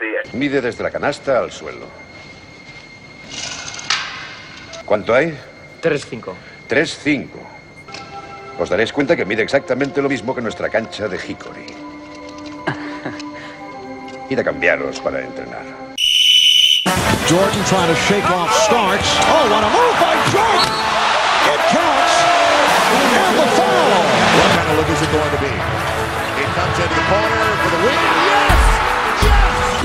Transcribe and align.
días. 0.00 0.34
Mide 0.34 0.60
desde 0.60 0.82
la 0.82 0.90
canasta 0.90 1.38
al 1.38 1.52
suelo. 1.52 1.86
¿Cuánto 4.84 5.14
hay? 5.14 5.38
3-5. 5.82 6.34
3-5. 6.68 7.28
Os 8.58 8.68
daréis 8.68 8.92
cuenta 8.92 9.14
que 9.14 9.24
mide 9.24 9.42
exactamente 9.42 10.02
lo 10.02 10.08
mismo 10.08 10.34
que 10.34 10.42
nuestra 10.42 10.68
cancha 10.68 11.08
de 11.08 11.16
Hickory. 11.16 11.66
Id 14.30 14.38
a 14.38 14.44
cambiaros 14.44 15.00
para 15.00 15.20
entrenar. 15.20 15.62
Jordan 17.28 17.64
trying 17.66 17.88
to 17.88 17.94
shake 18.02 18.28
off 18.30 18.52
starts. 18.64 19.08
Oh, 19.22 19.48
what 19.50 19.62
a 19.62 19.70
move 19.70 19.96
by 20.00 20.14
Jordan! 20.30 20.70
It 21.46 21.60
counts. 21.70 22.14
And 23.14 23.38
the 23.38 23.46
foul. 23.56 24.02
What 24.36 24.50
kind 24.56 24.70
of 24.70 24.76
look 24.78 24.88
is 24.90 25.02
it 25.02 25.10
going 25.12 25.30
to 25.30 25.40
be? 25.40 25.79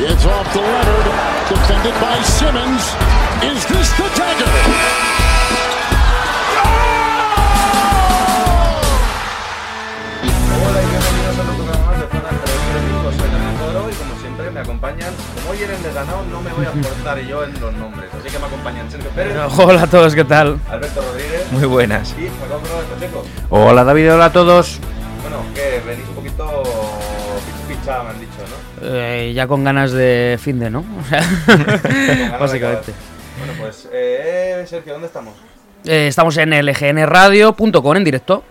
It's 0.07 0.25
off 0.25 0.51
to 0.53 0.59
Leonard. 0.59 1.05
Defended 1.49 1.93
by 2.01 2.21
Simmons. 2.23 2.83
Is 3.43 3.65
this 3.67 3.89
the 3.97 4.07
dagger? 4.15 5.55
Hola 9.45 10.81
y 10.81 10.85
bienvenidos 10.87 11.37
a 11.37 11.41
otro 11.41 11.53
programa 11.55 11.85
más 11.91 11.99
de 12.01 12.07
Zona 12.07 12.29
335. 12.29 13.11
Soy 13.19 13.29
Daniel 13.29 13.55
Toro 13.59 13.89
y 13.89 13.93
como 13.93 14.19
siempre 14.21 14.51
me 14.51 14.59
acompañan. 14.59 15.13
Como 15.35 15.49
hoy 15.51 15.63
eres 15.63 15.83
de 15.83 15.93
ganado, 15.93 16.23
no 16.31 16.41
me 16.41 16.51
voy 16.53 16.65
a 16.65 16.71
forzar 16.71 17.19
yo 17.19 17.43
en 17.43 17.59
los 17.61 17.73
nombres. 17.73 18.09
Así 18.13 18.29
que 18.29 18.39
me 18.39 18.45
acompañan 18.45 18.89
Sergio 18.91 19.09
Pérez, 19.11 19.37
Hola 19.57 19.81
a 19.83 19.87
todos, 19.87 20.15
¿qué 20.15 20.23
tal? 20.23 20.59
Alberto 20.69 21.01
Rodríguez 21.01 21.51
Muy 21.51 21.65
buenas. 21.65 22.15
y 22.17 22.27
Jacob 22.39 22.61
Rodríguez 22.63 22.85
Pacheco. 22.93 23.25
Hola 23.49 23.83
David, 23.83 24.13
hola 24.13 24.25
a 24.25 24.31
todos. 24.31 24.79
Bueno, 25.21 25.37
que 25.53 25.81
venís 25.85 26.07
un 26.09 26.15
poquito 26.15 26.24
pichada, 27.85 28.03
me 28.03 28.09
han 28.09 28.19
dicho, 28.19 28.31
¿no? 28.81 28.87
Eh, 28.87 29.33
ya 29.35 29.47
con 29.47 29.63
ganas 29.63 29.91
de 29.91 30.37
fin 30.41 30.59
de, 30.59 30.69
¿no? 30.69 30.79
O 30.99 31.03
sea, 31.09 32.37
básicamente. 32.39 32.93
Bueno, 33.37 33.53
pues, 33.59 33.87
eh, 33.91 34.65
Sergio, 34.67 34.93
¿dónde 34.93 35.07
estamos? 35.07 35.33
Eh, 35.85 36.07
estamos 36.07 36.35
en 36.37 36.49
lgnradio.com 36.51 37.95
en 37.97 38.03
directo. 38.03 38.43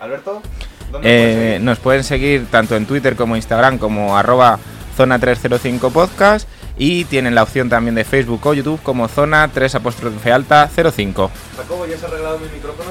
Alberto, 0.00 0.42
¿dónde 0.90 1.08
puedes 1.08 1.36
Eh, 1.36 1.44
seguir? 1.52 1.60
nos 1.62 1.78
pueden 1.78 2.04
seguir 2.04 2.46
tanto 2.50 2.76
en 2.76 2.86
Twitter 2.86 3.16
como 3.16 3.36
Instagram 3.36 3.78
como 3.78 4.16
arroba 4.18 4.58
zona 4.96 5.18
305 5.18 5.90
podcast 5.90 6.48
y 6.78 7.04
tienen 7.04 7.34
la 7.34 7.42
opción 7.42 7.68
también 7.68 7.94
de 7.94 8.04
Facebook 8.04 8.40
o 8.46 8.54
YouTube 8.54 8.80
como 8.82 9.08
zona 9.08 9.48
3 9.52 9.74
apóstrofe 9.76 10.32
alta 10.32 10.68
05. 10.68 11.30
Jacobo, 11.56 11.86
¿ya 11.86 11.96
has 11.96 12.04
arreglado 12.04 12.38
mi 12.38 12.46
micrófono? 12.54 12.90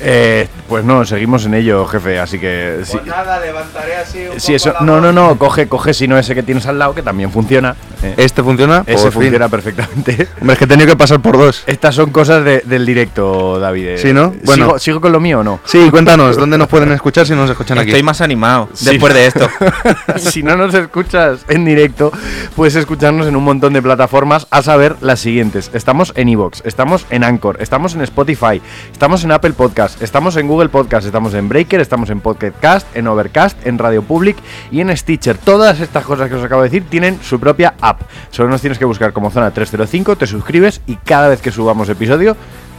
Eh, 0.00 0.48
pues 0.68 0.84
no, 0.84 1.04
seguimos 1.04 1.44
en 1.46 1.54
ello, 1.54 1.86
jefe, 1.86 2.18
así 2.20 2.38
que 2.38 2.80
sí. 2.84 2.92
Pues 2.92 3.06
nada, 3.06 3.40
levantaré 3.40 3.96
así 3.96 4.18
un 4.32 4.38
Sí, 4.40 4.52
poco 4.52 4.56
eso. 4.56 4.72
la 4.74 4.80
No, 4.80 5.00
no, 5.00 5.12
no, 5.12 5.36
coge, 5.38 5.66
coge 5.68 5.92
si 5.94 6.06
no 6.06 6.16
ese 6.18 6.34
que 6.34 6.42
tienes 6.42 6.66
al 6.66 6.78
lado, 6.78 6.94
que 6.94 7.02
también 7.02 7.30
funciona. 7.32 7.74
eh. 8.02 8.14
¿Este 8.16 8.42
funciona? 8.42 8.84
Ese 8.86 9.04
Por 9.04 9.12
fin. 9.12 9.22
funciona 9.22 9.48
perfectamente. 9.48 10.28
Hombre, 10.40 10.52
es 10.52 10.58
que 10.58 10.64
he 10.66 10.68
tenido 10.68 10.86
que 10.88 10.96
pasar 10.96 11.20
por 11.20 11.36
dos. 11.38 11.64
Estas 11.66 11.94
son 11.94 12.10
cosas 12.10 12.44
de- 12.44 12.62
del 12.64 12.86
directo, 12.86 13.58
David. 13.58 13.86
eh. 13.88 13.98
Sí, 13.98 14.12
¿no? 14.12 14.34
Bueno. 14.44 14.66
¿Sigo, 14.66 14.78
sigo 14.78 15.00
con 15.00 15.12
lo 15.12 15.18
mío 15.20 15.40
o 15.40 15.42
no? 15.42 15.60
Sí, 15.64 15.90
cuéntanos, 15.90 16.36
¿dónde 16.36 16.58
nos 16.58 16.68
pueden 16.68 16.92
escuchar 16.92 17.26
si 17.26 17.34
nos 17.34 17.50
escuchan 17.50 17.78
aquí? 17.78 17.90
Estoy 17.90 18.02
más 18.02 18.20
animado 18.20 18.68
Sí. 18.74 18.84
después 18.90 19.14
de 19.14 19.26
esto. 19.26 19.48
si 20.16 20.42
no 20.42 20.56
nos 20.56 20.72
escuchas 20.74 21.40
en 21.48 21.64
directo, 21.64 22.12
puedes 22.54 22.76
escucharnos 23.06 23.28
en 23.28 23.36
un 23.36 23.44
montón 23.44 23.72
de 23.72 23.80
plataformas, 23.80 24.48
a 24.50 24.62
saber 24.62 24.96
las 25.00 25.20
siguientes. 25.20 25.70
Estamos 25.72 26.12
en 26.16 26.28
Evox, 26.28 26.62
estamos 26.64 27.06
en 27.10 27.22
Anchor, 27.22 27.56
estamos 27.60 27.94
en 27.94 28.00
Spotify, 28.00 28.60
estamos 28.90 29.22
en 29.22 29.30
Apple 29.30 29.52
Podcast, 29.52 30.02
estamos 30.02 30.36
en 30.36 30.48
Google 30.48 30.70
Podcast, 30.70 31.06
estamos 31.06 31.32
en 31.34 31.48
Breaker, 31.48 31.80
estamos 31.80 32.10
en 32.10 32.18
Pocket 32.18 32.50
Cast, 32.60 32.96
en 32.96 33.06
Overcast, 33.06 33.64
en 33.64 33.78
Radio 33.78 34.02
Public 34.02 34.36
y 34.72 34.80
en 34.80 34.96
Stitcher. 34.96 35.38
Todas 35.38 35.78
estas 35.78 36.04
cosas 36.04 36.28
que 36.28 36.34
os 36.34 36.42
acabo 36.42 36.62
de 36.62 36.68
decir 36.68 36.84
tienen 36.88 37.20
su 37.22 37.38
propia 37.38 37.74
app. 37.80 38.00
Solo 38.32 38.48
nos 38.48 38.60
tienes 38.60 38.76
que 38.76 38.84
buscar 38.84 39.12
como 39.12 39.30
Zona 39.30 39.52
305, 39.52 40.16
te 40.16 40.26
suscribes 40.26 40.80
y 40.88 40.96
cada 40.96 41.28
vez 41.28 41.40
que 41.40 41.52
subamos 41.52 41.88
episodio 41.88 42.36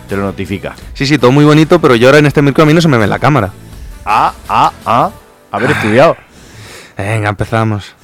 te 0.09 0.17
lo 0.17 0.23
notifica. 0.23 0.75
Sí, 0.93 1.05
sí, 1.05 1.17
todo 1.17 1.31
muy 1.31 1.45
bonito, 1.45 1.79
pero 1.79 1.95
yo 1.95 2.09
ahora 2.09 2.19
en 2.19 2.25
este 2.25 2.41
micro 2.41 2.63
a 2.63 2.67
mí 2.67 2.73
no 2.73 2.81
se 2.81 2.89
me 2.89 2.97
ve 2.97 3.07
la 3.07 3.19
cámara. 3.19 3.53
Ah, 4.03 4.33
ah, 4.49 4.73
ah, 4.85 5.11
haber 5.53 5.71
estudiado. 5.71 6.17
Venga, 6.97 7.29
empezamos. 7.29 7.96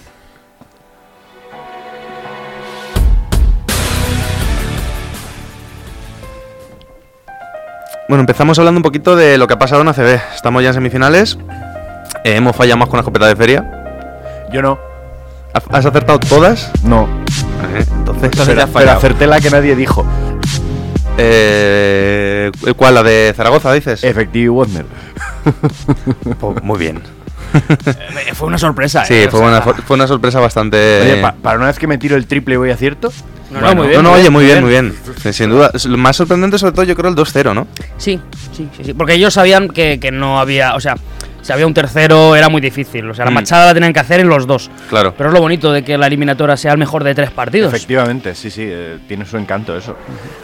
Bueno, 8.10 8.22
empezamos 8.22 8.60
hablando 8.60 8.80
un 8.80 8.84
poquito 8.84 9.16
de 9.16 9.38
lo 9.38 9.48
que 9.48 9.54
ha 9.54 9.60
pasado 9.60 9.82
en 9.82 9.88
ACB. 9.88 10.20
Estamos 10.36 10.62
ya 10.62 10.70
en 10.70 10.74
semifinales. 10.76 11.38
Eh, 12.24 12.36
hemos 12.36 12.56
fallado 12.56 12.78
más 12.78 12.90
con 12.90 12.98
la 12.98 13.02
escopeta 13.02 13.28
de 13.28 13.36
feria. 13.36 13.66
Yo 14.52 14.62
no, 14.62 14.78
¿Has 15.54 15.86
acertado 15.86 16.20
todas? 16.20 16.72
no. 16.84 17.04
Eh, 17.74 17.86
entonces, 17.92 18.24
Entonces 18.26 18.56
pero, 18.56 18.68
pero 18.74 18.92
acerté 18.92 19.26
la 19.28 19.40
que 19.40 19.50
nadie 19.50 19.76
dijo. 19.76 20.06
eh, 21.18 22.52
¿Cuál? 22.76 22.96
¿La 22.96 23.04
de 23.04 23.34
Zaragoza, 23.36 23.72
dices? 23.74 24.04
Efectivo 24.04 24.56
Wonder. 24.56 24.86
Po- 26.40 26.56
Muy 26.62 26.78
bien. 26.80 27.02
Eh, 27.86 28.34
Fue 28.34 28.48
una 28.48 28.58
sorpresa, 28.58 29.06
Sí, 29.06 29.14
eh, 29.14 29.28
fue 29.30 29.40
una, 29.40 29.62
fue 29.62 29.96
una 29.96 30.08
sorpresa 30.08 30.40
bastante... 30.40 31.02
Oye, 31.04 31.22
pa- 31.22 31.36
para 31.42 31.58
una 31.58 31.68
vez 31.68 31.78
que 31.80 31.86
me 31.88 31.98
tiro 32.00 32.16
el 32.16 32.26
triple 32.28 32.56
y 32.56 32.58
voy 32.58 32.72
acierto. 32.72 33.12
No, 33.54 33.62
no, 33.62 33.76
muy 33.76 33.88
bien. 33.88 33.98
no, 33.98 34.04
no, 34.04 34.10
muy 34.12 34.20
oye, 34.22 34.30
muy 34.30 34.46
bien, 34.46 34.62
muy 34.62 34.70
bien. 34.72 34.94
Sin 35.32 35.50
duda. 35.50 35.72
Lo 35.86 35.98
más 35.98 36.16
sorprendente, 36.16 36.58
sobre 36.58 36.74
todo, 36.74 36.84
yo 36.86 36.96
creo 36.96 37.10
el 37.10 37.16
2-0, 37.16 37.54
¿no? 37.54 37.68
Sí, 37.98 38.20
sí, 38.52 38.68
sí, 38.76 38.84
sí. 38.86 38.94
Porque 38.94 39.14
ellos 39.14 39.34
sabían 39.34 39.68
que, 39.70 40.00
que 40.00 40.12
no 40.12 40.40
había. 40.40 40.76
O 40.76 40.80
sea, 40.80 40.96
si 41.42 41.52
había 41.52 41.68
un 41.68 41.74
tercero 41.74 42.36
era 42.38 42.48
muy 42.48 42.62
difícil. 42.62 43.10
O 43.10 43.14
sea, 43.14 43.26
la 43.26 43.32
Mm. 43.32 43.34
machada 43.34 43.66
la 43.68 43.74
tenían 43.74 43.92
que 43.92 44.00
hacer 44.00 44.22
en 44.22 44.30
los 44.30 44.48
dos. 44.48 44.72
Claro. 44.90 45.14
Pero 45.18 45.30
es 45.30 45.34
lo 45.34 45.42
bonito 45.42 45.74
de 45.74 45.84
que 45.84 45.98
la 45.98 46.08
eliminatoria 46.08 46.56
sea 46.56 46.72
el 46.72 46.78
mejor 46.78 47.04
de 47.04 47.14
tres 47.14 47.32
partidos. 47.32 47.74
Efectivamente, 47.74 48.34
sí, 48.34 48.50
sí, 48.50 48.62
eh, 48.66 48.98
tiene 49.10 49.26
su 49.26 49.38
encanto 49.38 49.76
eso. 49.78 49.98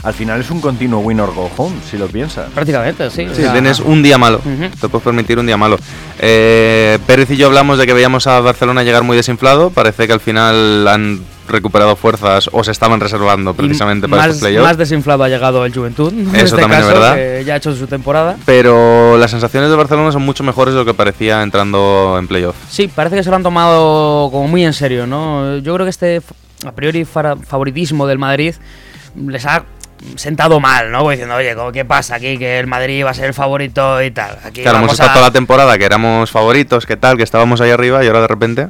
Al 0.03 0.13
final 0.13 0.41
es 0.41 0.51
un 0.51 0.59
continuo 0.59 0.99
win 0.99 1.21
or 1.21 1.33
go 1.33 1.49
home, 1.55 1.77
si 1.89 1.97
lo 1.97 2.07
piensas. 2.07 2.49
Prácticamente, 2.51 3.09
sí. 3.11 3.25
o 3.31 3.33
Sí, 3.33 3.41
sea, 3.43 3.53
tienes 3.53 3.79
un 3.79 4.03
día 4.03 4.17
malo. 4.17 4.41
Te 4.81 4.89
puedes 4.89 5.03
permitir 5.03 5.39
un 5.39 5.45
día 5.45 5.55
malo. 5.57 5.77
Eh, 6.19 6.99
Pérez 7.07 7.31
y 7.31 7.37
yo 7.37 7.47
hablamos 7.47 7.77
de 7.77 7.85
que 7.87 7.93
veíamos 7.93 8.27
a 8.27 8.39
Barcelona 8.41 8.83
llegar 8.83 9.03
muy 9.03 9.15
desinflado. 9.15 9.69
Parece 9.69 10.05
que 10.05 10.11
al 10.13 10.19
final 10.19 10.85
han 10.87 11.21
recuperado 11.49 11.95
fuerzas 11.95 12.49
o 12.53 12.63
se 12.63 12.71
estaban 12.71 12.99
reservando 12.99 13.51
y 13.51 13.53
precisamente 13.53 14.07
para 14.07 14.21
más, 14.23 14.27
estos 14.31 14.41
playoffs. 14.41 14.67
más 14.67 14.77
desinflado 14.77 15.23
ha 15.23 15.29
llegado 15.29 15.65
el 15.65 15.73
Juventud. 15.73 16.13
en 16.13 16.35
Eso 16.35 16.45
este 16.55 16.61
también 16.61 16.81
es 16.81 16.87
caso, 16.87 16.99
verdad. 16.99 17.15
que 17.15 17.43
ya 17.45 17.53
ha 17.55 17.57
hecho 17.57 17.75
su 17.75 17.87
temporada. 17.87 18.37
Pero 18.45 19.17
las 19.17 19.31
sensaciones 19.31 19.69
de 19.69 19.75
Barcelona 19.75 20.11
son 20.11 20.21
mucho 20.23 20.43
mejores 20.43 20.73
de 20.73 20.79
lo 20.79 20.85
que 20.85 20.93
parecía 20.93 21.41
entrando 21.43 22.15
en 22.19 22.27
playoff. 22.27 22.55
Sí, 22.69 22.87
parece 22.87 23.15
que 23.17 23.23
se 23.23 23.29
lo 23.29 23.35
han 23.35 23.43
tomado 23.43 24.29
como 24.31 24.47
muy 24.47 24.63
en 24.65 24.73
serio, 24.73 25.05
¿no? 25.07 25.57
Yo 25.57 25.73
creo 25.73 25.85
que 25.85 25.89
este 25.91 26.21
a 26.65 26.71
priori 26.73 27.05
favoritismo 27.05 28.05
del 28.07 28.17
Madrid 28.19 28.53
les 29.27 29.45
ha 29.45 29.63
sentado 30.15 30.59
mal, 30.59 30.91
¿no? 30.91 30.99
Como 30.99 31.11
Diciendo, 31.11 31.35
oye, 31.35 31.55
¿cómo- 31.55 31.71
¿qué 31.71 31.83
pasa 31.85 32.15
aquí? 32.15 32.37
Que 32.37 32.59
el 32.59 32.67
Madrid 32.67 33.03
va 33.05 33.09
a 33.09 33.13
ser 33.13 33.25
el 33.25 33.33
favorito 33.33 34.01
y 34.01 34.11
tal. 34.11 34.37
Aquí 34.45 34.61
Claro, 34.61 34.77
hemos 34.79 34.93
estado 34.93 35.09
a- 35.09 35.13
toda 35.13 35.25
la 35.27 35.31
temporada 35.33 35.77
que 35.77 35.85
éramos 35.85 36.31
favoritos, 36.31 36.85
que 36.85 36.95
tal, 36.95 37.17
que 37.17 37.23
estábamos 37.23 37.59
ahí 37.61 37.71
arriba 37.71 38.03
y 38.03 38.07
ahora 38.07 38.21
de 38.21 38.27
repente 38.27 38.67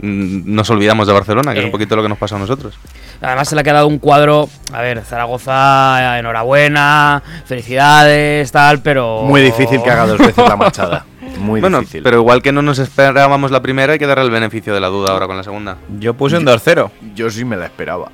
nos 0.00 0.68
olvidamos 0.70 1.06
de 1.06 1.12
Barcelona, 1.12 1.52
que 1.52 1.58
es 1.60 1.62
Eh. 1.64 1.66
un 1.66 1.72
poquito 1.72 1.96
lo 1.96 2.02
que 2.02 2.08
nos 2.08 2.18
pasa 2.18 2.36
a 2.36 2.38
nosotros. 2.38 2.74
Además 3.22 3.48
se 3.48 3.54
le 3.54 3.60
ha 3.62 3.64
quedado 3.64 3.86
un 3.86 3.98
cuadro, 3.98 4.48
a 4.72 4.80
ver, 4.82 5.00
Zaragoza, 5.02 6.18
enhorabuena, 6.18 7.22
felicidades, 7.46 8.50
tal, 8.52 8.80
pero... 8.82 9.22
Muy 9.22 9.40
difícil 9.40 9.82
que 9.82 9.90
haga 9.90 10.06
dos 10.06 10.18
veces 10.18 10.36
la 10.46 10.56
machada. 10.56 11.06
Muy 11.38 11.60
bueno, 11.60 11.80
difícil. 11.80 12.02
pero 12.02 12.18
igual 12.18 12.42
que 12.42 12.52
no 12.52 12.60
nos 12.62 12.78
esperábamos 12.78 13.50
la 13.50 13.62
primera, 13.62 13.94
hay 13.94 13.98
que 13.98 14.06
darle 14.06 14.24
el 14.24 14.30
beneficio 14.30 14.74
de 14.74 14.80
la 14.80 14.88
duda 14.88 15.12
ahora 15.12 15.26
con 15.26 15.36
la 15.36 15.42
segunda. 15.42 15.78
Yo 15.98 16.14
puse 16.14 16.36
un 16.36 16.44
2-0. 16.44 16.90
yo 17.14 17.30
sí 17.30 17.44
me 17.44 17.56
la 17.56 17.64
esperaba. 17.66 18.10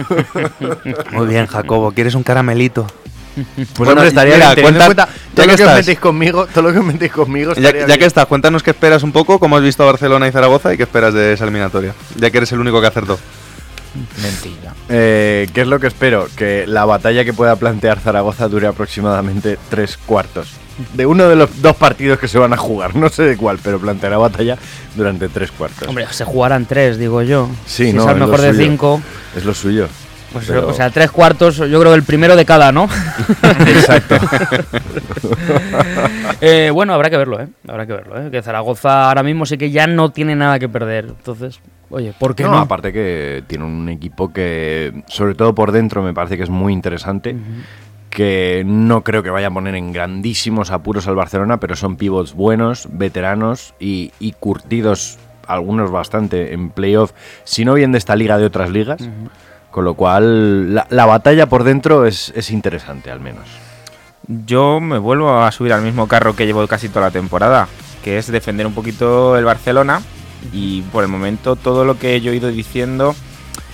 Muy 1.12 1.26
bien, 1.28 1.46
Jacobo, 1.46 1.92
¿quieres 1.92 2.14
un 2.14 2.22
caramelito? 2.22 2.86
Pues 3.56 3.68
Bueno, 3.76 3.92
hombre, 3.92 4.08
estaría 4.08 4.34
mira, 4.34 4.54
bien, 4.54 4.64
cuenta- 4.66 4.84
cuenta 4.86 5.06
ya 5.06 5.12
todo 5.12 5.18
que 5.34 5.42
lo 5.42 5.46
que 5.46 5.52
os 5.54 5.60
estás. 5.60 5.76
metéis 5.76 5.98
conmigo, 6.00 6.46
todo 6.46 6.62
lo 6.64 6.72
que 6.72 6.78
os 6.78 6.84
metéis 6.84 7.12
conmigo 7.12 7.52
Ya, 7.54 7.72
que 7.72 8.04
estás, 8.04 8.26
cuéntanos 8.26 8.62
qué 8.62 8.70
esperas 8.70 9.02
un 9.02 9.12
poco, 9.12 9.38
cómo 9.38 9.56
has 9.56 9.62
visto 9.62 9.82
a 9.82 9.86
Barcelona 9.86 10.28
y 10.28 10.32
Zaragoza 10.32 10.72
y 10.72 10.76
qué 10.76 10.82
esperas 10.84 11.14
de 11.14 11.32
esa 11.32 11.44
eliminatoria, 11.44 11.94
ya 12.16 12.30
que 12.30 12.36
eres 12.38 12.52
el 12.52 12.60
único 12.60 12.80
que 12.80 12.86
acertó. 12.86 13.18
Mentira. 14.22 14.72
Eh, 14.88 15.48
¿Qué 15.52 15.62
es 15.62 15.66
lo 15.66 15.80
que 15.80 15.88
espero? 15.88 16.28
Que 16.36 16.64
la 16.66 16.84
batalla 16.84 17.24
que 17.24 17.32
pueda 17.32 17.56
plantear 17.56 17.98
Zaragoza 17.98 18.46
dure 18.48 18.66
aproximadamente 18.68 19.58
tres 19.68 19.96
cuartos. 19.96 20.48
De 20.94 21.04
uno 21.06 21.28
de 21.28 21.36
los 21.36 21.60
dos 21.60 21.76
partidos 21.76 22.18
que 22.18 22.28
se 22.28 22.38
van 22.38 22.52
a 22.52 22.56
jugar, 22.56 22.94
no 22.96 23.08
sé 23.08 23.24
de 23.24 23.36
cuál, 23.36 23.58
pero 23.62 23.78
planteará 23.78 24.16
batalla 24.16 24.56
durante 24.94 25.28
tres 25.28 25.50
cuartos. 25.50 25.88
Hombre, 25.88 26.06
se 26.10 26.24
jugarán 26.24 26.66
tres, 26.66 26.98
digo 26.98 27.20
yo. 27.22 27.50
Sí, 27.66 27.86
si 27.86 27.92
no, 27.92 28.02
es 28.02 28.08
al 28.08 28.14
es 28.14 28.20
lo 28.20 28.26
mejor 28.28 28.40
de 28.42 28.52
suyo. 28.52 28.62
cinco. 28.64 29.02
Es 29.36 29.44
lo 29.44 29.54
suyo. 29.54 29.88
Pues, 30.32 30.46
Pero- 30.46 30.68
O 30.68 30.72
sea, 30.72 30.90
tres 30.90 31.10
cuartos, 31.10 31.56
yo 31.56 31.80
creo 31.80 31.92
que 31.92 31.98
el 31.98 32.04
primero 32.04 32.36
de 32.36 32.44
cada, 32.44 32.70
¿no? 32.72 32.88
Exacto. 33.42 34.16
Eh, 36.40 36.70
bueno, 36.72 36.94
habrá 36.94 37.10
que 37.10 37.16
verlo, 37.16 37.40
¿eh? 37.40 37.48
Habrá 37.68 37.86
que 37.86 37.92
verlo, 37.92 38.18
¿eh? 38.18 38.30
Que 38.30 38.40
Zaragoza 38.42 39.08
ahora 39.08 39.22
mismo 39.22 39.44
sí 39.44 39.58
que 39.58 39.70
ya 39.70 39.86
no 39.86 40.10
tiene 40.10 40.34
nada 40.34 40.58
que 40.58 40.68
perder. 40.68 41.06
Entonces, 41.06 41.60
oye, 41.90 42.14
¿por 42.18 42.34
qué 42.34 42.44
no? 42.44 42.52
no, 42.52 42.58
aparte 42.60 42.92
que 42.92 43.44
tiene 43.46 43.64
un 43.64 43.88
equipo 43.90 44.32
que, 44.32 45.02
sobre 45.06 45.34
todo 45.34 45.54
por 45.54 45.70
dentro, 45.72 46.02
me 46.02 46.14
parece 46.14 46.36
que 46.38 46.44
es 46.44 46.50
muy 46.50 46.72
interesante. 46.72 47.36
Que 48.08 48.62
no 48.66 49.02
creo 49.04 49.22
que 49.22 49.30
vaya 49.30 49.48
a 49.48 49.50
poner 49.50 49.74
en 49.74 49.92
grandísimos 49.92 50.70
apuros 50.70 51.06
al 51.08 51.14
Barcelona, 51.14 51.60
pero 51.60 51.76
son 51.76 51.96
pivots 51.96 52.32
buenos, 52.34 52.88
veteranos 52.90 53.74
y, 53.78 54.12
y 54.18 54.32
curtidos 54.32 55.18
algunos 55.46 55.90
bastante 55.90 56.54
en 56.54 56.70
playoff, 56.70 57.12
si 57.44 57.64
no 57.64 57.74
bien 57.74 57.92
de 57.92 57.98
esta 57.98 58.16
liga, 58.16 58.38
de 58.38 58.46
otras 58.46 58.70
ligas. 58.70 59.00
Con 59.70 59.84
lo 59.84 59.94
cual, 59.94 60.74
la, 60.74 60.86
la 60.90 61.06
batalla 61.06 61.46
por 61.46 61.64
dentro 61.64 62.06
es, 62.06 62.32
es 62.34 62.50
interesante, 62.50 63.10
al 63.10 63.20
menos. 63.20 63.44
Yo 64.26 64.80
me 64.80 64.98
vuelvo 64.98 65.42
a 65.42 65.50
subir 65.52 65.72
al 65.72 65.82
mismo 65.82 66.08
carro 66.08 66.36
que 66.36 66.46
llevo 66.46 66.66
casi 66.66 66.88
toda 66.88 67.06
la 67.06 67.10
temporada, 67.10 67.68
que 68.02 68.18
es 68.18 68.30
defender 68.30 68.66
un 68.66 68.74
poquito 68.74 69.36
el 69.36 69.44
Barcelona 69.44 70.02
y 70.52 70.82
por 70.82 71.04
el 71.04 71.10
momento 71.10 71.56
todo 71.56 71.84
lo 71.84 71.98
que 71.98 72.20
yo 72.20 72.32
he 72.32 72.36
ido 72.36 72.48
diciendo, 72.48 73.14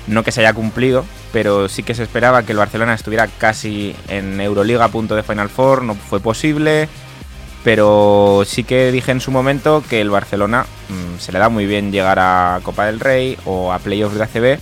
no 0.06 0.22
que 0.22 0.32
se 0.32 0.40
haya 0.40 0.54
cumplido, 0.54 1.04
pero 1.32 1.68
sí 1.68 1.82
que 1.82 1.94
se 1.94 2.02
esperaba 2.02 2.42
que 2.42 2.52
el 2.52 2.58
Barcelona 2.58 2.94
estuviera 2.94 3.26
casi 3.26 3.94
en 4.08 4.40
Euroliga 4.40 4.84
a 4.84 4.88
punto 4.88 5.14
de 5.14 5.22
Final 5.22 5.48
Four, 5.48 5.82
no 5.82 5.94
fue 5.94 6.20
posible, 6.20 6.88
pero 7.64 8.42
sí 8.46 8.64
que 8.64 8.92
dije 8.92 9.12
en 9.12 9.20
su 9.20 9.30
momento 9.30 9.82
que 9.88 10.00
el 10.00 10.10
Barcelona 10.10 10.66
mm, 10.88 11.18
se 11.18 11.32
le 11.32 11.38
da 11.38 11.48
muy 11.48 11.66
bien 11.66 11.92
llegar 11.92 12.18
a 12.18 12.60
Copa 12.62 12.86
del 12.86 13.00
Rey 13.00 13.36
o 13.44 13.72
a 13.72 13.78
playoffs 13.78 14.16
de 14.16 14.22
ACB 14.24 14.60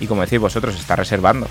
y 0.00 0.06
como 0.06 0.22
decís 0.22 0.38
vosotros, 0.40 0.74
se 0.74 0.80
está 0.80 0.96
reservando. 0.96 1.46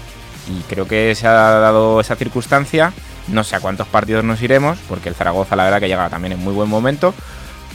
Y 0.49 0.61
creo 0.63 0.87
que 0.87 1.13
se 1.15 1.27
ha 1.27 1.31
dado 1.31 2.01
esa 2.01 2.15
circunstancia. 2.15 2.91
No 3.27 3.43
sé 3.43 3.55
a 3.55 3.59
cuántos 3.59 3.87
partidos 3.87 4.23
nos 4.23 4.41
iremos, 4.41 4.79
porque 4.89 5.09
el 5.09 5.15
Zaragoza 5.15 5.55
la 5.55 5.63
verdad 5.65 5.79
que 5.79 5.87
llega 5.87 6.09
también 6.09 6.33
en 6.33 6.39
muy 6.39 6.53
buen 6.53 6.67
momento, 6.69 7.13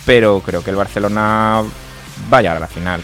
pero 0.05 0.41
creo 0.44 0.65
que 0.65 0.71
el 0.71 0.76
Barcelona 0.76 1.62
va 2.32 2.38
a 2.38 2.43
llegar 2.43 2.56
a 2.56 2.61
la 2.61 2.67
final. 2.67 3.03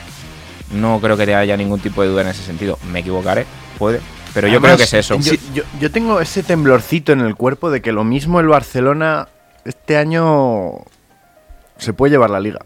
No 0.72 1.00
creo 1.00 1.16
que 1.16 1.32
haya 1.34 1.56
ningún 1.56 1.80
tipo 1.80 2.02
de 2.02 2.08
duda 2.08 2.22
en 2.22 2.28
ese 2.28 2.42
sentido. 2.42 2.78
Me 2.90 3.00
equivocaré, 3.00 3.46
puede, 3.78 4.00
pero 4.34 4.48
yo 4.48 4.60
creo 4.60 4.76
que 4.76 4.82
es 4.84 4.94
eso. 4.94 5.14
Yo, 5.18 5.32
yo- 5.54 5.62
yo 5.80 5.90
tengo 5.92 6.20
ese 6.20 6.42
temblorcito 6.42 7.12
en 7.12 7.20
el 7.20 7.36
cuerpo 7.36 7.70
de 7.70 7.80
que 7.82 7.92
lo 7.92 8.02
mismo 8.02 8.40
el 8.40 8.48
Barcelona 8.48 9.28
este 9.64 9.96
año 9.96 10.72
se 11.78 11.92
puede 11.92 12.10
llevar 12.12 12.30
la 12.30 12.40
liga. 12.40 12.60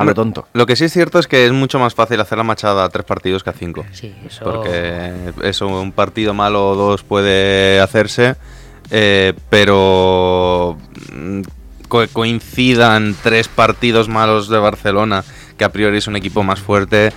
A 0.00 0.04
lo 0.04 0.10
Hombre, 0.10 0.14
tonto. 0.14 0.48
Lo 0.54 0.64
que 0.66 0.76
sí 0.76 0.84
es 0.84 0.92
cierto 0.92 1.18
es 1.18 1.26
que 1.26 1.44
es 1.44 1.52
mucho 1.52 1.78
más 1.78 1.94
fácil 1.94 2.20
hacer 2.20 2.38
la 2.38 2.44
machada 2.44 2.84
a 2.84 2.88
tres 2.88 3.04
partidos 3.04 3.42
que 3.44 3.50
a 3.50 3.52
cinco. 3.52 3.84
Sí, 3.92 4.14
eso. 4.26 4.44
Porque 4.44 5.12
eso, 5.42 5.66
un 5.68 5.92
partido 5.92 6.32
malo 6.34 6.70
o 6.70 6.74
dos 6.74 7.02
puede 7.02 7.80
hacerse, 7.80 8.36
eh, 8.90 9.34
pero 9.50 10.76
mm, 11.12 11.40
co- 11.88 12.06
coincidan 12.12 13.14
tres 13.22 13.48
partidos 13.48 14.08
malos 14.08 14.48
de 14.48 14.58
Barcelona, 14.58 15.22
que 15.58 15.64
a 15.64 15.68
priori 15.72 15.98
es 15.98 16.06
un 16.06 16.16
equipo 16.16 16.42
más 16.42 16.60
fuerte, 16.60 17.12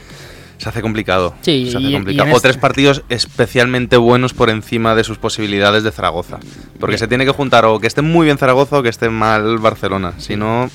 se 0.57 0.67
hace 0.69 0.81
complicado. 0.81 1.33
Sí, 1.41 1.69
se 1.71 1.77
hace 1.77 1.87
y- 1.87 1.89
y 1.91 1.93
complicado. 1.93 2.29
O 2.31 2.35
este- 2.35 2.49
tres 2.49 2.57
partidos 2.57 3.03
especialmente 3.09 3.97
buenos 3.97 4.33
por 4.33 4.49
encima 4.49 4.93
de 4.95 5.03
sus 5.03 5.17
posibilidades 5.17 5.83
de 5.83 5.91
Zaragoza. 5.91 6.39
Porque 6.79 6.97
se 6.97 7.07
tiene 7.07 7.25
que 7.25 7.31
juntar 7.31 7.65
o 7.65 7.79
que 7.79 7.87
esté 7.87 8.01
muy 8.01 8.25
bien 8.25 8.37
Zaragoza 8.37 8.79
o 8.79 8.83
que 8.83 8.89
esté 8.89 9.09
mal 9.09 9.57
Barcelona. 9.59 10.13
Si 10.17 10.35
no, 10.35 10.69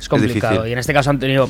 Es 0.00 0.08
complicado. 0.08 0.66
y 0.66 0.72
en 0.72 0.78
este 0.78 0.92
caso 0.92 1.10
han 1.10 1.18
tenido 1.18 1.48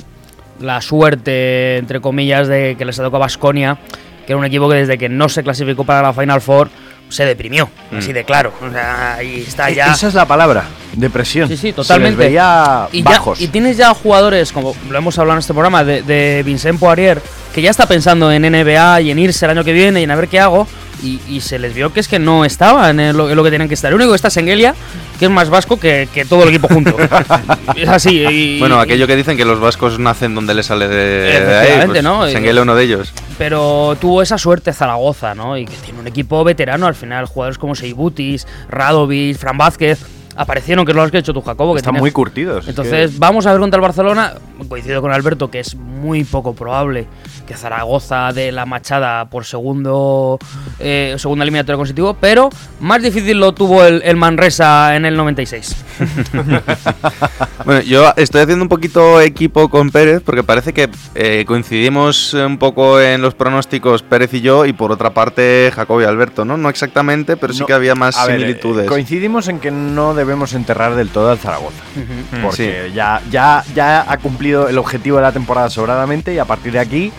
la 0.61 0.81
suerte, 0.81 1.77
entre 1.79 2.01
comillas, 2.01 2.49
de 2.49 2.75
que 2.79 2.85
les 2.85 2.99
ha 2.99 3.03
tocado 3.03 3.21
Basconia, 3.21 3.79
que 4.27 4.33
era 4.33 4.37
un 4.39 4.45
equipo 4.45 4.69
que 4.69 4.77
desde 4.77 4.99
que 4.99 5.09
no 5.09 5.29
se 5.29 5.43
clasificó 5.43 5.85
para 5.85 6.03
la 6.03 6.13
Final 6.13 6.41
Four 6.41 6.69
se 7.09 7.25
deprimió, 7.25 7.71
Mm. 7.91 7.97
así 7.99 8.13
de 8.13 8.25
claro. 8.25 8.53
O 8.61 8.71
sea, 8.71 9.15
ahí 9.15 9.45
está 9.47 9.71
E- 9.71 9.77
ya. 9.77 9.93
Esa 9.93 10.09
es 10.09 10.15
la 10.15 10.27
palabra, 10.27 10.65
depresión. 10.93 11.49
Sí, 11.49 11.55
sí, 11.57 11.61
Se 11.61 11.67
les 11.69 11.77
totalmente. 11.77 12.19
veía 12.27 12.87
y, 12.93 13.03
ya- 13.03 13.11
bajos. 13.11 13.41
y 13.41 13.49
tienes 13.49 13.77
ya 13.79 13.95
jugadores, 13.95 14.53
como 14.53 14.75
lo 14.91 14.99
hemos 14.99 15.19
hablado 15.19 15.37
en 15.37 15.41
este 15.41 15.55
programa, 15.55 15.85
de, 15.85 16.03
de 16.03 16.43
Vincent 16.45 16.79
Poirier, 16.79 17.23
que 17.55 17.63
ya 17.63 17.71
está 17.71 17.87
pensando 17.87 18.31
en 18.31 18.43
NBA 18.45 19.01
y 19.01 19.11
en 19.11 19.19
irse 19.21 19.47
el 19.47 19.53
año 19.53 19.65
que 19.65 19.73
viene 19.73 20.01
y 20.01 20.05
en 20.05 20.11
a 20.11 20.17
ver 20.17 20.29
qué 20.29 20.39
hago. 20.41 20.67
Y, 21.03 21.21
y 21.29 21.41
se 21.41 21.59
les 21.59 21.75
vio 21.75 21.93
que 21.93 22.01
es 22.01 22.09
que 22.09 22.19
no 22.19 22.45
estaban 22.45 22.99
en 22.99 23.17
lo, 23.17 23.31
en 23.31 23.37
lo 23.37 23.45
que 23.45 23.51
tenían 23.51 23.69
que 23.69 23.75
estar. 23.75 23.89
El 23.91 23.95
único 23.97 24.11
que 24.11 24.17
está 24.17 24.29
es 24.29 24.37
Engelia, 24.37 24.75
que 25.19 25.27
es 25.27 25.31
más 25.31 25.49
vasco 25.49 25.79
que, 25.79 26.09
que 26.13 26.25
todo 26.25 26.43
el 26.43 26.49
equipo 26.49 26.67
junto. 26.69 26.97
es 27.77 27.89
así. 27.89 28.25
y- 28.29 28.59
Bueno, 28.59 28.81
aquello 28.81 29.07
que 29.07 29.15
dicen 29.17 29.37
que 29.37 29.45
los 29.45 29.61
vascos 29.61 29.99
nacen 29.99 30.35
donde 30.35 30.55
les 30.55 30.67
sale 30.67 30.89
de, 30.89 30.97
de 31.41 31.57
ahí. 31.57 31.87
Pues, 31.87 32.03
¿no? 32.03 32.27
Senguele 32.29 32.61
uno 32.61 32.75
de 32.75 32.85
ellos. 32.85 33.13
Pero 33.39 33.97
tuvo 34.01 34.23
esa 34.23 34.39
suerte 34.39 34.73
Zaragoza, 34.73 35.35
¿no? 35.35 35.57
Y 35.57 35.65
que 35.67 35.77
tiene 35.77 36.01
un 36.01 36.07
equipo 36.09 36.43
veterano 36.43 36.87
al 36.89 36.95
final. 36.97 37.27
Jugadores 37.27 37.59
como 37.59 37.75
Seibutis, 37.77 38.47
Radovic, 38.69 39.37
Fran 39.39 39.57
Vázquez. 39.57 40.01
Aparecieron, 40.41 40.85
que 40.87 40.93
es 40.93 40.97
lo 40.97 41.11
que 41.11 41.17
ha 41.17 41.21
hecho 41.21 41.35
tu 41.35 41.43
Jacobo. 41.43 41.75
Que 41.75 41.79
Están 41.81 41.97
muy 41.97 42.13
curtidos. 42.13 42.63
es 42.65 42.69
Entonces, 42.71 43.11
que- 43.11 43.19
vamos 43.19 43.45
a 43.47 43.51
ver 43.51 43.61
contra 43.61 43.77
el 43.79 43.83
Barcelona. 43.83 44.35
Coincido 44.69 45.01
con 45.03 45.11
Alberto 45.13 45.51
que 45.51 45.61
es 45.61 45.75
muy 45.75 46.25
poco 46.25 46.55
probable 46.55 47.07
que 47.47 47.55
Zaragoza 47.55 48.33
dé 48.33 48.53
la 48.53 48.67
machada 48.67 49.25
por 49.31 49.45
segundo 49.45 50.39
eh, 50.79 51.15
segunda 51.19 51.43
eliminatoria 51.45 51.77
consecutivo, 51.77 52.15
pero 52.21 52.51
más 52.81 53.03
difícil 53.03 53.39
lo 53.41 53.53
tuvo 53.53 53.85
el, 53.85 54.01
el 54.05 54.17
Manresa 54.17 54.95
en 54.95 55.05
el 55.07 55.17
96. 55.17 55.77
Bueno, 57.65 57.83
yo 57.83 58.13
estoy 58.17 58.41
haciendo 58.43 58.65
un 58.65 58.69
poquito 58.69 59.21
equipo 59.21 59.69
con 59.69 59.91
Pérez 59.91 60.23
porque 60.25 60.43
parece 60.43 60.73
que 60.73 60.89
eh, 61.15 61.45
coincidimos 61.47 62.33
un 62.35 62.57
poco 62.57 63.01
en 63.01 63.21
los 63.21 63.35
pronósticos 63.35 64.03
Pérez 64.03 64.33
y 64.35 64.41
yo 64.41 64.65
y 64.65 64.73
por 64.73 64.91
otra 64.93 65.11
parte 65.11 65.71
Jacob 65.75 66.01
y 66.01 66.05
Alberto, 66.05 66.45
¿no? 66.45 66.57
No 66.57 66.69
exactamente, 66.71 67.37
pero 67.37 67.53
sí 67.53 67.61
No, 67.61 67.67
que 67.67 67.73
había 67.75 67.95
más 67.95 68.17
a 68.17 68.27
ver, 68.27 68.37
eh, 68.37 68.39
similitudes. 68.41 68.87
coincidimos 68.89 69.49
en 69.49 69.59
que 69.61 69.71
no 69.71 70.15
debemos 70.15 70.55
enterrar 70.55 70.95
del 70.95 71.11
todo 71.11 71.31
al 71.31 71.39
Zaragoza. 71.39 71.83
Ujú. 71.97 72.43
Porque 72.43 72.91
ya, 72.95 73.21
ya, 73.31 73.65
ya 73.75 74.11
ha 74.11 74.17
cumplido 74.19 74.69
el 74.69 74.79
objetivo 74.79 75.17
de 75.19 75.25
la 75.25 75.33
temporada 75.33 75.69
sobradamente 75.69 76.33
y 76.33 76.39
a 76.39 76.45
partir 76.47 76.73
de 76.73 76.79
aquí 76.79 77.13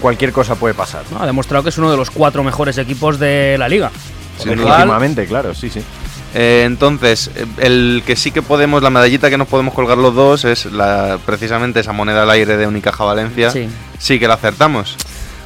cualquier 0.00 0.32
cosa 0.32 0.56
puede 0.56 0.74
pasar. 0.74 1.04
¿no? 1.10 1.22
Ha 1.22 1.26
demostrado 1.26 1.62
que 1.62 1.70
es 1.70 1.78
uno 1.78 1.90
de 1.90 1.96
los 1.96 2.10
cuatro 2.10 2.44
mejores 2.44 2.76
equipos 2.76 3.18
de 3.18 3.56
la 3.58 3.68
liga. 3.68 3.90
Cual, 4.36 4.56
Legítimamente, 4.56 5.26
claro, 5.26 5.54
sí, 5.54 5.70
sí. 5.70 5.80
Eh, 6.34 6.64
entonces, 6.66 7.30
el 7.58 8.02
que 8.04 8.16
sí 8.16 8.30
que 8.32 8.42
podemos, 8.42 8.82
la 8.82 8.90
medallita 8.90 9.30
que 9.30 9.38
nos 9.38 9.48
podemos 9.48 9.72
colgar 9.72 9.98
los 9.98 10.14
dos 10.14 10.44
es 10.44 10.66
la, 10.66 11.18
precisamente 11.24 11.80
esa 11.80 11.92
moneda 11.92 12.24
al 12.24 12.30
aire 12.30 12.56
de 12.56 12.66
Unicaja 12.66 13.04
Valencia. 13.04 13.50
Sí. 13.50 13.68
sí 13.98 14.18
que 14.18 14.26
la 14.28 14.34
acertamos. 14.34 14.96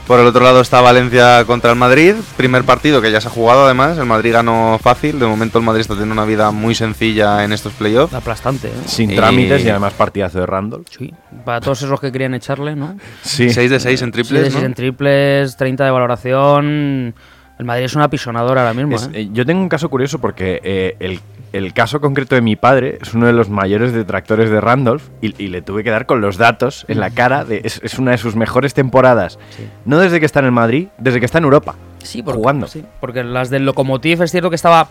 Por 0.06 0.18
el 0.20 0.26
otro 0.26 0.42
lado 0.42 0.62
está 0.62 0.80
Valencia 0.80 1.44
contra 1.44 1.70
el 1.70 1.76
Madrid, 1.76 2.14
primer 2.38 2.64
partido 2.64 3.02
que 3.02 3.10
ya 3.12 3.20
se 3.20 3.28
ha 3.28 3.30
jugado 3.30 3.66
además, 3.66 3.98
el 3.98 4.06
Madrid 4.06 4.32
ganó 4.32 4.80
fácil, 4.82 5.18
de 5.20 5.26
momento 5.26 5.58
el 5.58 5.64
Madrid 5.66 5.82
está 5.82 5.92
teniendo 5.92 6.14
una 6.14 6.24
vida 6.24 6.50
muy 6.50 6.74
sencilla 6.74 7.44
en 7.44 7.52
estos 7.52 7.74
playoffs. 7.74 8.14
aplastante. 8.14 8.68
¿eh? 8.68 8.72
Sin 8.86 9.10
Y- 9.10 9.16
trámites 9.16 9.62
y 9.62 9.68
además 9.68 9.92
partidazo 9.92 10.40
de 10.40 10.46
Randall. 10.46 10.86
Sí. 10.98 11.12
Para 11.44 11.60
todos 11.60 11.82
esos 11.82 12.00
que 12.00 12.10
querían 12.10 12.32
echarle, 12.32 12.74
¿no? 12.74 12.96
Sí. 13.22 13.50
6 13.50 13.68
de 13.70 13.78
6 13.80 14.00
en 14.00 14.06
Sí, 14.06 14.06
de 14.06 14.12
triples, 14.12 14.42
seis 14.44 14.54
¿no? 14.54 14.64
en 14.66 14.72
triples, 14.74 15.56
30 15.58 15.84
de 15.84 15.90
valoración. 15.90 17.14
El 17.58 17.64
Madrid 17.64 17.84
es 17.86 17.94
una 17.96 18.04
apisonadora 18.04 18.62
ahora 18.62 18.74
mismo. 18.74 18.96
Es- 18.96 19.06
¿eh? 19.08 19.10
eh, 19.22 19.28
yo 19.32 19.44
tengo 19.44 19.60
un 19.60 19.68
caso 19.68 19.88
curioso 19.88 20.18
porque 20.20 20.60
eh, 20.62 20.96
el, 21.00 21.20
el 21.52 21.72
caso 21.72 22.00
concreto 22.00 22.34
de 22.36 22.40
mi 22.40 22.54
padre 22.56 22.98
es 23.02 23.14
uno 23.14 23.26
de 23.26 23.32
los 23.32 23.48
mayores 23.48 23.92
detractores 23.92 24.48
de 24.50 24.60
Randolph 24.60 25.02
y, 25.20 25.34
y 25.42 25.48
le 25.48 25.60
tuve 25.62 25.82
que 25.82 25.90
dar 25.90 26.06
con 26.06 26.20
los 26.20 26.36
datos 26.36 26.84
en 26.88 27.00
la 27.00 27.10
cara. 27.10 27.44
De, 27.44 27.60
es, 27.64 27.80
es 27.82 27.98
una 27.98 28.12
de 28.12 28.18
sus 28.18 28.36
mejores 28.36 28.74
temporadas. 28.74 29.38
Sí. 29.56 29.66
No 29.84 29.98
desde 29.98 30.20
que 30.20 30.26
está 30.26 30.38
en 30.38 30.46
el 30.46 30.52
Madrid, 30.52 30.88
desde 30.98 31.18
que 31.18 31.26
está 31.26 31.38
en 31.38 31.44
Europa. 31.44 31.74
Sí, 32.02 32.22
porque, 32.22 32.38
jugando. 32.38 32.68
sí, 32.68 32.84
porque 33.00 33.24
las 33.24 33.50
del 33.50 33.64
Lokomotiv 33.66 34.22
es 34.22 34.30
cierto 34.30 34.50
que 34.50 34.56
estaba 34.56 34.88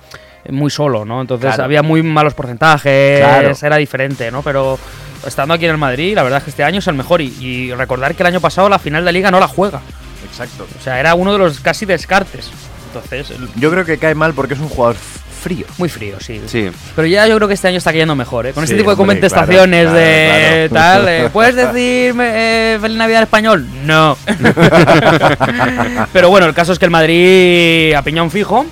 muy 0.50 0.70
solo, 0.70 1.06
¿no? 1.06 1.22
Entonces 1.22 1.48
Claro. 1.48 1.64
había 1.64 1.82
muy 1.84 2.04
malos 2.04 2.34
porcentajes, 2.34 3.20
Claro. 3.20 3.52
era 3.62 3.78
diferente, 3.78 4.30
¿no? 4.30 4.42
Pero 4.42 4.78
estando 5.26 5.54
aquí 5.54 5.64
en 5.66 5.72
el 5.72 5.78
Madrid, 5.78 6.16
la 6.16 6.24
verdad 6.24 6.40
es 6.40 6.44
que 6.44 6.50
este 6.50 6.64
año 6.66 6.80
es 6.80 6.88
el 6.88 6.96
mejor. 6.96 7.22
Y, 7.22 7.28
y 7.40 7.74
recordar 7.74 8.14
que 8.14 8.24
el 8.24 8.28
año 8.28 8.42
pasado 8.42 8.68
la 8.68 8.78
final 8.78 9.06
de 9.06 9.14
liga 9.14 9.32
no 9.32 9.40
la 9.40 9.48
juega. 9.48 9.80
Exacto. 10.40 10.68
O 10.80 10.84
sea, 10.84 11.00
era 11.00 11.16
uno 11.16 11.34
de 11.34 11.40
los 11.40 11.60
casi 11.60 11.86
descartes. 11.86 12.50
Entonces, 12.88 13.32
el- 13.32 13.50
Yo 13.56 13.70
creo 13.72 13.86
que 13.86 13.98
cae 13.98 14.16
mal 14.16 14.34
porque 14.34 14.54
es 14.54 14.60
un 14.60 14.70
jugador 14.70 14.96
frío. 14.96 15.66
muy 15.78 15.88
frío, 15.88 16.20
sí. 16.20 16.42
Sí, 16.48 16.70
Pero 16.96 17.08
ya 17.08 17.28
yo 17.28 17.36
creo 17.36 17.48
que 17.48 17.54
este 17.54 17.68
año 17.68 17.78
está 17.78 17.92
cayendo 17.92 18.16
mejor, 18.16 18.48
¿eh? 18.48 18.54
Con 18.54 18.64
este 18.64 18.76
Sí, 18.76 18.80
tipo 18.80 18.90
de 18.96 19.00
hombre, 19.02 19.16
contestaciones 19.18 19.84
claro, 19.84 19.98
de 19.98 20.68
claro, 20.70 20.70
claro. 20.70 21.04
tal, 21.06 21.08
eh, 21.14 21.30
¿puedes 21.32 21.56
decirme 21.56 22.32
eh, 22.34 22.78
Feliz 22.82 22.98
Navidad 22.98 23.20
en 23.20 23.24
español? 23.24 23.68
No. 23.86 24.18
Pero 26.14 26.30
bueno, 26.30 26.48
el 26.48 26.54
caso 26.54 26.74
es 26.74 26.80
que 26.80 26.86
el 26.86 26.92
Madrid 26.92 27.94
a 27.94 28.02
piñón 28.02 28.32
fijo. 28.32 28.66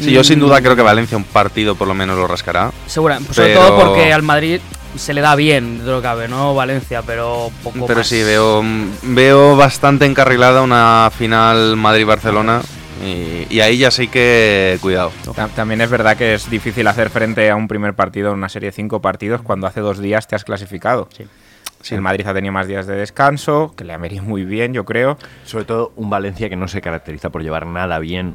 sí, 0.00 0.12
yo 0.12 0.22
sin 0.24 0.38
duda 0.38 0.60
Mm, 0.60 0.62
creo 0.62 0.76
que 0.76 0.82
Valencia 0.82 1.16
un 1.16 1.24
partido 1.24 1.74
por 1.74 1.88
lo 1.88 1.94
menos 1.94 2.16
lo 2.16 2.26
rascará. 2.26 2.70
Segura, 2.86 3.18
sobre 3.32 3.54
Pero- 3.54 3.60
todo 3.66 3.86
porque 3.88 4.12
al 4.12 4.22
Madrid 4.22 4.60
se 4.98 5.14
le 5.14 5.20
da 5.20 5.34
bien 5.34 5.78
de 5.84 5.90
lo 5.90 5.98
que 5.98 6.02
cabe, 6.02 6.28
¿no? 6.28 6.54
Valencia, 6.54 7.02
pero 7.02 7.50
poco 7.62 7.86
Pero 7.86 8.00
más. 8.00 8.06
sí, 8.06 8.22
veo, 8.22 8.62
veo 9.02 9.56
bastante 9.56 10.04
encarrilada 10.06 10.62
una 10.62 11.10
final 11.16 11.76
Madrid-Barcelona 11.76 12.60
y, 13.04 13.46
y 13.54 13.60
ahí 13.60 13.78
ya 13.78 13.90
sí 13.90 14.08
que 14.08 14.78
cuidado. 14.80 15.12
Ta- 15.34 15.48
También 15.48 15.80
es 15.80 15.90
verdad 15.90 16.16
que 16.16 16.34
es 16.34 16.50
difícil 16.50 16.86
hacer 16.88 17.10
frente 17.10 17.48
a 17.50 17.56
un 17.56 17.68
primer 17.68 17.94
partido 17.94 18.30
en 18.30 18.38
una 18.38 18.48
serie 18.48 18.70
de 18.70 18.72
cinco 18.76 19.00
partidos 19.00 19.40
cuando 19.42 19.66
hace 19.66 19.80
dos 19.80 19.98
días 19.98 20.26
te 20.26 20.34
has 20.36 20.44
clasificado. 20.44 21.08
Sí. 21.16 21.24
Sí, 21.80 21.94
El 21.94 22.00
Madrid 22.00 22.26
ha 22.26 22.34
tenido 22.34 22.52
más 22.52 22.66
días 22.66 22.88
de 22.88 22.96
descanso, 22.96 23.72
que 23.76 23.84
le 23.84 23.92
ha 23.92 23.98
venido 23.98 24.24
muy 24.24 24.44
bien, 24.44 24.74
yo 24.74 24.84
creo. 24.84 25.16
Sobre 25.44 25.64
todo 25.64 25.92
un 25.94 26.10
Valencia 26.10 26.48
que 26.48 26.56
no 26.56 26.66
se 26.66 26.80
caracteriza 26.80 27.30
por 27.30 27.44
llevar 27.44 27.66
nada 27.66 28.00
bien 28.00 28.34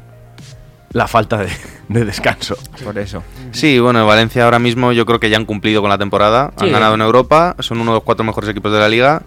la 0.94 1.06
falta 1.06 1.36
de, 1.36 1.48
de 1.88 2.04
descanso. 2.06 2.56
Por 2.82 2.96
eso. 2.98 3.22
Sí, 3.52 3.78
bueno, 3.78 4.06
Valencia 4.06 4.44
ahora 4.44 4.58
mismo 4.58 4.92
yo 4.92 5.04
creo 5.04 5.20
que 5.20 5.28
ya 5.28 5.36
han 5.36 5.44
cumplido 5.44 5.82
con 5.82 5.90
la 5.90 5.98
temporada. 5.98 6.52
Sí. 6.58 6.64
Han 6.64 6.72
ganado 6.72 6.94
en 6.94 7.02
Europa, 7.02 7.54
son 7.58 7.80
uno 7.80 7.90
de 7.90 7.96
los 7.96 8.04
cuatro 8.04 8.24
mejores 8.24 8.48
equipos 8.48 8.72
de 8.72 8.78
la 8.78 8.88
liga. 8.88 9.22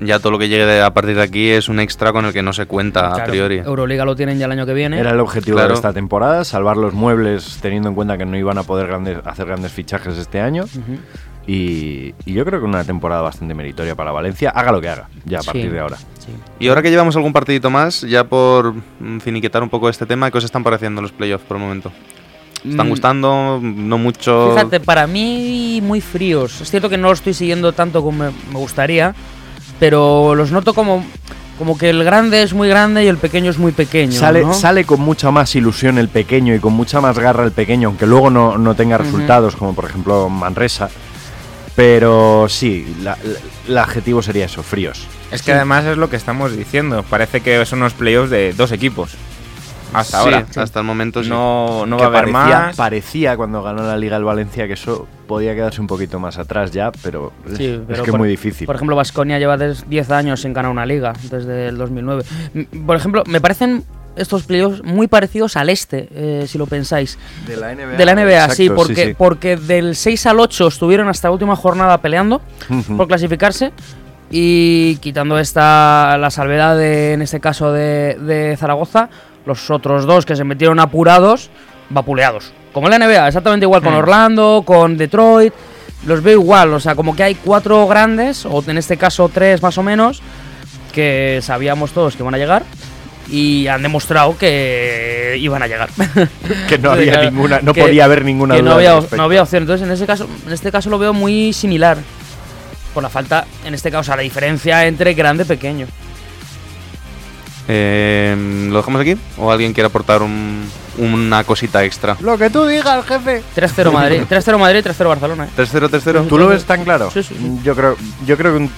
Ya 0.00 0.20
todo 0.20 0.30
lo 0.30 0.38
que 0.38 0.48
llegue 0.48 0.64
de- 0.64 0.80
a 0.80 0.94
partir 0.94 1.16
de 1.16 1.22
aquí 1.22 1.48
es 1.48 1.68
un 1.68 1.80
extra 1.80 2.12
con 2.12 2.24
el 2.24 2.32
que 2.32 2.40
no 2.40 2.52
se 2.52 2.66
cuenta 2.66 3.08
a 3.08 3.24
priori. 3.24 3.58
Euroliga 3.58 4.04
lo 4.04 4.14
tienen 4.14 4.38
ya 4.38 4.46
el 4.46 4.52
año 4.52 4.64
que 4.64 4.72
viene. 4.72 4.96
Era 5.00 5.10
el 5.10 5.18
objetivo 5.18 5.56
Claro. 5.56 5.70
de 5.70 5.74
esta 5.74 5.92
temporada, 5.92 6.44
salvar 6.44 6.76
los 6.76 6.94
muebles 6.94 7.58
teniendo 7.60 7.88
en 7.88 7.96
cuenta 7.96 8.16
que 8.16 8.24
no 8.24 8.36
iban 8.38 8.58
a 8.58 8.62
poder 8.62 8.86
grandes- 8.86 9.18
hacer 9.26 9.46
grandes 9.46 9.72
fichajes 9.72 10.16
este 10.16 10.40
año. 10.40 10.66
Y, 11.50 12.14
y 12.26 12.34
yo 12.34 12.44
creo 12.44 12.60
que 12.60 12.66
una 12.66 12.84
temporada 12.84 13.22
bastante 13.22 13.54
meritoria 13.54 13.94
para 13.94 14.12
Valencia, 14.12 14.50
haga 14.50 14.70
lo 14.70 14.82
que 14.82 14.88
haga, 14.90 15.08
ya 15.24 15.38
a 15.38 15.42
Sí. 15.42 15.46
partir 15.46 15.72
de 15.72 15.80
ahora. 15.80 15.96
Sí. 15.96 16.28
Y 16.60 16.68
ahora 16.68 16.82
que 16.82 16.90
llevamos 16.90 17.16
algún 17.16 17.32
partidito 17.32 17.70
más, 17.70 18.02
ya 18.02 18.24
por 18.24 18.74
mm, 19.00 19.18
finiquitar 19.20 19.62
un 19.62 19.70
poco 19.70 19.88
este 19.88 20.04
tema, 20.04 20.30
¿qué 20.30 20.36
os 20.38 20.44
están 20.44 20.62
pareciendo 20.62 21.00
los 21.00 21.10
playoffs 21.10 21.46
por 21.46 21.56
el 21.56 21.62
momento? 21.62 21.90
¿Están 22.68 22.86
Mm, 22.86 22.90
gustando? 22.90 23.60
¿No 23.62 23.96
mucho? 23.96 24.50
Fíjate, 24.52 24.80
para 24.80 25.06
mí 25.06 25.80
muy 25.82 26.02
fríos. 26.02 26.60
Es 26.60 26.70
cierto 26.70 26.90
que 26.90 26.98
no 26.98 27.08
lo 27.08 27.14
estoy 27.14 27.32
siguiendo 27.32 27.72
tanto 27.72 28.02
como 28.02 28.24
me 28.26 28.30
me 28.52 28.58
gustaría, 28.58 29.14
pero 29.80 30.34
los 30.34 30.50
noto 30.52 30.74
como, 30.74 31.02
como 31.56 31.78
que 31.78 31.88
el 31.88 32.04
grande 32.04 32.42
es 32.42 32.52
muy 32.52 32.68
grande 32.68 33.04
y 33.04 33.06
el 33.06 33.16
pequeño 33.16 33.50
es 33.50 33.58
muy 33.58 33.72
pequeño. 33.72 34.12
Sale, 34.12 34.42
¿no? 34.42 34.52
sale 34.52 34.84
con 34.84 35.00
mucha 35.00 35.30
más 35.30 35.54
ilusión 35.56 35.96
el 35.98 36.08
pequeño 36.08 36.54
y 36.54 36.58
con 36.58 36.74
mucha 36.74 37.00
más 37.00 37.18
garra 37.18 37.44
el 37.44 37.52
pequeño, 37.52 37.88
aunque 37.88 38.06
luego 38.06 38.28
no, 38.28 38.58
no 38.58 38.74
tenga 38.74 38.98
resultados, 38.98 39.56
como 39.56 39.72
por 39.74 39.86
ejemplo 39.86 40.28
Manresa. 40.28 40.90
Pero 41.78 42.46
sí, 42.48 42.92
la- 43.04 43.16
la- 43.22 43.38
el 43.68 43.78
adjetivo 43.78 44.20
sería 44.20 44.46
eso, 44.46 44.64
fríos. 44.64 45.06
Es 45.30 45.42
que 45.44 45.52
además 45.52 45.84
es 45.84 45.96
lo 45.96 46.10
que 46.10 46.16
estamos 46.16 46.56
diciendo. 46.56 47.04
Parece 47.08 47.40
que 47.40 47.64
son 47.66 47.78
unos 47.78 47.92
playoffs 47.94 48.30
de 48.30 48.52
dos 48.52 48.72
equipos. 48.72 49.12
Hasta 49.94 50.18
Sí, 50.24 50.24
ahora. 50.34 50.46
hasta 50.56 50.80
el 50.80 50.84
momento 50.84 51.22
sí. 51.22 51.28
No, 51.30 51.86
no 51.86 51.96
Que 51.96 52.02
va 52.02 52.06
a 52.16 52.18
haber 52.20 52.32
parecía, 52.32 52.58
más. 52.66 52.76
parecía 52.76 53.36
cuando 53.36 53.62
ganó 53.62 53.84
la 53.84 53.96
Liga 53.96 54.16
el 54.16 54.24
Valencia 54.24 54.66
que 54.66 54.72
eso 54.72 55.06
podía 55.28 55.54
quedarse 55.54 55.80
un 55.80 55.86
poquito 55.86 56.18
más 56.18 56.36
atrás 56.36 56.72
ya, 56.72 56.90
pero, 57.04 57.32
Sí, 57.56 57.66
es 57.66 57.80
pero 57.86 58.02
que 58.02 58.10
es 58.10 58.16
muy 58.16 58.28
difícil. 58.28 58.66
Por 58.66 58.74
ejemplo, 58.74 58.96
Vasconia 58.96 59.38
lleva 59.38 59.56
des- 59.56 59.88
10 59.88 60.10
años 60.10 60.40
sin 60.40 60.52
ganar 60.52 60.72
una 60.72 60.84
liga, 60.84 61.12
desde 61.30 61.68
el 61.68 61.78
2009. 61.78 62.24
M- 62.54 62.66
Por 62.86 62.96
ejemplo, 62.96 63.22
me 63.28 63.40
parecen 63.40 63.84
estos 64.18 64.42
playoffs 64.42 64.82
muy 64.82 65.06
parecidos 65.06 65.56
al 65.56 65.70
este, 65.70 66.08
eh, 66.12 66.44
si 66.46 66.58
lo 66.58 66.66
pensáis. 66.66 67.18
de 67.46 67.56
la 67.56 67.74
NBA, 67.74 67.96
De 67.96 68.04
la 68.04 68.14
NBA, 68.14 68.32
exacto, 68.32 68.54
sí, 68.54 68.70
porque, 68.70 69.14
porque 69.16 69.56
del 69.56 69.96
6 69.96 70.26
al 70.26 70.40
8 70.40 70.68
estuvieron 70.68 71.08
hasta 71.08 71.28
la 71.28 71.32
última 71.32 71.56
jornada 71.56 71.98
peleando 71.98 72.40
por 72.96 73.08
clasificarse. 73.08 73.72
Y 74.30 74.96
quitando 74.96 75.38
esta 75.38 76.18
la 76.18 76.30
salvedad 76.30 76.76
de, 76.76 77.14
en 77.14 77.22
este 77.22 77.40
caso 77.40 77.72
de, 77.72 78.18
de 78.20 78.56
Zaragoza, 78.58 79.08
los 79.46 79.70
otros 79.70 80.04
dos 80.04 80.26
que 80.26 80.36
se 80.36 80.44
metieron 80.44 80.80
apurados, 80.80 81.50
vapuleados. 81.88 82.52
Como 82.72 82.88
en 82.88 82.98
la 82.98 83.06
NBA, 83.06 83.28
exactamente 83.28 83.64
igual 83.64 83.82
con 83.82 83.94
Hmm. 83.94 83.98
Orlando, 83.98 84.62
con 84.66 84.98
Detroit. 84.98 85.54
Los 86.06 86.22
veo 86.22 86.40
igual, 86.40 86.74
o 86.74 86.80
sea, 86.80 86.94
como 86.94 87.16
que 87.16 87.22
hay 87.24 87.34
cuatro 87.34 87.86
grandes, 87.88 88.46
o 88.46 88.62
en 88.66 88.78
este 88.78 88.96
caso 88.96 89.28
tres 89.32 89.62
más 89.62 89.78
o 89.78 89.82
menos, 89.82 90.22
que 90.92 91.40
sabíamos 91.42 91.92
todos 91.92 92.14
que 92.14 92.22
iban 92.22 92.34
a 92.34 92.38
llegar 92.38 92.62
y 93.30 93.66
han 93.66 93.82
demostrado 93.82 94.36
que 94.38 95.36
iban 95.40 95.62
a 95.62 95.66
llegar. 95.66 95.90
que 96.68 96.78
no 96.78 96.90
había 96.92 97.12
Claro, 97.12 97.30
ninguna, 97.30 97.60
no 97.62 97.72
que- 97.74 97.82
podía 97.82 98.04
haber 98.04 98.24
ninguna 98.24 98.54
que 98.54 98.62
duda. 98.62 98.70
no 98.70 98.76
había, 98.76 99.00
no 99.16 99.22
había 99.22 99.42
opción. 99.42 99.62
Entonces, 99.64 99.86
en 99.86 99.92
este 99.92 100.06
caso, 100.06 100.28
en 100.46 100.52
este 100.52 100.70
caso 100.72 100.90
lo 100.90 100.98
veo 100.98 101.12
muy 101.12 101.52
similar. 101.52 101.98
Por 102.94 103.02
la 103.02 103.10
falta, 103.10 103.46
en 103.64 103.74
este 103.74 103.90
caso, 103.90 104.00
o 104.00 104.04
sea, 104.04 104.16
la 104.16 104.22
diferencia 104.22 104.86
entre 104.86 105.14
grande 105.14 105.42
y 105.44 105.46
pequeño. 105.46 105.86
Eh, 107.68 108.34
¿Lo 108.70 108.78
dejamos 108.78 109.00
aquí? 109.02 109.14
¿O 109.36 109.52
alguien 109.52 109.72
quiere 109.74 109.86
aportar 109.88 110.22
un- 110.22 110.68
una 110.96 111.44
cosita 111.44 111.84
extra? 111.84 112.16
Lo 112.20 112.38
que 112.38 112.48
tú 112.50 112.64
digas, 112.64 113.04
jefe. 113.06 113.42
3-0 113.54 113.92
Madrid, 113.92 114.22
3-0 114.28 114.58
Madrid, 114.58 114.80
3-0 114.82 115.06
Barcelona. 115.08 115.44
¿eh? 115.44 115.50
3-0, 115.56 115.90
3-0. 115.90 116.26
¿Tú 116.28 116.38
lo 116.38 116.48
ves 116.48 116.64
tan 116.64 116.82
claro? 116.84 117.10
Sí, 117.10 117.22
sí, 117.22 117.34
sí. 117.38 117.58
Yo 117.62 117.74
creo, 117.76 117.96
yo 118.26 118.36
creo 118.38 118.52
que 118.52 118.58
un 118.58 118.70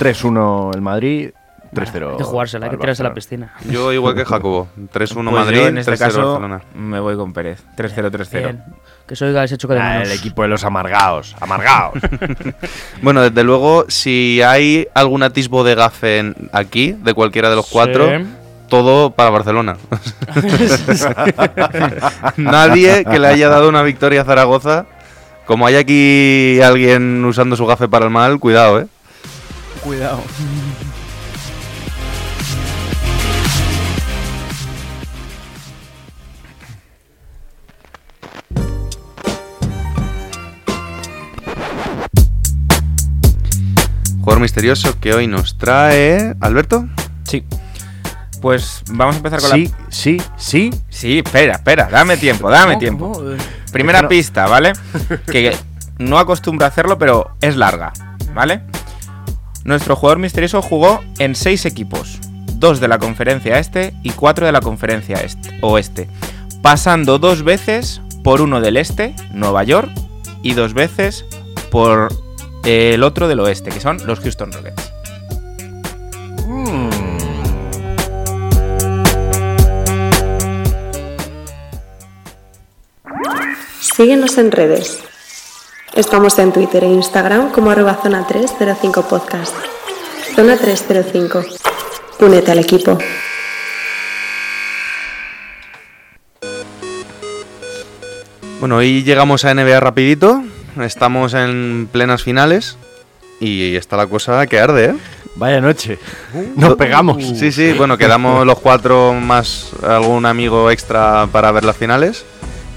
3-1 0.00 0.74
el 0.74 0.80
Madrid, 0.80 1.30
3-0. 1.72 2.12
Hay 2.12 2.16
que 2.18 2.24
jugársela, 2.24 2.66
hay 2.66 2.70
que 2.72 2.76
tirarse 2.78 3.02
a 3.02 3.08
la 3.08 3.14
piscina. 3.14 3.52
Yo 3.68 3.92
igual 3.92 4.14
que 4.14 4.24
Jacobo. 4.24 4.68
3-1 4.92 5.14
Pues 5.14 5.24
Madrid, 5.24 5.56
yo 5.58 5.66
en 5.68 5.78
este 5.78 5.92
3-0 5.92 5.98
caso 5.98 6.18
Barcelona. 6.32 6.62
me 6.74 7.00
voy 7.00 7.16
con 7.16 7.32
Pérez. 7.32 7.62
3-0-3-0. 7.76 8.30
Bien. 8.38 8.64
Que 9.06 9.16
soy 9.16 9.36
ese 9.36 9.56
choque 9.58 9.74
de 9.74 9.80
Ah, 9.80 9.84
manos. 9.94 10.08
el 10.08 10.12
equipo 10.18 10.42
de 10.42 10.48
los 10.48 10.64
amargados, 10.64 11.34
amargados. 11.40 11.94
Bueno, 13.02 13.22
desde 13.22 13.42
luego, 13.44 13.84
si 13.88 14.40
hay 14.42 14.86
algún 14.94 15.22
atisbo 15.22 15.64
de 15.64 15.74
gafe 15.74 16.18
en- 16.18 16.50
aquí, 16.52 16.92
de 16.92 17.14
cualquiera 17.14 17.50
de 17.50 17.56
los 17.56 17.66
cuatro, 17.66 18.08
Sí. 18.08 18.24
todo 18.68 19.10
para 19.10 19.30
Barcelona. 19.30 19.76
Nadie 22.36 23.04
que 23.04 23.18
le 23.18 23.26
haya 23.28 23.48
dado 23.48 23.68
una 23.68 23.82
victoria 23.82 24.22
a 24.22 24.24
Zaragoza. 24.24 24.86
Como 25.46 25.66
hay 25.66 25.76
aquí 25.76 26.60
alguien 26.62 27.24
usando 27.24 27.56
su 27.56 27.66
gafe 27.66 27.88
para 27.88 28.04
el 28.04 28.10
mal, 28.12 28.38
cuidado, 28.38 28.80
eh. 28.80 28.86
Cuidado. 29.82 30.20
Jugador 44.30 44.42
misterioso 44.42 45.00
que 45.00 45.12
hoy 45.12 45.26
nos 45.26 45.58
trae. 45.58 46.36
¿Alberto? 46.38 46.86
Sí. 47.24 47.42
Pues 48.40 48.84
vamos 48.88 49.16
a 49.16 49.18
empezar 49.18 49.40
con 49.40 49.50
sí, 49.50 49.66
la. 49.66 49.86
sí, 49.90 50.22
sí. 50.36 50.70
Sí, 50.88 51.18
espera, 51.18 51.54
espera, 51.54 51.88
dame 51.90 52.16
tiempo, 52.16 52.48
dame 52.48 52.76
tiempo. 52.76 53.20
Eh, 53.28 53.36
Primera 53.72 54.02
no- 54.02 54.08
pista, 54.08 54.46
¿vale? 54.46 54.72
que 55.32 55.56
no 55.98 56.16
acostumbro 56.16 56.64
a 56.64 56.68
hacerlo, 56.68 56.96
pero 56.96 57.34
es 57.40 57.56
larga, 57.56 57.92
¿vale? 58.32 58.62
Nuestro 59.64 59.96
jugador 59.96 60.20
misterioso 60.20 60.62
jugó 60.62 61.02
en 61.18 61.34
seis 61.34 61.66
equipos, 61.66 62.20
dos 62.54 62.78
de 62.78 62.86
la 62.86 63.00
conferencia 63.00 63.58
este 63.58 63.94
y 64.04 64.10
cuatro 64.10 64.46
de 64.46 64.52
la 64.52 64.60
conferencia 64.60 65.16
este, 65.16 65.58
oeste, 65.60 66.08
pasando 66.62 67.18
dos 67.18 67.42
veces 67.42 68.00
por 68.22 68.42
uno 68.42 68.60
del 68.60 68.76
este, 68.76 69.12
Nueva 69.32 69.64
York, 69.64 69.90
y 70.44 70.52
dos 70.54 70.72
veces 70.72 71.24
por 71.72 72.12
el 72.64 73.02
otro 73.02 73.28
del 73.28 73.40
oeste, 73.40 73.70
que 73.70 73.80
son 73.80 73.98
los 74.06 74.20
Houston 74.20 74.52
Rockets. 74.52 74.92
Mm. 76.46 76.90
Síguenos 83.80 84.38
en 84.38 84.50
redes. 84.50 85.00
Estamos 85.94 86.38
en 86.38 86.52
Twitter 86.52 86.84
e 86.84 86.88
Instagram 86.88 87.50
como 87.50 87.70
arroba 87.70 87.98
zona 88.02 88.26
305 88.26 89.08
podcast. 89.08 89.54
Zona 90.36 90.56
305. 90.56 91.44
Únete 92.20 92.52
al 92.52 92.58
equipo. 92.60 92.98
Bueno, 98.60 98.76
hoy 98.76 99.02
llegamos 99.02 99.44
a 99.44 99.54
NBA 99.54 99.80
rapidito. 99.80 100.44
Estamos 100.80 101.34
en 101.34 101.88
plenas 101.90 102.22
finales. 102.22 102.76
Y 103.40 103.74
está 103.76 103.96
la 103.96 104.06
cosa 104.06 104.46
que 104.46 104.60
arde, 104.60 104.84
¿eh? 104.86 104.94
Vaya 105.36 105.60
noche. 105.60 105.98
Nos 106.56 106.74
pegamos. 106.76 107.24
Sí, 107.24 107.52
sí, 107.52 107.72
bueno, 107.72 107.96
quedamos 107.96 108.44
los 108.46 108.58
cuatro 108.58 109.14
más 109.14 109.70
algún 109.82 110.26
amigo 110.26 110.70
extra 110.70 111.26
para 111.32 111.50
ver 111.52 111.64
las 111.64 111.76
finales. 111.76 112.24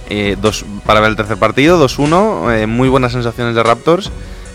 Eh, 0.10 0.38
dos, 0.42 0.64
para 0.86 1.00
ver 1.02 1.10
el 1.10 1.16
tercer 1.16 1.38
partido, 1.38 1.84
2-1. 1.86 2.54
eh, 2.56 2.68
muy 2.68 2.88
buenas 2.88 3.12
sensaciones 3.12 3.56
de 3.56 3.64
Raptors. 3.64 4.12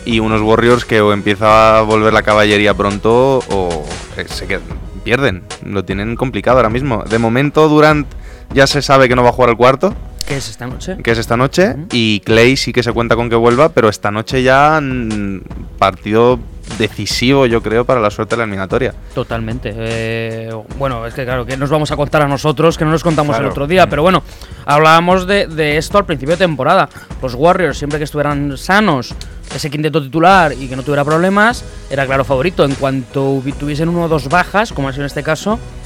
Y 0.06 0.20
unos 0.20 0.40
Warriors 0.40 0.86
que 0.86 1.02
o 1.02 1.12
empieza 1.12 1.78
a 1.78 1.82
volver 1.82 2.14
la 2.14 2.22
caballería 2.22 2.72
pronto 2.72 3.40
o 3.50 3.84
eh, 4.16 4.24
se 4.28 4.46
quedan- 4.46 4.62
pierden. 5.04 5.42
Lo 5.66 5.84
tienen 5.84 6.16
complicado 6.16 6.56
ahora 6.58 6.70
mismo. 6.70 7.02
De 7.04 7.18
momento, 7.18 7.68
Durant 7.68 8.06
ya 8.54 8.66
se 8.66 8.80
sabe 8.80 9.08
que 9.08 9.16
no 9.16 9.22
va 9.22 9.30
a 9.30 9.32
jugar 9.32 9.50
el 9.50 9.56
cuarto, 9.56 9.94
¿Qué 10.28 10.36
es 10.36 10.50
esta 10.50 10.66
noche? 10.66 10.98
que 11.02 11.10
es 11.10 11.16
esta 11.18 11.38
noche. 11.38 11.74
Y 11.90 12.20
Clay 12.20 12.58
sí 12.58 12.70
que 12.70 12.82
se 12.82 12.92
cuenta 12.92 13.16
con 13.16 13.30
que 13.30 13.36
vuelva, 13.36 13.70
pero 13.70 13.88
esta 13.88 14.10
noche 14.10 14.42
ya 14.42 14.78
mm, 14.78 15.40
partido 15.78 16.38
decisivo, 16.78 17.46
yo 17.46 17.62
creo, 17.62 17.86
para 17.86 17.98
la 17.98 18.10
suerte 18.10 18.34
de 18.34 18.40
la 18.40 18.44
eliminatoria. 18.44 18.92
Totalmente. 19.14 19.72
Eh, 19.74 20.52
bueno, 20.78 21.06
es 21.06 21.14
que 21.14 21.24
claro, 21.24 21.46
que 21.46 21.56
nos 21.56 21.70
vamos 21.70 21.90
a 21.92 21.96
contar 21.96 22.20
a 22.20 22.28
nosotros, 22.28 22.76
que 22.76 22.84
no 22.84 22.90
nos 22.90 23.02
contamos 23.02 23.34
Claro. 23.36 23.46
el 23.46 23.50
otro 23.52 23.66
día, 23.66 23.88
pero 23.88 24.02
bueno, 24.02 24.22
hablábamos 24.66 25.26
de, 25.26 25.46
de 25.46 25.78
esto 25.78 25.96
al 25.96 26.04
principio 26.04 26.34
de 26.36 26.44
temporada. 26.44 26.90
Los 27.22 27.34
Warriors, 27.34 27.78
siempre 27.78 27.98
que 27.98 28.04
estuvieran 28.04 28.58
sanos, 28.58 29.14
ese 29.54 29.70
quinteto 29.70 30.02
titular 30.02 30.52
y 30.52 30.68
que 30.68 30.76
no 30.76 30.82
tuviera 30.82 31.06
problemas, 31.06 31.64
era 31.90 32.04
claro 32.04 32.22
favorito. 32.22 32.66
En 32.66 32.74
cuanto 32.74 33.42
tuviesen 33.58 33.88
uno 33.88 34.04
o 34.04 34.08
dos 34.08 34.28
bajas, 34.28 34.74
como 34.74 34.88
ha 34.88 34.92
sido 34.92 35.04
en 35.04 35.06
este 35.06 35.22
caso, 35.22 35.56
mm, 35.56 35.77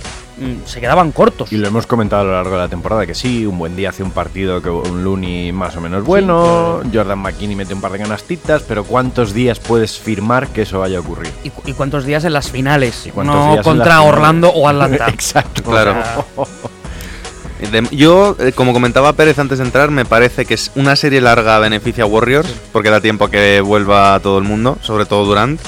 se 0.64 0.80
quedaban 0.80 1.12
cortos. 1.12 1.52
Y 1.52 1.56
lo 1.56 1.68
hemos 1.68 1.86
comentado 1.86 2.22
a 2.22 2.24
lo 2.24 2.32
largo 2.32 2.52
de 2.52 2.58
la 2.58 2.68
temporada 2.68 3.06
que 3.06 3.14
sí, 3.14 3.46
un 3.46 3.58
buen 3.58 3.76
día 3.76 3.90
hace 3.90 4.02
un 4.02 4.10
partido 4.10 4.60
que 4.62 4.70
un 4.70 5.04
Looney 5.04 5.52
más 5.52 5.76
o 5.76 5.80
menos 5.80 6.04
bueno, 6.04 6.80
Jordan 6.92 7.18
McKinney 7.18 7.54
mete 7.54 7.74
un 7.74 7.80
par 7.80 7.92
de 7.92 7.98
canastitas, 7.98 8.62
pero 8.66 8.84
¿cuántos 8.84 9.32
días 9.34 9.58
puedes 9.60 9.98
firmar 9.98 10.48
que 10.48 10.62
eso 10.62 10.80
vaya 10.80 10.98
a 10.98 11.00
ocurrir? 11.00 11.30
¿Y, 11.44 11.50
cu- 11.50 11.62
y 11.66 11.72
cuántos 11.74 12.04
días 12.04 12.24
en 12.24 12.32
las 12.32 12.50
finales? 12.50 13.06
No 13.14 13.56
contra 13.62 13.62
finales? 13.96 14.08
Orlando 14.08 14.48
o 14.50 14.68
Atlanta. 14.68 15.08
Exacto. 15.08 15.62
Claro. 15.62 15.94
O 16.36 16.46
sea, 16.46 17.70
De- 17.70 17.88
yo, 17.96 18.34
eh, 18.40 18.50
como 18.52 18.72
comentaba 18.72 19.12
Pérez 19.12 19.38
antes 19.38 19.58
de 19.58 19.64
entrar, 19.64 19.92
me 19.92 20.04
parece 20.04 20.44
que 20.46 20.54
es 20.54 20.72
una 20.74 20.96
serie 20.96 21.20
larga 21.20 21.58
beneficia 21.60 22.02
a 22.02 22.06
Warriors, 22.08 22.48
porque 22.72 22.90
da 22.90 23.00
tiempo 23.00 23.26
a 23.26 23.30
que 23.30 23.60
vuelva 23.60 24.18
todo 24.20 24.38
el 24.38 24.44
mundo, 24.44 24.78
sobre 24.82 25.04
todo 25.06 25.24
Durant. 25.24 25.60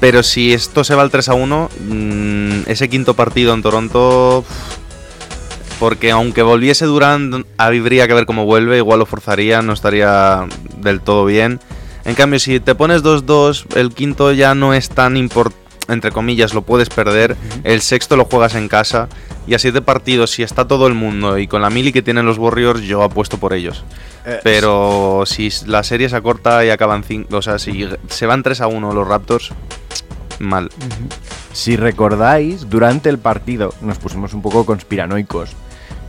Pero 0.00 0.22
si 0.22 0.52
esto 0.52 0.84
se 0.84 0.94
va 0.94 1.02
al 1.02 1.10
3 1.10 1.28
a 1.28 1.34
1, 1.34 1.70
mm, 1.88 2.50
ese 2.66 2.88
quinto 2.88 3.14
partido 3.14 3.54
en 3.54 3.62
Toronto. 3.62 4.44
Porque 5.80 6.10
aunque 6.10 6.42
volviese 6.42 6.86
Durant, 6.86 7.46
habría 7.56 8.08
que 8.08 8.14
ver 8.14 8.26
cómo 8.26 8.44
vuelve, 8.44 8.78
igual 8.78 8.98
lo 8.98 9.06
forzaría, 9.06 9.62
no 9.62 9.72
estaría 9.72 10.46
del 10.78 11.00
todo 11.00 11.24
bien. 11.24 11.60
En 12.04 12.14
cambio, 12.14 12.40
si 12.40 12.58
te 12.58 12.74
pones 12.74 13.02
2-2, 13.04 13.76
el 13.76 13.92
quinto 13.92 14.32
ya 14.32 14.54
no 14.54 14.74
es 14.74 14.88
tan 14.88 15.16
importante, 15.16 15.68
entre 15.88 16.12
comillas, 16.12 16.52
lo 16.52 16.62
puedes 16.62 16.88
perder. 16.88 17.36
El 17.64 17.80
sexto 17.80 18.16
lo 18.16 18.26
juegas 18.26 18.54
en 18.54 18.68
casa. 18.68 19.08
Y 19.46 19.54
a 19.54 19.58
siete 19.58 19.80
partidos, 19.80 20.30
si 20.30 20.42
está 20.42 20.68
todo 20.68 20.86
el 20.86 20.92
mundo 20.94 21.38
y 21.38 21.46
con 21.46 21.62
la 21.62 21.70
mili 21.70 21.90
que 21.90 22.02
tienen 22.02 22.26
los 22.26 22.36
Warriors, 22.36 22.82
yo 22.82 23.02
apuesto 23.02 23.38
por 23.38 23.54
ellos. 23.54 23.82
Eh, 24.26 24.40
Pero 24.42 25.24
si 25.24 25.48
la 25.66 25.82
serie 25.82 26.10
se 26.10 26.16
acorta 26.16 26.62
y 26.66 26.68
acaban 26.70 27.02
5, 27.02 27.34
o 27.34 27.40
sea, 27.40 27.58
si 27.58 27.88
se 28.08 28.26
van 28.26 28.42
3 28.42 28.60
a 28.60 28.66
1 28.66 28.92
los 28.92 29.08
Raptors, 29.08 29.52
mal. 30.40 30.70
Si 31.52 31.76
recordáis, 31.76 32.68
durante 32.68 33.08
el 33.08 33.18
partido 33.18 33.74
nos 33.80 33.98
pusimos 33.98 34.32
un 34.34 34.42
poco 34.42 34.64
conspiranoicos 34.66 35.50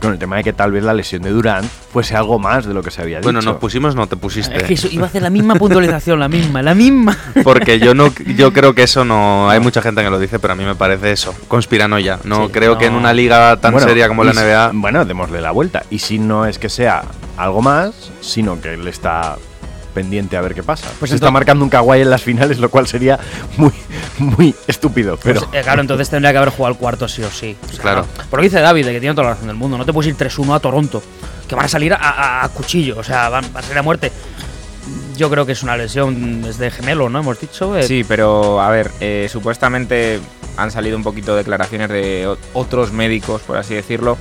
con 0.00 0.12
el 0.14 0.18
tema 0.18 0.36
de 0.36 0.44
que 0.44 0.54
tal 0.54 0.72
vez 0.72 0.82
la 0.82 0.94
lesión 0.94 1.20
de 1.20 1.28
Durant 1.30 1.66
fuese 1.92 2.16
algo 2.16 2.38
más 2.38 2.64
de 2.64 2.72
lo 2.72 2.82
que 2.82 2.90
se 2.90 3.02
había 3.02 3.20
Bueno, 3.20 3.40
dicho. 3.40 3.50
nos 3.52 3.60
pusimos, 3.60 3.94
no 3.94 4.06
te 4.06 4.16
pusiste. 4.16 4.56
Es 4.56 4.62
que 4.62 4.72
eso- 4.72 4.88
iba 4.90 5.04
a 5.04 5.06
hacer 5.08 5.20
la 5.20 5.28
misma 5.28 5.56
puntualización, 5.56 6.18
la 6.18 6.28
misma, 6.28 6.62
la 6.62 6.74
misma. 6.74 7.14
Porque 7.44 7.78
yo 7.78 7.94
no 7.94 8.10
yo 8.36 8.50
creo 8.54 8.74
que 8.74 8.84
eso 8.84 9.04
no. 9.04 9.50
Hay 9.50 9.60
mucha 9.60 9.82
gente 9.82 10.02
que 10.02 10.08
lo 10.08 10.18
dice, 10.18 10.38
pero 10.38 10.54
a 10.54 10.56
mí 10.56 10.64
me 10.64 10.74
parece 10.74 11.12
eso. 11.12 11.34
Conspiranoia. 11.48 12.18
No 12.24 12.46
Sí, 12.46 12.52
creo 12.52 12.78
que 12.78 12.86
en 12.86 12.94
una 12.94 13.12
liga 13.12 13.58
tan 13.58 13.72
Bueno, 13.72 13.86
seria 13.88 14.08
como 14.08 14.24
la 14.24 14.32
si- 14.32 14.38
NBA. 14.38 14.70
Bueno, 14.74 15.04
démosle 15.04 15.42
la 15.42 15.50
vuelta. 15.50 15.82
Y 15.90 15.98
si 15.98 16.18
no 16.18 16.46
es 16.46 16.58
que 16.58 16.70
sea 16.70 17.02
algo 17.36 17.60
más, 17.60 18.10
sino 18.22 18.58
que 18.58 18.72
él 18.72 18.88
está 18.88 19.36
pendiente 20.00 20.36
a 20.36 20.40
ver 20.40 20.54
qué 20.54 20.62
pasa. 20.62 20.86
Pues 20.86 20.98
Pues 20.98 21.12
está 21.12 21.30
marcando 21.30 21.62
un 21.64 21.70
kawaii 21.70 22.02
en 22.02 22.10
las 22.10 22.22
finales, 22.22 22.58
lo 22.58 22.70
cual 22.70 22.86
sería 22.86 23.18
muy, 23.58 23.72
muy 24.18 24.54
estúpido. 24.66 25.18
Pero 25.22 25.40
Pues, 25.42 25.60
eh, 25.60 25.62
claro, 25.62 25.82
entonces 25.82 26.08
tendría 26.08 26.32
que 26.32 26.38
haber 26.38 26.50
jugado 26.50 26.72
el 26.72 26.78
cuarto 26.78 27.06
sí 27.06 27.22
o 27.22 27.30
sí. 27.30 27.54
O 27.68 27.72
sea, 27.72 27.82
Claro. 27.82 28.06
Por 28.30 28.38
lo 28.38 28.42
que 28.42 28.48
dice 28.48 28.60
David, 28.60 28.86
de 28.86 28.92
que 28.92 29.00
tiene 29.00 29.14
toda 29.14 29.28
la 29.28 29.34
razón 29.34 29.48
del 29.48 29.56
mundo. 29.56 29.76
No 29.76 29.84
te 29.84 29.92
puedes 29.92 30.08
ir 30.10 30.16
3-1 30.16 30.54
a 30.54 30.60
Toronto, 30.60 31.02
que 31.46 31.54
van 31.54 31.66
a 31.66 31.68
salir 31.68 31.92
a, 31.92 31.96
a- 31.96 32.44
a 32.44 32.48
cuchillo, 32.48 32.96
o 32.98 33.04
sea, 33.04 33.28
van, 33.28 33.44
van 33.52 33.62
a 33.62 33.66
salir 33.66 33.78
a 33.78 33.82
muerte. 33.82 34.10
Yo 35.16 35.28
creo 35.30 35.44
que 35.44 35.52
es 35.52 35.62
una 35.62 35.76
lesión 35.76 36.40
desde 36.42 36.70
gemelo, 36.70 37.10
¿no? 37.10 37.18
Hemos 37.18 37.38
dicho. 37.38 37.76
eh, 37.76 37.82
Sí, 37.82 38.04
pero 38.08 38.60
a 38.60 38.70
ver, 38.70 38.90
eh, 39.00 39.28
supuestamente 39.30 40.18
han 40.56 40.70
salido 40.70 40.96
un 40.96 41.02
poquito 41.02 41.36
declaraciones 41.36 41.90
de 41.90 42.34
otros 42.54 42.90
médicos, 42.92 43.42
por 43.42 43.58
así 43.58 43.74
decirlo. 43.74 44.16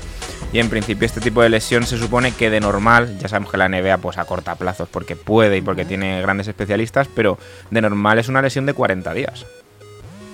Y 0.52 0.60
en 0.60 0.70
principio 0.70 1.06
este 1.06 1.22
tipo 1.22 1.44
de 1.44 1.50
lesión 1.50 1.86
se 1.86 1.98
supone 2.00 2.32
que 2.32 2.50
de 2.50 2.60
normal, 2.60 3.20
ya 3.20 3.28
sabemos 3.28 3.52
que 3.52 3.58
la 3.58 3.70
NBA 3.70 3.98
pues 4.00 4.18
acorta 4.18 4.56
plazos 4.56 4.90
porque 4.90 5.16
puede 5.16 5.58
y 5.58 5.62
porque 5.62 5.86
tiene 5.86 6.22
grandes 6.22 6.48
especialistas, 6.48 7.08
pero 7.14 7.38
de 7.70 7.82
normal 7.82 8.18
es 8.18 8.30
una 8.30 8.42
lesión 8.42 8.66
de 8.66 8.74
40 8.74 9.14
días. 9.14 9.46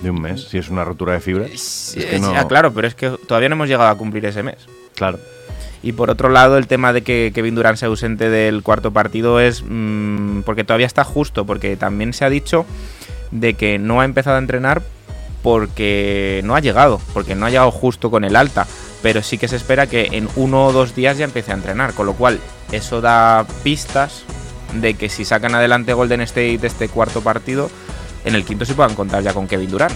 de 0.02 0.10
un 0.10 0.20
mes, 0.20 0.42
si 0.50 0.58
es 0.58 0.68
una 0.68 0.84
rotura 0.84 1.14
de 1.14 1.20
fibra. 1.20 1.46
es 1.46 1.94
que 1.98 2.16
Eh, 2.16 2.18
no- 2.20 2.34
ah, 2.36 2.46
claro, 2.46 2.72
pero 2.74 2.86
es 2.86 2.94
que 2.94 3.08
todavía 3.26 3.48
no 3.48 3.54
hemos 3.54 3.66
llegado 3.68 3.88
a 3.88 3.96
cumplir 3.96 4.26
ese 4.26 4.42
mes. 4.42 4.58
Claro. 4.94 5.18
Y 5.82 5.92
por 5.92 6.10
otro 6.10 6.28
lado, 6.28 6.58
el 6.58 6.66
tema 6.66 6.92
de 6.92 7.00
que 7.02 7.32
Kevin 7.34 7.54
Durant 7.54 7.78
sea 7.78 7.88
ausente 7.88 8.28
del 8.28 8.62
cuarto 8.62 8.90
partido 8.92 9.40
es 9.40 9.62
mm, 9.66 10.42
porque 10.42 10.64
todavía 10.64 10.86
está 10.86 11.02
justo, 11.02 11.46
porque 11.46 11.76
también 11.76 12.12
se 12.12 12.26
ha 12.26 12.30
dicho 12.30 12.66
de 13.30 13.54
que 13.54 13.78
no 13.78 14.02
ha 14.02 14.04
empezado 14.04 14.36
a 14.36 14.38
entrenar 14.38 14.82
porque 15.46 16.40
no 16.42 16.56
ha 16.56 16.60
llegado, 16.60 17.00
porque 17.14 17.36
no 17.36 17.46
ha 17.46 17.50
llegado 17.50 17.70
justo 17.70 18.10
con 18.10 18.24
el 18.24 18.34
alta, 18.34 18.66
pero 19.00 19.22
sí 19.22 19.38
que 19.38 19.46
se 19.46 19.54
espera 19.54 19.86
que 19.86 20.08
en 20.10 20.28
uno 20.34 20.66
o 20.66 20.72
dos 20.72 20.96
días 20.96 21.18
ya 21.18 21.24
empiece 21.24 21.52
a 21.52 21.54
entrenar, 21.54 21.94
con 21.94 22.06
lo 22.06 22.14
cual 22.14 22.40
eso 22.72 23.00
da 23.00 23.46
pistas 23.62 24.24
de 24.74 24.94
que 24.94 25.08
si 25.08 25.24
sacan 25.24 25.54
adelante 25.54 25.92
Golden 25.92 26.20
State 26.22 26.58
de 26.58 26.66
este 26.66 26.88
cuarto 26.88 27.20
partido, 27.20 27.70
en 28.24 28.34
el 28.34 28.44
quinto 28.44 28.64
sí 28.64 28.72
puedan 28.72 28.96
contar 28.96 29.22
ya 29.22 29.34
con 29.34 29.46
Kevin 29.46 29.70
Durant. 29.70 29.94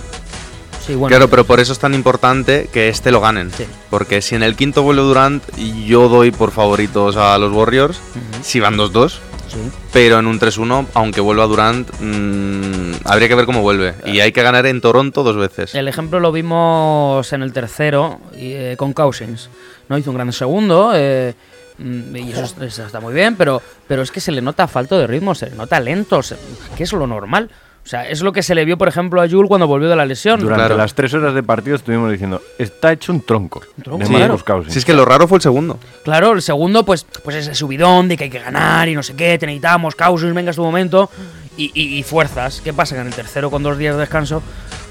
sí, 0.87 0.95
bueno. 0.95 1.09
Claro, 1.09 1.29
pero 1.29 1.45
por 1.45 1.59
eso 1.59 1.73
es 1.73 1.81
tan 1.81 1.95
importante 1.95 2.71
que 2.73 2.89
este 2.89 3.11
lo 3.11 3.21
ganen. 3.21 3.51
Sí. 3.51 3.65
Porque 3.91 4.23
si 4.23 4.37
en 4.37 4.45
el 4.45 4.55
quinto 4.55 4.85
vuelve 4.85 5.03
Durant, 5.03 5.43
yo 5.85 6.09
doy 6.09 6.31
por 6.31 6.53
favoritos 6.53 7.17
a 7.17 7.37
los 7.39 7.53
Warriors. 7.53 7.99
Si 8.43 8.61
van 8.61 8.77
2-2. 8.77 9.19
Sí. 9.51 9.59
Pero 9.93 10.19
en 10.19 10.27
un 10.27 10.39
3-1, 10.39 10.87
aunque 10.95 11.21
vuelva 11.21 11.47
Durant, 11.47 11.89
mm, 12.01 12.93
habría 13.05 13.29
que 13.29 13.35
ver 13.35 13.47
cómo 13.47 13.63
vuelve. 13.63 13.95
Y 14.07 14.21
hay 14.21 14.33
que 14.33 14.43
ganar 14.43 14.67
en 14.67 14.81
Toronto 14.81 15.23
dos 15.23 15.37
veces. 15.37 15.75
El 15.75 15.89
ejemplo 15.89 16.21
lo 16.21 16.33
vimos 16.33 17.33
en 17.33 17.43
el 17.43 17.53
tercero 17.53 18.21
eh, 18.35 18.75
con 18.79 18.93
Cousins. 18.93 19.51
¿no? 19.89 19.99
Hizo 19.99 20.11
un 20.11 20.17
gran 20.17 20.33
segundo 20.33 20.93
eh, 20.95 21.35
mm, 21.79 22.17
y 22.17 22.33
eso, 22.33 22.43
es- 22.45 22.57
eso 22.61 22.87
está 22.87 23.01
muy 23.01 23.13
bien, 23.13 23.35
pero, 23.37 23.61
pero 23.89 24.03
es 24.03 24.11
que 24.13 24.21
se 24.21 24.31
le 24.33 24.41
nota 24.41 24.69
falta 24.69 24.97
de 24.99 25.07
ritmo, 25.07 25.35
se 25.35 25.51
le 25.51 25.57
nota 25.57 25.81
lento, 25.81 26.23
se- 26.23 26.37
que 26.77 26.85
es 26.85 26.93
lo 26.93 27.07
normal. 27.07 27.51
O 27.85 27.89
sea, 27.91 28.09
es 28.09 28.21
lo 28.21 28.33
que 28.33 28.43
se 28.43 28.55
le 28.55 28.65
vio, 28.65 28.77
por 28.79 28.89
ejemplo, 28.89 29.21
a 29.23 29.29
Jules 29.29 29.49
cuando 29.49 29.67
volvió 29.67 29.89
de 29.89 29.97
la 29.97 30.05
lesión. 30.07 30.39
Durante 30.39 30.61
Claro. 30.61 30.77
las 30.77 30.95
tres 30.95 31.13
horas 31.15 31.35
de 31.35 31.43
partido 31.43 31.75
estuvimos 31.77 32.11
diciendo, 32.13 32.41
está 32.59 32.93
hecho 32.93 33.11
un 33.13 33.23
tronco. 33.23 33.63
tronco, 33.83 33.99
de 34.07 34.07
Sí. 34.37 34.45
Cousins. 34.45 34.73
Si 34.73 34.79
es 34.79 34.85
que 34.85 34.93
lo 34.93 35.05
raro 35.05 35.27
fue 35.27 35.39
el 35.39 35.43
segundo. 35.43 35.79
Claro, 36.05 36.33
el 36.33 36.43
segundo, 36.43 36.85
pues, 36.85 37.05
pues 37.25 37.37
ese 37.37 37.55
subidón 37.55 38.09
de 38.09 38.17
que 38.17 38.25
hay 38.25 38.31
que 38.31 38.39
ganar 38.39 38.89
y 38.89 38.95
no 38.95 39.03
sé 39.03 39.15
qué, 39.17 39.39
te 39.39 39.47
necesitamos, 39.47 39.95
Cousins, 39.97 40.35
venga 40.35 40.51
es 40.51 40.57
tu 40.57 40.63
momento, 40.63 41.11
y, 41.57 41.71
y- 41.75 41.99
y 41.99 42.03
fuerzas. 42.03 42.61
¿Qué 42.63 42.73
pasa? 42.73 42.95
Que 42.95 43.01
en 43.01 43.07
el 43.09 43.15
tercero, 43.15 43.51
con 43.51 43.63
dos 43.63 43.77
días 43.79 43.95
de 43.97 44.01
descanso, 44.03 44.43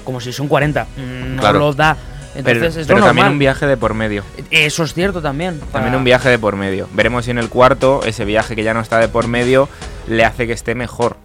como 0.04 0.20
si 0.20 0.32
son 0.32 0.48
40, 0.48 0.84
mm, 0.96 1.36
no 1.36 1.40
Claro. 1.40 1.58
los 1.60 1.76
da. 1.76 1.96
Pero, 2.34 2.50
Entonces 2.50 2.82
es 2.82 2.86
pero 2.86 3.00
lo 3.00 3.06
también 3.06 3.26
un 3.28 3.38
viaje 3.40 3.66
de 3.66 3.76
por 3.76 3.94
medio. 3.94 4.22
Eso 4.52 4.84
es 4.84 4.94
cierto 4.94 5.20
también. 5.22 5.58
También 5.72 5.94
un 5.96 6.04
viaje 6.04 6.28
de 6.28 6.38
por 6.38 6.54
medio. 6.56 6.88
Veremos 6.92 7.24
si 7.24 7.30
en 7.32 7.38
el 7.38 7.48
cuarto 7.48 8.02
ese 8.04 8.24
viaje 8.24 8.54
que 8.54 8.62
ya 8.62 8.72
no 8.74 8.80
está 8.80 8.98
de 8.98 9.08
por 9.08 9.26
medio 9.26 9.68
le 10.06 10.24
hace 10.24 10.46
que 10.46 10.52
esté 10.52 10.74
mejor. 10.76 11.16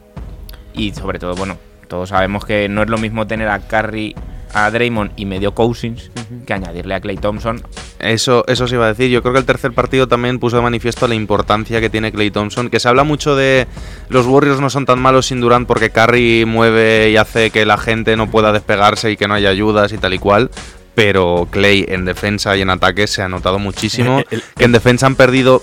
Y 0.76 0.94
sobre 0.94 1.20
todo, 1.20 1.36
bueno, 1.36 1.58
todos 1.88 2.10
sabemos 2.10 2.46
que 2.46 2.68
no 2.70 2.82
es 2.84 2.90
lo 2.90 2.98
mismo 2.98 3.26
tener 3.28 3.48
a 3.48 3.60
Curry, 3.60 4.16
a 4.54 4.70
Draymond 4.72 5.12
y 5.16 5.26
medio 5.26 5.54
Cousins 5.54 6.12
que 6.46 6.54
añadirle 6.54 6.96
a 6.96 7.02
Clay 7.02 7.18
Thompson. 7.18 7.62
Eso, 8.00 8.44
eso 8.48 8.68
se 8.68 8.76
iba 8.76 8.86
a 8.86 8.90
decir. 8.90 9.10
Yo 9.10 9.22
creo 9.22 9.34
que 9.34 9.40
el 9.40 9.46
tercer 9.46 9.72
partido 9.74 10.08
también 10.08 10.38
puso 10.40 10.56
de 10.58 10.62
manifiesto 10.64 11.08
la 11.08 11.16
importancia 11.16 11.80
que 11.82 11.90
tiene 11.90 12.12
Clay 12.12 12.30
Thompson. 12.32 12.70
Que 12.70 12.80
se 12.80 12.88
habla 12.88 13.04
mucho 13.04 13.36
de 13.36 13.68
los 14.10 14.26
Warriors 14.26 14.60
no 14.62 14.70
son 14.70 14.86
tan 14.86 15.00
malos 15.00 15.28
sin 15.28 15.40
Durant 15.42 15.68
porque 15.68 15.90
Curry 15.92 16.46
mueve 16.46 17.10
y 17.12 17.18
hace 17.18 17.52
que 17.52 17.66
la 17.66 17.78
gente 17.78 18.16
no 18.18 18.30
pueda 18.30 18.52
despegarse 18.52 19.12
y 19.12 19.18
que 19.18 19.28
no 19.28 19.34
haya 19.34 19.50
ayudas 19.50 19.92
y 19.94 19.98
tal 19.98 20.14
y 20.14 20.20
cual. 20.20 20.50
Pero 20.94 21.48
Clay 21.52 21.86
en 21.90 22.06
defensa 22.06 22.56
y 22.56 22.62
en 22.62 22.70
ataque 22.70 23.08
se 23.08 23.22
ha 23.22 23.28
notado 23.30 23.60
muchísimo. 23.60 24.22
Que 24.58 24.64
en 24.66 24.72
defensa 24.72 25.06
han 25.08 25.16
perdido 25.16 25.62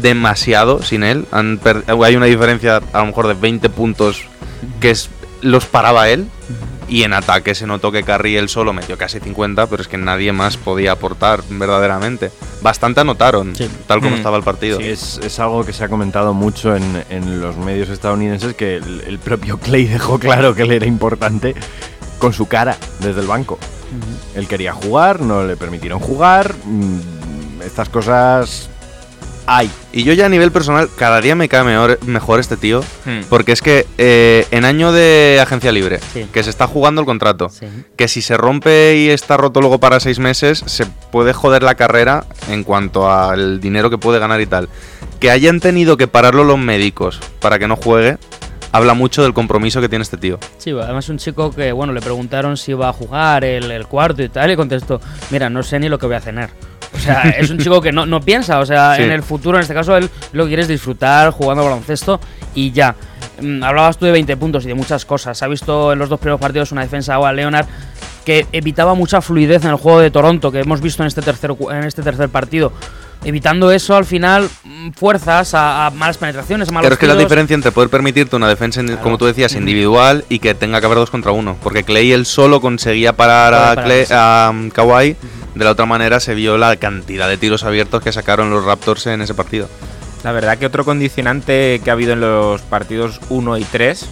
demasiado 0.00 0.82
sin 0.82 1.02
él. 1.02 1.26
Han 1.32 1.58
per- 1.58 1.84
hay 1.86 2.16
una 2.16 2.26
diferencia 2.26 2.80
a 2.92 2.98
lo 3.00 3.06
mejor 3.06 3.26
de 3.28 3.34
20 3.34 3.68
puntos 3.70 4.24
que 4.80 4.90
es 4.90 5.10
los 5.42 5.64
paraba 5.66 6.08
él. 6.08 6.28
Y 6.88 7.04
en 7.04 7.12
ataque 7.12 7.54
se 7.54 7.68
notó 7.68 7.92
que 7.92 8.02
Curry 8.02 8.36
él 8.36 8.48
solo 8.48 8.72
metió 8.72 8.98
casi 8.98 9.20
50, 9.20 9.68
pero 9.68 9.80
es 9.80 9.86
que 9.86 9.96
nadie 9.96 10.32
más 10.32 10.56
podía 10.56 10.90
aportar 10.92 11.40
verdaderamente. 11.48 12.32
Bastante 12.62 13.00
anotaron, 13.00 13.54
Sí. 13.54 13.68
tal 13.86 14.00
como 14.00 14.16
Mm. 14.16 14.18
estaba 14.18 14.36
el 14.36 14.42
partido. 14.42 14.78
Sí, 14.80 14.88
es, 14.88 15.20
es 15.22 15.38
algo 15.38 15.64
que 15.64 15.72
se 15.72 15.84
ha 15.84 15.88
comentado 15.88 16.34
mucho 16.34 16.74
en, 16.74 17.04
en 17.08 17.40
los 17.40 17.56
medios 17.56 17.90
estadounidenses, 17.90 18.54
que 18.54 18.76
el, 18.78 19.02
el 19.06 19.18
propio 19.20 19.58
Clay 19.58 19.84
dejó 19.86 20.18
claro 20.18 20.52
que 20.56 20.62
él 20.62 20.72
era 20.72 20.86
importante 20.86 21.54
con 22.18 22.32
su 22.32 22.48
cara 22.48 22.76
desde 22.98 23.20
el 23.20 23.28
banco. 23.28 23.58
Él 24.34 24.48
quería 24.48 24.72
jugar, 24.72 25.20
no 25.20 25.44
le 25.44 25.56
permitieron 25.56 26.00
jugar. 26.00 26.54
mm, 26.64 27.62
Estas 27.64 27.88
cosas 27.88 28.68
hay. 29.46 29.70
Y 29.92 30.04
yo 30.04 30.12
ya 30.12 30.26
a 30.26 30.28
nivel 30.28 30.52
personal, 30.52 30.88
cada 30.96 31.20
día 31.20 31.34
me 31.34 31.48
cae 31.48 31.64
mejor, 31.64 31.98
mejor 32.06 32.40
este 32.40 32.56
tío, 32.56 32.80
Hmm. 33.04 33.20
porque 33.28 33.52
es 33.52 33.62
que 33.62 33.86
eh, 33.98 34.46
en 34.50 34.64
año 34.64 34.92
de 34.92 35.38
agencia 35.42 35.72
libre, 35.72 35.98
Sí. 36.12 36.26
que 36.32 36.42
se 36.42 36.50
está 36.50 36.66
jugando 36.66 37.00
el 37.00 37.06
contrato, 37.06 37.48
Sí. 37.48 37.66
que 37.96 38.08
si 38.08 38.22
se 38.22 38.36
rompe 38.36 38.96
y 38.96 39.08
está 39.10 39.36
roto 39.36 39.60
luego 39.60 39.78
para 39.80 39.98
seis 40.00 40.18
meses, 40.18 40.62
se 40.66 40.86
puede 41.10 41.32
joder 41.32 41.62
la 41.62 41.74
carrera 41.74 42.24
en 42.48 42.64
cuanto 42.64 43.10
al 43.10 43.60
dinero 43.60 43.90
que 43.90 43.98
puede 43.98 44.18
ganar 44.18 44.40
y 44.40 44.46
tal. 44.46 44.68
Que 45.18 45.30
hayan 45.30 45.60
tenido 45.60 45.96
que 45.96 46.06
pararlo 46.08 46.44
los 46.44 46.58
médicos 46.58 47.20
para 47.40 47.58
que 47.58 47.68
no 47.68 47.76
juegue, 47.76 48.16
habla 48.72 48.94
mucho 48.94 49.22
del 49.24 49.34
compromiso 49.34 49.80
que 49.80 49.88
tiene 49.88 50.02
este 50.04 50.16
tío. 50.16 50.38
Sí, 50.58 50.70
además 50.70 51.08
un 51.08 51.18
chico 51.18 51.50
que, 51.52 51.72
bueno, 51.72 51.92
le 51.92 52.00
preguntaron 52.00 52.56
si 52.56 52.70
iba 52.70 52.88
a 52.88 52.92
jugar 52.92 53.44
el, 53.44 53.70
el 53.70 53.86
cuarto 53.86 54.22
y 54.22 54.28
tal, 54.28 54.50
y 54.52 54.56
contestó, 54.56 55.00
mira, 55.30 55.50
no 55.50 55.62
sé 55.64 55.78
ni 55.80 55.88
lo 55.88 55.98
que 55.98 56.06
voy 56.06 56.14
a 56.14 56.20
cenar. 56.20 56.50
O 56.94 56.98
sea, 56.98 57.22
es 57.38 57.48
un 57.50 57.58
chico 57.58 57.80
que 57.80 57.92
no, 57.92 58.04
no 58.06 58.20
piensa, 58.20 58.58
o 58.58 58.66
sea, 58.66 58.96
Sí. 58.96 59.02
en 59.02 59.10
el 59.12 59.22
futuro, 59.22 59.56
en 59.58 59.62
este 59.62 59.74
caso, 59.74 59.96
él 59.96 60.10
lo 60.32 60.44
que 60.44 60.48
quiere 60.50 60.62
es 60.62 60.68
disfrutar 60.68 61.30
jugando 61.30 61.64
baloncesto 61.64 62.20
y 62.54 62.72
ya. 62.72 62.94
Mm, 63.40 63.62
Hablabas 63.62 63.96
tú 63.96 64.06
de 64.06 64.12
20 64.12 64.36
puntos 64.36 64.64
y 64.64 64.68
de 64.68 64.74
muchas 64.74 65.04
cosas. 65.04 65.38
Se 65.38 65.44
ha 65.44 65.48
visto 65.48 65.92
en 65.92 65.98
los 65.98 66.08
dos 66.08 66.18
primeros 66.20 66.40
partidos 66.40 66.72
una 66.72 66.82
defensa 66.82 67.14
a 67.16 67.32
Leonard 67.32 67.66
que 68.24 68.46
evitaba 68.52 68.94
mucha 68.94 69.20
fluidez 69.22 69.64
en 69.64 69.70
el 69.70 69.76
juego 69.76 70.00
de 70.00 70.10
Toronto, 70.10 70.52
que 70.52 70.60
hemos 70.60 70.80
visto 70.80 71.02
en 71.02 71.06
este 71.06 71.22
tercer, 71.22 71.54
en 71.70 71.84
este 71.84 72.02
tercer 72.02 72.28
partido. 72.28 72.72
Evitando 73.22 73.70
eso, 73.70 73.96
al 73.96 74.04
final, 74.06 74.48
mm, 74.64 74.90
fuerzas 74.92 75.52
a, 75.54 75.86
a 75.86 75.90
malas 75.90 76.16
penetraciones, 76.18 76.68
a 76.68 76.72
malos 76.72 76.86
Pero 76.86 76.94
es 76.94 76.98
que 76.98 77.06
la 77.06 77.14
diferencia 77.14 77.54
entre 77.54 77.70
poder 77.70 77.90
permitirte 77.90 78.34
una 78.34 78.48
defensa, 78.48 78.82
como 79.02 79.16
tú 79.18 79.26
decías, 79.26 79.54
individual 79.54 80.24
y 80.30 80.38
que 80.38 80.54
tenga 80.54 80.80
que 80.80 80.86
haber 80.86 80.98
dos 80.98 81.10
contra 81.10 81.30
uno. 81.30 81.56
Porque 81.62 81.82
Clay 81.84 82.12
él 82.12 82.24
solo 82.26 82.60
conseguía 82.62 83.12
parar 83.14 83.52
Poder 83.52 83.78
a, 83.78 83.84
Clay- 83.84 84.06
a 84.10 84.50
um, 84.50 84.70
Kawhi. 84.70 85.16
De 85.54 85.64
la 85.64 85.72
otra 85.72 85.86
manera 85.86 86.20
se 86.20 86.34
vio 86.34 86.58
la 86.58 86.76
cantidad 86.76 87.28
de 87.28 87.36
tiros 87.36 87.64
abiertos 87.64 88.02
que 88.02 88.12
sacaron 88.12 88.50
los 88.50 88.64
Raptors 88.64 89.06
en 89.06 89.20
ese 89.20 89.34
partido. 89.34 89.68
La 90.22 90.32
verdad 90.32 90.58
que 90.58 90.66
otro 90.66 90.84
condicionante 90.84 91.80
que 91.82 91.90
ha 91.90 91.94
habido 91.94 92.12
en 92.12 92.20
los 92.20 92.60
partidos 92.62 93.20
1 93.30 93.58
y 93.58 93.64
3 93.64 94.06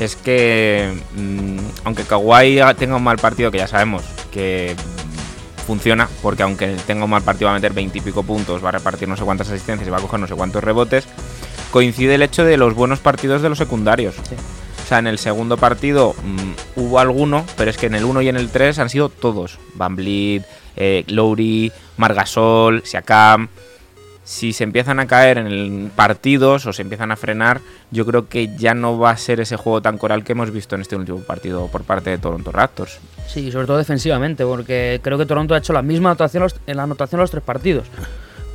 es 0.00 0.16
que, 0.16 0.92
mm, 1.14 1.58
aunque 1.84 2.04
Kawhi 2.04 2.60
tenga 2.78 2.96
un 2.96 3.04
mal 3.04 3.18
partido, 3.18 3.50
que 3.50 3.58
ya 3.58 3.68
sabemos 3.68 4.02
que 4.30 4.74
funciona, 5.66 6.08
porque 6.22 6.42
aunque 6.42 6.76
tenga 6.86 7.04
un 7.04 7.10
mal 7.10 7.22
partido 7.22 7.46
va 7.46 7.52
a 7.52 7.58
meter 7.58 7.72
20 7.72 7.98
y 7.98 8.00
pico 8.00 8.22
puntos, 8.22 8.64
va 8.64 8.68
a 8.70 8.72
repartir 8.72 9.08
no 9.08 9.16
sé 9.16 9.24
cuántas 9.24 9.48
asistencias 9.48 9.86
y 9.86 9.90
va 9.90 9.98
a 9.98 10.00
coger 10.00 10.20
no 10.20 10.26
sé 10.26 10.34
cuántos 10.34 10.62
rebotes, 10.62 11.06
coincide 11.70 12.14
el 12.14 12.22
hecho 12.22 12.44
de 12.44 12.56
los 12.56 12.74
buenos 12.74 13.00
partidos 13.00 13.42
de 13.42 13.48
los 13.48 13.58
secundarios. 13.58 14.14
O 14.86 14.88
sea, 14.88 15.00
en 15.00 15.08
el 15.08 15.18
segundo 15.18 15.56
partido 15.56 16.14
mm, 16.22 16.80
hubo 16.80 17.00
alguno, 17.00 17.44
pero 17.56 17.72
es 17.72 17.76
que 17.76 17.86
en 17.86 17.96
el 17.96 18.04
1 18.04 18.22
y 18.22 18.28
en 18.28 18.36
el 18.36 18.50
3 18.50 18.78
han 18.78 18.88
sido 18.88 19.08
todos. 19.08 19.58
Van 19.74 19.96
Vliet, 19.96 20.44
eh, 20.76 21.02
Lowry, 21.08 21.72
Margasol, 21.96 22.82
Siakam. 22.84 23.48
Si 24.22 24.52
se 24.52 24.62
empiezan 24.62 25.00
a 25.00 25.08
caer 25.08 25.38
en 25.38 25.90
partidos 25.96 26.66
o 26.66 26.72
se 26.72 26.82
empiezan 26.82 27.10
a 27.10 27.16
frenar, 27.16 27.60
yo 27.90 28.06
creo 28.06 28.28
que 28.28 28.56
ya 28.56 28.74
no 28.74 28.96
va 28.96 29.10
a 29.10 29.16
ser 29.16 29.40
ese 29.40 29.56
juego 29.56 29.82
tan 29.82 29.98
coral 29.98 30.22
que 30.22 30.32
hemos 30.32 30.52
visto 30.52 30.76
en 30.76 30.82
este 30.82 30.94
último 30.94 31.18
partido 31.18 31.66
por 31.66 31.82
parte 31.82 32.10
de 32.10 32.18
Toronto 32.18 32.52
Raptors. 32.52 33.00
Sí, 33.26 33.50
sobre 33.50 33.66
todo 33.66 33.78
defensivamente, 33.78 34.44
porque 34.44 35.00
creo 35.02 35.18
que 35.18 35.26
Toronto 35.26 35.56
ha 35.56 35.58
hecho 35.58 35.72
la 35.72 35.82
misma 35.82 36.10
anotación 36.10 36.46
en 36.64 36.76
la 36.76 36.84
anotación 36.84 37.20
los 37.20 37.32
tres 37.32 37.42
partidos. 37.42 37.88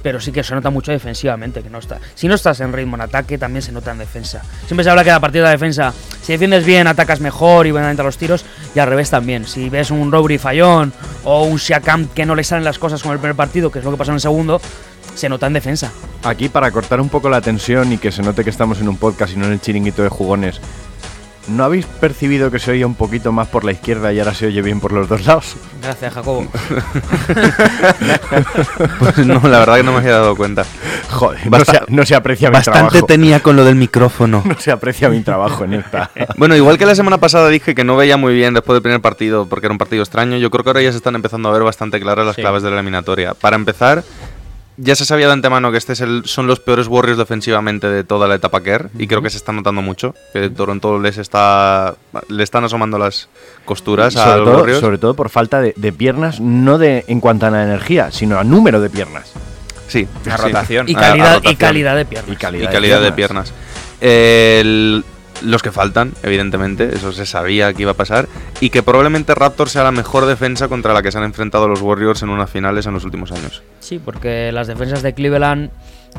Pero 0.04 0.20
sí 0.20 0.32
que 0.32 0.44
se 0.44 0.56
nota 0.56 0.70
mucho 0.70 0.92
defensivamente, 0.92 1.62
que 1.62 1.70
no 1.70 1.80
está. 1.80 2.00
Si 2.16 2.28
no 2.28 2.36
estás 2.36 2.60
en 2.60 2.74
ritmo 2.74 2.96
en 2.96 3.02
ataque, 3.02 3.38
también 3.38 3.62
se 3.62 3.72
nota 3.72 3.92
en 3.92 4.00
defensa. 4.00 4.42
Siempre 4.66 4.84
se 4.84 4.90
habla 4.90 5.04
que 5.04 5.12
a 5.12 5.20
partir 5.20 5.42
de 5.42 5.46
la 5.46 5.52
defensa, 5.52 5.94
si 6.22 6.32
defiendes 6.32 6.66
bien, 6.66 6.88
atacas 6.88 7.20
mejor 7.20 7.68
y 7.68 7.72
van 7.72 8.00
a 8.00 8.04
los 8.04 8.18
tiros, 8.18 8.46
y 8.74 8.80
al 8.80 8.88
revés 8.88 9.10
también. 9.10 9.46
Si 9.46 9.70
ves 9.70 9.92
un 9.92 10.12
Robbery 10.12 10.38
fallón 10.38 10.94
o 11.24 11.44
un 11.44 11.60
Siakam 11.60 12.08
que 12.08 12.26
no 12.26 12.36
le 12.36 12.44
salen 12.44 12.64
las 12.64 12.80
cosas 12.80 13.04
con 13.04 13.12
el 13.12 13.20
primer 13.20 13.36
partido, 13.36 13.72
que 13.72 13.80
es 13.80 13.86
lo 13.86 13.92
que 13.92 13.98
pasó 13.98 14.12
en 14.12 14.16
el 14.16 14.22
segundo, 14.22 14.62
se 15.16 15.30
nota 15.30 15.48
en 15.48 15.54
defensa. 15.54 15.92
Aquí, 16.24 16.50
para 16.50 16.72
cortar 16.72 17.02
un 17.02 17.10
poco 17.10 17.30
la 17.30 17.42
tensión 17.42 17.92
y 17.92 17.98
que 17.98 18.12
se 18.12 18.22
note 18.22 18.44
que 18.44 18.50
estamos 18.50 18.80
en 18.80 18.90
un 18.90 18.98
podcast 18.98 19.34
y 19.34 19.38
no 19.38 19.46
en 19.46 19.54
el 19.54 19.62
chiringuito 19.62 20.04
de 20.04 20.10
jugones, 20.10 20.62
¿no 21.48 21.64
habéis 21.64 21.86
percibido 21.86 22.52
que 22.52 22.60
se 22.60 22.72
oye 22.72 22.86
un 22.86 22.96
poquito 22.96 23.32
más 23.32 23.48
por 23.48 23.64
la 23.64 23.72
izquierda 23.72 24.12
y 24.14 24.20
ahora 24.20 24.34
se 24.34 24.46
oye 24.48 24.62
bien 24.62 24.80
por 24.80 24.92
los 24.92 25.08
dos 25.10 25.26
lados? 25.26 25.56
Gracias, 25.82 26.14
Jacobo. 26.14 26.48
Pues 29.00 29.18
no, 29.26 29.40
la 29.48 29.60
verdad 29.60 29.76
que 29.78 29.84
no 29.84 29.92
me 29.92 29.98
había 30.00 30.14
dado 30.14 30.36
cuenta. 30.36 30.66
Joder, 31.10 31.50
no, 31.50 31.66
se, 31.66 31.80
no 31.90 32.06
se 32.06 32.16
aprecia 32.16 32.50
mi 32.50 32.54
Bastante 32.56 32.80
trabajo. 32.90 33.06
tenía 33.06 33.40
con 33.42 33.56
lo 33.56 33.66
del 33.66 33.76
micrófono. 33.76 34.44
No 34.52 34.60
se 34.60 34.72
aprecia 34.72 35.10
mi 35.10 35.22
trabajo 35.22 35.64
en 35.66 35.74
esta. 35.76 36.12
Bueno, 36.38 36.56
igual 36.56 36.78
que 36.78 36.86
la 36.86 36.96
semana 36.96 37.18
pasada 37.18 37.50
dije 37.50 37.76
que 37.76 37.84
no 37.84 37.96
veía 37.96 38.18
muy 38.18 38.34
bien 38.34 38.54
después 38.54 38.76
del 38.76 38.82
primer 38.82 39.02
partido 39.02 39.48
porque 39.48 39.66
era 39.68 39.74
un 39.74 39.78
partido 39.78 40.02
extraño, 40.04 40.38
yo 40.38 40.50
creo 40.52 40.64
que 40.64 40.70
ahora 40.70 40.82
ya 40.82 40.92
se 40.92 40.98
están 40.98 41.16
empezando 41.16 41.50
a 41.50 41.52
ver 41.54 41.64
bastante 41.64 42.00
claras 42.00 42.26
las 42.26 42.36
Sí. 42.36 42.42
claves 42.42 42.64
de 42.64 42.70
la 42.70 42.76
eliminatoria. 42.78 43.34
Para 43.34 43.56
empezar, 43.56 44.04
ya 44.78 44.96
se 44.96 45.06
sabía 45.06 45.28
de 45.28 45.34
antemano 45.34 45.72
que 45.72 45.78
este 45.78 45.94
es 45.94 46.02
el- 46.02 46.24
son 46.26 46.48
los 46.48 46.60
peores 46.60 46.88
Warriors 46.88 47.18
defensivamente 47.18 47.88
de 47.88 48.04
toda 48.04 48.28
la 48.28 48.36
etapa 48.36 48.62
Kerr 48.62 48.90
y 48.98 49.08
creo 49.08 49.22
que 49.22 49.30
se 49.30 49.38
está 49.38 49.52
notando 49.52 49.82
mucho, 49.82 50.16
que 50.34 50.50
Toronto 50.50 51.00
les 51.00 51.18
está 51.18 51.96
le 52.30 52.44
están 52.44 52.64
asomando 52.64 52.98
las 52.98 53.30
costuras 53.66 54.16
a 54.16 54.24
sobre, 54.26 54.38
los 54.38 54.46
todo, 54.46 54.58
Warriors. 54.60 54.80
sobre 54.82 54.98
todo 54.98 55.14
por 55.14 55.30
falta 55.30 55.62
de, 55.62 55.74
de 55.76 55.92
piernas, 55.94 56.40
no 56.40 56.78
de 56.78 57.04
en 57.08 57.20
cuanto 57.20 57.46
a 57.46 57.52
la 57.52 57.64
energía, 57.64 58.12
sino 58.12 58.38
a 58.40 58.44
número 58.44 58.80
de 58.82 58.90
piernas. 58.90 59.32
Sí, 59.88 60.08
La 60.26 60.38
sí. 60.38 60.44
rotación. 60.44 60.88
Y 60.90 60.96
A- 60.96 61.00
a 61.00 61.02
calidad, 61.02 61.42
y 61.44 61.56
calidad 61.58 61.96
de 61.98 62.06
piernas. 62.06 62.32
Y 62.34 62.36
calidad, 62.38 62.70
y 62.70 62.74
calidad 62.74 63.02
de 63.02 63.12
piernas. 63.12 63.54
El- 64.00 65.04
los 65.44 65.62
que 65.62 65.72
faltan, 65.72 66.14
evidentemente, 66.24 66.90
eso 66.96 67.12
se 67.12 67.26
sabía 67.26 67.74
que 67.74 67.82
iba 67.84 67.92
a 67.92 67.96
pasar. 67.96 68.28
Y 68.60 68.70
que 68.70 68.84
probablemente 68.84 69.34
Raptors 69.36 69.72
sea 69.72 69.84
la 69.84 69.92
mejor 69.92 70.26
defensa 70.26 70.68
contra 70.68 70.94
la 70.94 71.02
que 71.02 71.12
se 71.12 71.18
han 71.18 71.24
enfrentado 71.24 71.68
los 71.68 71.82
Warriors 71.82 72.22
en 72.24 72.30
unas 72.30 72.50
finales 72.50 72.86
en 72.86 72.94
los 72.94 73.04
últimos 73.06 73.32
años. 73.32 73.62
Sí, 73.80 74.00
porque 74.04 74.52
las 74.52 74.68
defensas 74.68 75.02
de 75.02 75.14
Cleveland, 75.14 75.70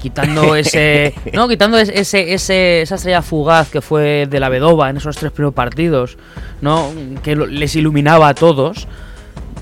quitando 0.00 0.56
ese. 0.56 1.14
no, 1.32 1.48
quitando 1.48 1.78
es- 1.78 1.88
ese, 1.90 2.35
ese, 2.35 2.82
esa 2.82 2.94
estrella 2.96 3.22
fugaz 3.22 3.68
que 3.70 3.80
fue 3.80 4.26
de 4.28 4.40
la 4.40 4.48
Vedova 4.48 4.90
en 4.90 4.96
esos 4.96 5.16
tres 5.16 5.32
primeros 5.32 5.54
partidos, 5.54 6.16
¿no? 6.61 6.90
Que 7.22 7.37
les 7.37 7.76
iluminaba 7.76 8.28
a 8.28 8.35
todos. 8.35 8.87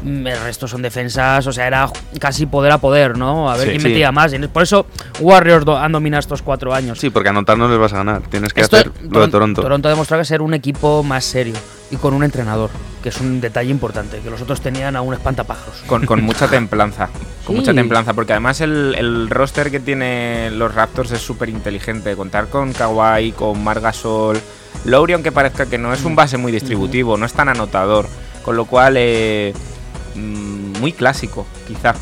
Mm, 0.02 0.26
El 0.26 0.40
resto 0.42 0.66
son 0.68 0.82
defensas, 0.82 1.46
o 1.46 1.52
sea, 1.52 1.66
era 1.66 1.90
casi 2.18 2.46
poder 2.46 2.72
a 2.72 2.78
poder, 2.78 3.16
¿no? 3.18 3.50
A 3.50 3.56
ver 3.56 3.64
Sí, 3.66 3.70
quién 3.70 3.80
sí. 3.82 3.88
metía 3.88 4.12
más. 4.12 4.32
Por 4.52 4.62
eso 4.62 4.86
Warriors 5.20 5.64
do- 5.64 5.76
han 5.78 5.92
dominado 5.92 6.20
estos 6.20 6.42
cuatro 6.42 6.74
años. 6.74 6.98
Sí, 6.98 7.10
porque 7.10 7.28
anotar 7.28 7.56
no 7.58 7.68
les 7.68 7.78
vas 7.78 7.92
a 7.92 7.98
ganar. 7.98 8.22
Tienes 8.30 8.52
que 8.52 8.60
Esto- 8.60 8.76
hacer 8.76 8.92
lo 9.10 9.20
de 9.20 9.28
Toronto. 9.28 9.62
Toronto 9.62 9.88
ha 9.88 9.90
demostrado 9.90 10.20
que 10.20 10.26
ser 10.26 10.42
un 10.42 10.54
equipo 10.54 11.02
más 11.02 11.24
serio 11.24 11.54
y 11.90 11.96
con 11.96 12.14
un 12.14 12.22
entrenador, 12.22 12.70
que 13.02 13.08
es 13.08 13.20
un 13.20 13.40
detalle 13.40 13.70
importante, 13.70 14.20
que 14.20 14.30
los 14.30 14.40
otros 14.40 14.60
tenían 14.60 14.94
a 14.96 15.02
un 15.02 15.12
espantapájaros. 15.14 15.74
Con, 15.86 16.06
con 16.06 16.22
mucha 16.22 16.46
templanza. 16.48 17.08
Con 17.44 17.56
Sí. 17.56 17.60
mucha 17.62 17.74
templanza, 17.74 18.14
porque 18.14 18.32
además 18.32 18.60
el, 18.60 18.94
el 18.96 19.28
roster 19.28 19.70
que 19.72 19.80
tiene 19.80 20.50
los 20.52 20.72
Raptors 20.74 21.10
es 21.10 21.20
súper 21.20 21.48
inteligente. 21.48 22.14
Contar 22.14 22.46
con 22.48 22.72
Kawhi, 22.72 23.32
con 23.32 23.62
Margasol, 23.64 24.40
Lowry, 24.84 25.14
aunque 25.14 25.32
parezca 25.32 25.66
que 25.66 25.76
no 25.78 25.92
es 25.92 26.04
un 26.04 26.14
base 26.14 26.36
muy 26.36 26.52
distributivo, 26.52 27.16
no 27.16 27.26
es 27.26 27.32
tan 27.32 27.48
anotador. 27.48 28.06
Con 28.44 28.56
lo 28.56 28.64
cual, 28.66 28.94
eh, 28.96 29.52
muy 30.16 30.92
clásico, 30.92 31.46
quizá. 31.66 31.94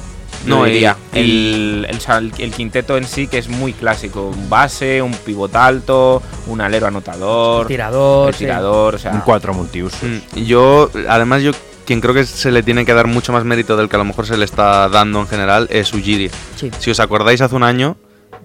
No, 0.47 0.65
diría. 0.65 0.97
El, 1.15 1.87
el, 1.89 1.99
el- 2.09 2.33
el 2.39 2.51
quinteto 2.53 2.97
en 2.97 3.05
sí 3.05 3.27
que 3.27 3.39
es 3.39 3.49
muy 3.49 3.73
clásico. 3.73 4.29
Un 4.29 4.49
base, 4.49 5.03
un 5.03 5.13
pivot 5.13 5.55
alto, 5.57 6.23
un 6.47 6.61
alero 6.61 6.87
anotador, 6.87 7.67
Tirador, 7.67 8.29
el 8.29 8.35
sí. 8.35 8.45
tirador, 8.45 8.95
o 8.95 8.99
sea, 8.99 9.13
Un 9.13 9.21
cuatro 9.23 9.53
multiusos. 9.53 9.99
Mm, 10.03 10.45
Yo, 10.45 10.91
además, 11.09 11.43
yo 11.43 11.51
quien 11.87 12.01
creo 12.01 12.15
que 12.15 12.25
se 12.25 12.53
le 12.53 12.63
tiene 12.63 12.85
que 12.85 12.93
dar 12.95 13.07
mucho 13.09 13.33
más 13.33 13.45
mérito 13.45 13.77
del 13.77 13.89
que 13.89 13.97
a 13.97 13.99
lo 13.99 14.05
mejor 14.05 14.27
se 14.27 14.37
le 14.37 14.45
está 14.45 14.89
dando 14.89 15.21
en 15.21 15.27
general 15.27 15.67
es 15.71 15.93
Ujiri. 15.93 16.31
Sí. 16.57 16.71
Si 16.79 16.91
os 16.91 17.01
acordáis, 17.01 17.41
hace 17.41 17.55
un 17.57 17.63
año, 17.65 17.97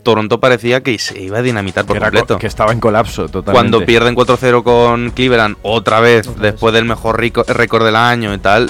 Toronto 0.04 0.40
parecía 0.40 0.82
que 0.82 0.98
se 1.00 1.20
iba 1.22 1.40
a 1.40 1.42
dinamitar 1.42 1.86
por 1.86 1.94
que, 1.96 1.98
era 2.00 2.12
co- 2.12 2.18
completo. 2.18 2.38
que 2.40 2.48
estaba 2.48 2.72
en 2.72 2.80
colapso 2.80 3.24
totalmente. 3.28 3.52
Cuando 3.54 3.86
pierden 3.86 4.16
4-0 4.16 4.62
con 4.64 5.10
Cleveland 5.12 5.56
otra 5.64 6.00
vez, 6.02 6.28
Otra 6.28 6.42
vez. 6.42 6.52
después 6.52 6.74
del 6.74 6.86
mejor 6.86 7.20
récord 7.20 7.86
del 7.86 7.96
año 7.96 8.34
y 8.34 8.38
tal, 8.38 8.70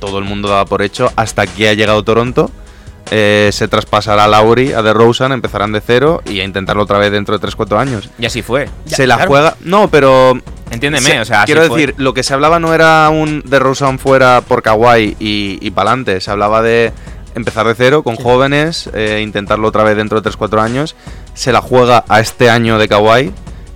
todo 0.00 0.18
el 0.18 0.24
mundo 0.24 0.48
daba 0.48 0.64
por 0.66 0.82
hecho 0.82 1.10
hasta 1.16 1.46
que 1.46 1.68
ha 1.68 1.74
llegado 1.74 2.02
Toronto. 2.02 2.50
eh, 3.10 3.50
se 3.52 3.68
traspasará 3.68 4.24
a 4.24 4.28
Lauri, 4.28 4.72
a 4.72 4.80
DeRozan, 4.80 5.32
empezarán 5.32 5.72
de 5.72 5.80
cero 5.82 6.22
y 6.24 6.40
a 6.40 6.44
intentarlo 6.44 6.84
otra 6.84 6.98
vez 6.98 7.12
dentro 7.12 7.36
de 7.38 7.46
3-4 7.46 7.78
años. 7.78 8.08
y 8.18 8.24
así 8.26 8.40
fue. 8.42 8.68
Ya, 8.86 8.96
se 8.96 9.06
la 9.06 9.16
claro. 9.16 9.30
juega. 9.30 9.56
No, 9.64 9.88
pero. 9.88 10.40
Entiéndeme, 10.70 11.04
se- 11.06 11.20
o 11.20 11.24
sea, 11.26 11.42
así 11.42 11.46
quiero 11.52 11.66
fue. 11.68 11.78
decir, 11.80 11.94
lo 11.98 12.14
que 12.14 12.22
se 12.22 12.32
hablaba 12.32 12.58
no 12.58 12.72
era 12.72 13.10
un 13.10 13.42
DeRozan 13.44 13.98
fuera 13.98 14.40
por 14.40 14.62
Kawhi 14.62 15.16
y, 15.20 15.58
y 15.60 15.70
pa'lante. 15.72 16.20
Se 16.22 16.30
hablaba 16.30 16.62
de 16.62 16.92
empezar 17.34 17.66
de 17.66 17.74
cero 17.74 18.02
con 18.02 18.16
Sí. 18.16 18.22
jóvenes, 18.22 18.90
eh, 18.94 19.20
intentarlo 19.22 19.68
otra 19.68 19.84
vez 19.84 19.96
dentro 19.96 20.20
de 20.20 20.22
3-4 20.30 20.60
años. 20.60 20.94
Se 21.34 21.52
la 21.52 21.60
juega 21.60 22.04
a 22.08 22.20
este 22.20 22.50
año 22.50 22.78
de 22.78 22.88
Kawhi. 22.88 23.32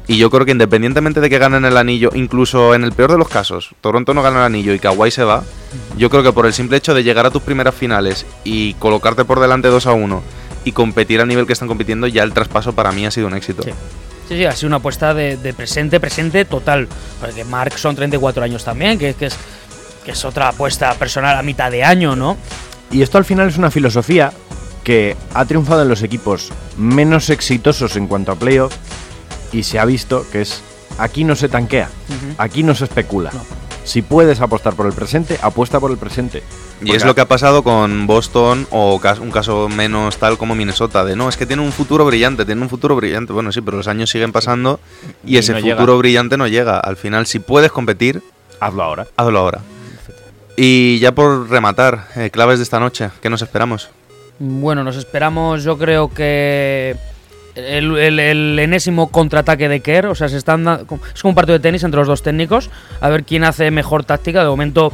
Y 0.08 0.18
yo 0.18 0.30
creo 0.30 0.44
que 0.46 0.52
independientemente 0.52 1.20
de 1.20 1.28
que 1.28 1.38
ganen 1.38 1.64
el 1.64 1.76
anillo, 1.76 2.10
incluso 2.14 2.74
en 2.74 2.84
el 2.84 2.92
peor 2.92 3.10
de 3.10 3.18
los 3.18 3.28
casos, 3.28 3.70
Toronto 3.80 4.14
no 4.14 4.22
gana 4.22 4.38
el 4.38 4.44
anillo 4.44 4.72
y 4.72 4.78
Kawhi 4.78 5.10
se 5.10 5.24
va, 5.24 5.42
yo 5.98 6.10
creo 6.10 6.22
que 6.22 6.32
por 6.32 6.46
el 6.46 6.52
simple 6.52 6.76
hecho 6.76 6.94
de 6.94 7.02
llegar 7.02 7.26
a 7.26 7.32
tus 7.32 7.42
primeras 7.42 7.74
finales 7.74 8.24
y 8.44 8.74
colocarte 8.74 9.24
por 9.24 9.40
delante 9.40 9.66
2 9.66 9.84
a 9.88 9.92
1 9.94 10.22
y 10.64 10.70
competir 10.70 11.20
al 11.20 11.26
nivel 11.26 11.44
que 11.44 11.54
están 11.54 11.66
compitiendo, 11.66 12.06
ya 12.06 12.22
el 12.22 12.32
traspaso 12.32 12.72
para 12.72 12.92
mí 12.92 13.04
ha 13.04 13.10
sido 13.10 13.26
un 13.26 13.34
éxito. 13.34 13.64
Sí. 13.64 13.70
Sí, 14.28 14.36
sí, 14.36 14.44
ha 14.44 14.52
sido 14.52 14.68
una 14.68 14.76
apuesta 14.76 15.12
de, 15.12 15.36
de 15.38 15.52
presente, 15.54 15.98
presente 15.98 16.44
total. 16.44 16.86
Porque 17.20 17.44
Mark 17.44 17.76
son 17.76 17.96
34 17.96 18.44
años 18.44 18.62
también, 18.64 18.98
que, 19.00 19.14
que 19.14 19.26
es, 19.26 19.36
que 20.04 20.12
es 20.12 20.24
otra 20.24 20.48
apuesta 20.48 20.92
personal 20.94 21.36
a 21.36 21.42
mitad 21.42 21.68
de 21.70 21.82
año, 21.82 22.14
¿no? 22.14 22.36
Y 22.90 23.02
esto 23.02 23.18
al 23.18 23.24
final 23.24 23.48
es 23.48 23.58
una 23.58 23.70
filosofía 23.70 24.32
que 24.84 25.16
ha 25.34 25.44
triunfado 25.44 25.82
en 25.82 25.88
los 25.88 26.02
equipos 26.02 26.50
menos 26.78 27.30
exitosos 27.30 27.96
en 27.96 28.06
cuanto 28.06 28.32
a 28.32 28.36
playoff 28.36 28.72
y 29.52 29.64
se 29.64 29.78
ha 29.78 29.84
visto 29.84 30.24
que 30.30 30.42
es 30.42 30.62
aquí 30.98 31.24
no 31.24 31.34
se 31.34 31.48
tanquea, 31.48 31.88
aquí 32.38 32.62
no 32.62 32.74
se 32.74 32.84
especula. 32.84 33.30
No. 33.32 33.40
Si 33.84 34.02
puedes 34.02 34.40
apostar 34.40 34.74
por 34.74 34.86
el 34.86 34.92
presente, 34.92 35.38
apuesta 35.42 35.78
por 35.78 35.92
el 35.92 35.96
presente. 35.96 36.42
Y 36.82 36.92
es 36.94 37.04
lo 37.04 37.14
que 37.14 37.20
ha 37.20 37.28
pasado 37.28 37.62
con 37.62 38.06
Boston 38.08 38.66
o 38.70 39.00
un 39.20 39.30
caso 39.30 39.68
menos 39.68 40.16
tal 40.18 40.36
como 40.38 40.54
Minnesota, 40.56 41.04
de 41.04 41.14
no, 41.14 41.28
es 41.28 41.36
que 41.36 41.46
tiene 41.46 41.62
un 41.62 41.70
futuro 41.72 42.04
brillante, 42.04 42.44
tiene 42.44 42.62
un 42.62 42.68
futuro 42.68 42.96
brillante. 42.96 43.32
Bueno, 43.32 43.52
sí, 43.52 43.60
pero 43.60 43.76
los 43.76 43.86
años 43.86 44.10
siguen 44.10 44.32
pasando 44.32 44.80
y, 45.24 45.34
Y 45.34 45.38
ese 45.38 45.52
no 45.52 45.60
futuro 45.60 45.76
llega. 45.92 45.98
brillante 45.98 46.36
no 46.36 46.48
llega. 46.48 46.80
Al 46.80 46.96
final, 46.96 47.26
si 47.26 47.38
puedes 47.38 47.70
competir, 47.70 48.22
Hazlo 48.58 48.82
ahora. 48.82 49.06
hazlo 49.16 49.38
ahora. 49.38 49.60
Y 50.56 50.98
ya 51.00 51.12
por 51.12 51.50
rematar, 51.50 52.06
eh, 52.16 52.30
claves 52.30 52.58
de 52.58 52.62
esta 52.64 52.80
noche, 52.80 53.10
¿qué 53.20 53.28
nos 53.28 53.42
esperamos? 53.42 53.90
Bueno, 54.38 54.84
nos 54.84 54.96
esperamos, 54.96 55.62
yo 55.64 55.76
creo 55.78 56.08
que 56.12 56.96
el, 57.54 57.96
el- 57.98 58.18
el 58.20 58.58
enésimo 58.58 59.10
contraataque 59.10 59.68
de 59.68 59.80
Kerr, 59.80 60.06
o 60.06 60.14
sea, 60.14 60.28
se 60.28 60.36
están 60.38 60.66
es 61.14 61.20
como 61.22 61.30
un 61.30 61.34
partido 61.34 61.58
de 61.58 61.62
tenis 61.62 61.84
entre 61.84 61.98
los 61.98 62.06
dos 62.08 62.22
técnicos, 62.22 62.70
a 63.00 63.08
ver 63.08 63.24
quién 63.24 63.44
hace 63.44 63.70
mejor 63.70 64.04
táctica. 64.04 64.42
De 64.42 64.48
momento, 64.48 64.92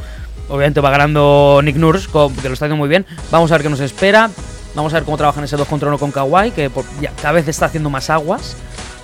obviamente 0.49 0.81
va 0.81 0.89
ganando 0.91 1.61
Nick 1.63 1.75
Nurse, 1.77 2.07
que 2.07 2.47
lo 2.49 2.53
está 2.53 2.65
haciendo 2.65 2.75
muy 2.77 2.89
bien. 2.89 3.05
Vamos 3.31 3.51
a 3.51 3.55
ver 3.55 3.63
qué 3.63 3.69
nos 3.69 3.79
espera. 3.79 4.29
Vamos 4.75 4.91
a 4.93 4.97
ver 4.97 5.03
cómo 5.03 5.17
trabajan 5.17 5.43
ese 5.43 5.55
2 5.55 5.67
contra 5.67 5.87
1 5.87 5.97
con 5.97 6.11
Kawhi, 6.11 6.51
que 6.51 6.69
por- 6.69 6.85
ya 6.99 7.11
cada 7.21 7.33
vez 7.33 7.47
está 7.47 7.67
haciendo 7.67 7.89
más 7.89 8.09
aguas. 8.09 8.57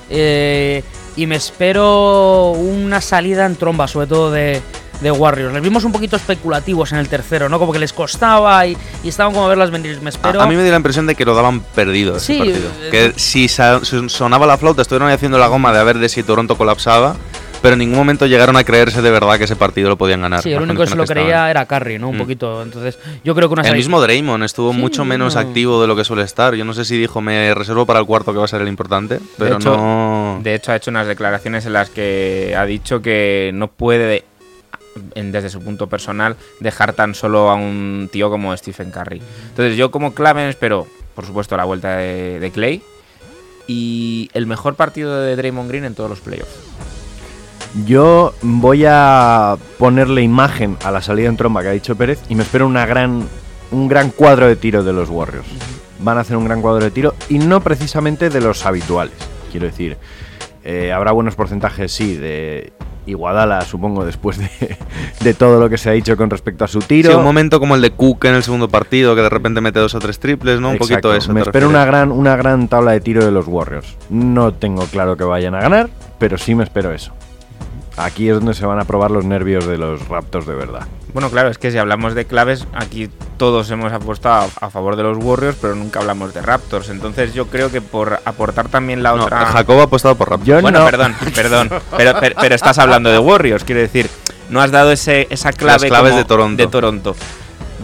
Eh, 0.10 0.84
y 1.16 1.26
me 1.28 1.36
espero 1.36 2.52
una 2.52 3.02
salida 3.02 3.46
en 3.46 3.56
tromba, 3.56 3.88
sobre 3.88 4.08
todo 4.08 4.32
de, 4.32 4.62
de 5.02 5.12
Warriors. 5.12 5.54
Les 5.54 5.62
vimos 5.64 5.84
un 5.84 5.92
poquito 5.92 6.16
especulativos 6.16 6.92
en 6.92 6.98
el 7.00 7.08
tercero, 7.10 7.50
¿no? 7.50 7.60
Como 7.60 7.72
que 7.74 7.80
les 7.80 7.94
costaba 7.94 8.66
y, 8.68 8.78
y 9.04 9.10
estaban 9.10 9.34
como 9.34 9.46
a 9.46 9.50
verlas 9.50 9.72
venir. 9.72 10.00
Me 10.02 10.10
espero. 10.10 10.42
a, 10.42 10.44
a 10.44 10.48
mí 10.48 10.56
me 10.56 10.62
dio 10.64 10.72
la 10.72 10.78
impresión 10.78 11.08
de 11.08 11.16
que 11.16 11.26
lo 11.26 11.36
daban 11.36 11.62
perdido 11.62 12.18
ese 12.18 12.26
Sí, 12.34 12.38
partido. 12.40 12.70
eh, 12.84 12.90
Que 12.92 13.14
si 13.20 13.48
sonaba 13.48 14.46
la 14.46 14.58
flauta, 14.58 14.82
estuvieron 14.82 15.08
ahí 15.10 15.16
haciendo 15.16 15.38
la 15.38 15.48
goma 15.48 15.72
de 15.74 15.80
a 15.80 15.84
ver 15.84 15.98
de 16.00 16.10
si 16.10 16.24
Toronto 16.24 16.58
colapsaba, 16.58 17.16
pero 17.62 17.74
en 17.74 17.80
ningún 17.80 17.98
momento 17.98 18.26
llegaron 18.26 18.56
a 18.56 18.64
creerse 18.64 19.02
de 19.02 19.12
verdad 19.12 19.38
que 19.38 19.44
ese 19.44 19.56
partido 19.58 19.90
lo 19.90 19.98
podían 19.98 20.22
ganar. 20.22 20.42
Sí, 20.42 20.52
el 20.54 20.62
único 20.62 20.82
que 20.84 20.90
se 20.90 20.96
lo 20.96 21.06
creía 21.06 21.28
estaban. 21.28 21.50
era 21.50 21.66
Curry, 21.66 22.00
¿no? 22.00 22.10
Un 22.10 22.16
Mm. 22.16 22.20
poquito. 22.20 22.62
Entonces, 22.64 22.98
yo 23.24 23.36
creo 23.36 23.50
que 23.50 23.54
una 23.54 23.64
El 23.68 23.76
mismo 23.76 24.00
Draymond 24.02 24.44
estuvo 24.46 24.72
Sí, 24.72 24.78
mucho 24.80 25.04
menos 25.06 25.36
no. 25.36 25.42
activo 25.42 25.82
de 25.82 25.88
lo 25.88 25.96
que 25.96 26.04
suele 26.06 26.24
estar. 26.24 26.56
Yo 26.56 26.64
no 26.64 26.74
sé 26.74 26.86
si 26.86 26.98
dijo, 26.98 27.20
me 27.22 27.54
reservo 27.54 27.86
para 27.86 28.00
el 28.00 28.06
cuarto 28.06 28.32
que 28.32 28.40
va 28.40 28.46
a 28.46 28.48
ser 28.48 28.62
el 28.62 28.68
importante, 28.70 29.20
pero 29.38 29.52
de 29.52 29.56
hecho, 29.58 29.76
no... 29.76 30.40
De 30.42 30.56
hecho, 30.56 30.72
ha 30.72 30.78
hecho 30.78 30.90
unas 30.92 31.08
declaraciones 31.08 31.66
en 31.66 31.74
las 31.74 31.90
que 31.90 32.56
ha 32.58 32.66
dicho 32.66 33.02
que 33.02 33.52
no 33.54 33.68
puede, 33.68 34.24
en- 35.16 35.32
desde 35.32 35.50
su 35.50 35.62
punto 35.62 35.88
personal, 35.88 36.36
dejar 36.60 36.94
tan 36.94 37.16
solo 37.16 37.50
a 37.50 37.56
un 37.56 38.10
tío 38.12 38.30
como 38.30 38.56
Stephen 38.58 38.92
Curry. 38.92 39.22
Entonces, 39.50 39.78
yo 39.78 39.92
como 39.92 40.14
clave 40.14 40.48
espero, 40.50 40.88
por 41.16 41.26
supuesto, 41.26 41.56
la 41.58 41.66
vuelta 41.66 41.98
de, 41.98 42.40
de 42.40 42.52
Clay 42.52 42.82
y 43.68 44.30
el 44.34 44.46
mejor 44.48 44.76
partido 44.76 45.22
de 45.22 45.36
Draymond 45.36 45.70
Green 45.70 45.86
en 45.86 45.96
todos 45.96 46.10
los 46.10 46.20
playoffs. 46.20 46.56
Yo 47.86 48.34
voy 48.42 48.84
a 48.88 49.56
ponerle 49.78 50.24
imagen 50.24 50.76
a 50.84 50.90
la 50.92 51.02
salida 51.04 51.30
en 51.30 51.38
tromba 51.38 51.62
que 51.62 51.68
ha 51.68 51.72
dicho 51.74 51.96
Pérez 51.96 52.20
y 52.28 52.34
me 52.36 52.42
espero 52.44 52.66
una 52.66 52.86
gran, 52.88 53.28
un 53.72 53.88
gran 53.88 54.10
cuadro 54.10 54.48
de 54.48 54.56
tiro 54.56 54.84
de 54.84 54.92
los 54.92 55.10
Warriors. 55.10 55.46
Van 56.00 56.18
a 56.18 56.22
hacer 56.22 56.36
un 56.36 56.46
gran 56.46 56.62
cuadro 56.64 56.84
de 56.84 56.90
tiro 56.92 57.14
y 57.30 57.38
no 57.38 57.62
precisamente 57.62 58.30
de 58.32 58.42
los 58.42 58.66
habituales. 58.66 59.14
Quiero 59.52 59.68
decir, 59.68 59.98
eh, 60.64 60.92
habrá 60.92 61.12
buenos 61.12 61.36
porcentajes, 61.36 61.92
sí, 61.92 62.16
de 62.16 62.74
Iguadala, 63.10 63.62
supongo, 63.62 64.06
después 64.06 64.38
de, 64.38 64.50
de 65.22 65.34
todo 65.34 65.60
lo 65.60 65.70
que 65.70 65.78
se 65.78 65.90
ha 65.90 65.94
dicho 65.94 66.16
con 66.18 66.30
respecto 66.30 66.64
a 66.66 66.68
su 66.68 66.80
tiro. 66.80 67.12
Sí, 67.12 67.16
un 67.18 67.24
momento 67.24 67.60
como 67.60 67.76
el 67.76 67.82
de 67.82 67.92
Cook 67.92 68.26
en 68.26 68.36
el 68.36 68.44
segundo 68.44 68.70
partido, 68.70 69.16
que 69.16 69.22
de 69.22 69.30
repente 69.30 69.62
mete 69.62 69.80
dos 69.80 69.96
o 69.96 70.00
tres 70.00 70.20
triples, 70.20 70.60
¿no? 70.60 70.70
Un 70.70 70.76
Exacto, 70.76 71.10
poquito 71.10 71.14
eso. 71.16 71.34
Me 71.34 71.42
¿te 71.42 71.50
espero 71.50 71.68
refieres? 71.68 71.70
una 71.70 71.86
gran, 71.86 72.12
una 72.12 72.36
gran 72.36 72.68
tabla 72.68 72.92
de 72.92 73.02
tiro 73.02 73.24
de 73.26 73.32
los 73.32 73.48
Warriors. 73.48 73.96
No 74.10 74.54
tengo 74.54 74.84
claro 74.86 75.18
que 75.18 75.24
vayan 75.24 75.56
a 75.56 75.62
ganar, 75.62 75.90
pero 76.20 76.38
sí 76.38 76.56
me 76.56 76.64
espero 76.64 76.92
eso. 76.94 77.12
Aquí 77.98 78.30
es 78.30 78.36
donde 78.36 78.54
se 78.54 78.66
van 78.66 78.80
a 78.80 78.86
probar 78.86 79.12
los 79.12 79.26
nervios 79.26 79.66
de 79.68 79.78
los 79.78 80.08
Raptors 80.08 80.46
de 80.48 80.56
verdad. 80.56 80.88
Bueno, 81.14 81.32
claro, 81.32 81.50
es 81.50 81.58
que 81.58 81.72
si 81.72 81.78
hablamos 81.78 82.14
de 82.14 82.26
claves, 82.26 82.68
aquí 82.74 83.10
todos 83.38 83.70
hemos 83.72 83.92
apostado 83.92 84.50
a, 84.60 84.70
favor 84.70 84.96
de 84.96 85.04
los 85.04 85.18
Warriors, 85.18 85.58
pero 85.60 85.74
nunca 85.74 86.00
hablamos 86.00 86.34
de 86.34 86.42
Raptors. 86.42 86.90
Entonces 86.90 87.34
yo 87.34 87.48
creo 87.48 87.72
que 87.72 87.82
por 87.82 88.20
aportar 88.26 88.70
también 88.70 89.02
la 89.02 89.16
No, 89.16 89.24
otra... 89.24 89.46
Jacob 89.48 89.80
ha 89.80 89.84
apostado 89.84 90.16
por 90.16 90.30
Raptors. 90.30 90.48
Yo 90.48 90.62
bueno, 90.62 90.80
no. 90.80 90.86
perdón, 90.86 91.16
perdón. 91.36 91.70
Pero, 91.98 92.14
pero, 92.20 92.36
pero 92.40 92.56
estás 92.56 92.78
hablando 92.78 93.10
de 93.10 93.18
Warriors, 93.18 93.64
quiero 93.64 93.82
decir. 93.82 94.10
No 94.50 94.62
has 94.62 94.72
dado 94.72 94.92
ese, 94.92 95.28
esa 95.30 95.52
clave 95.52 95.88
claves 95.88 96.10
como 96.10 96.18
de 96.18 96.26
Toronto. 96.26 96.64
de 96.64 96.68
Toronto. 96.68 97.16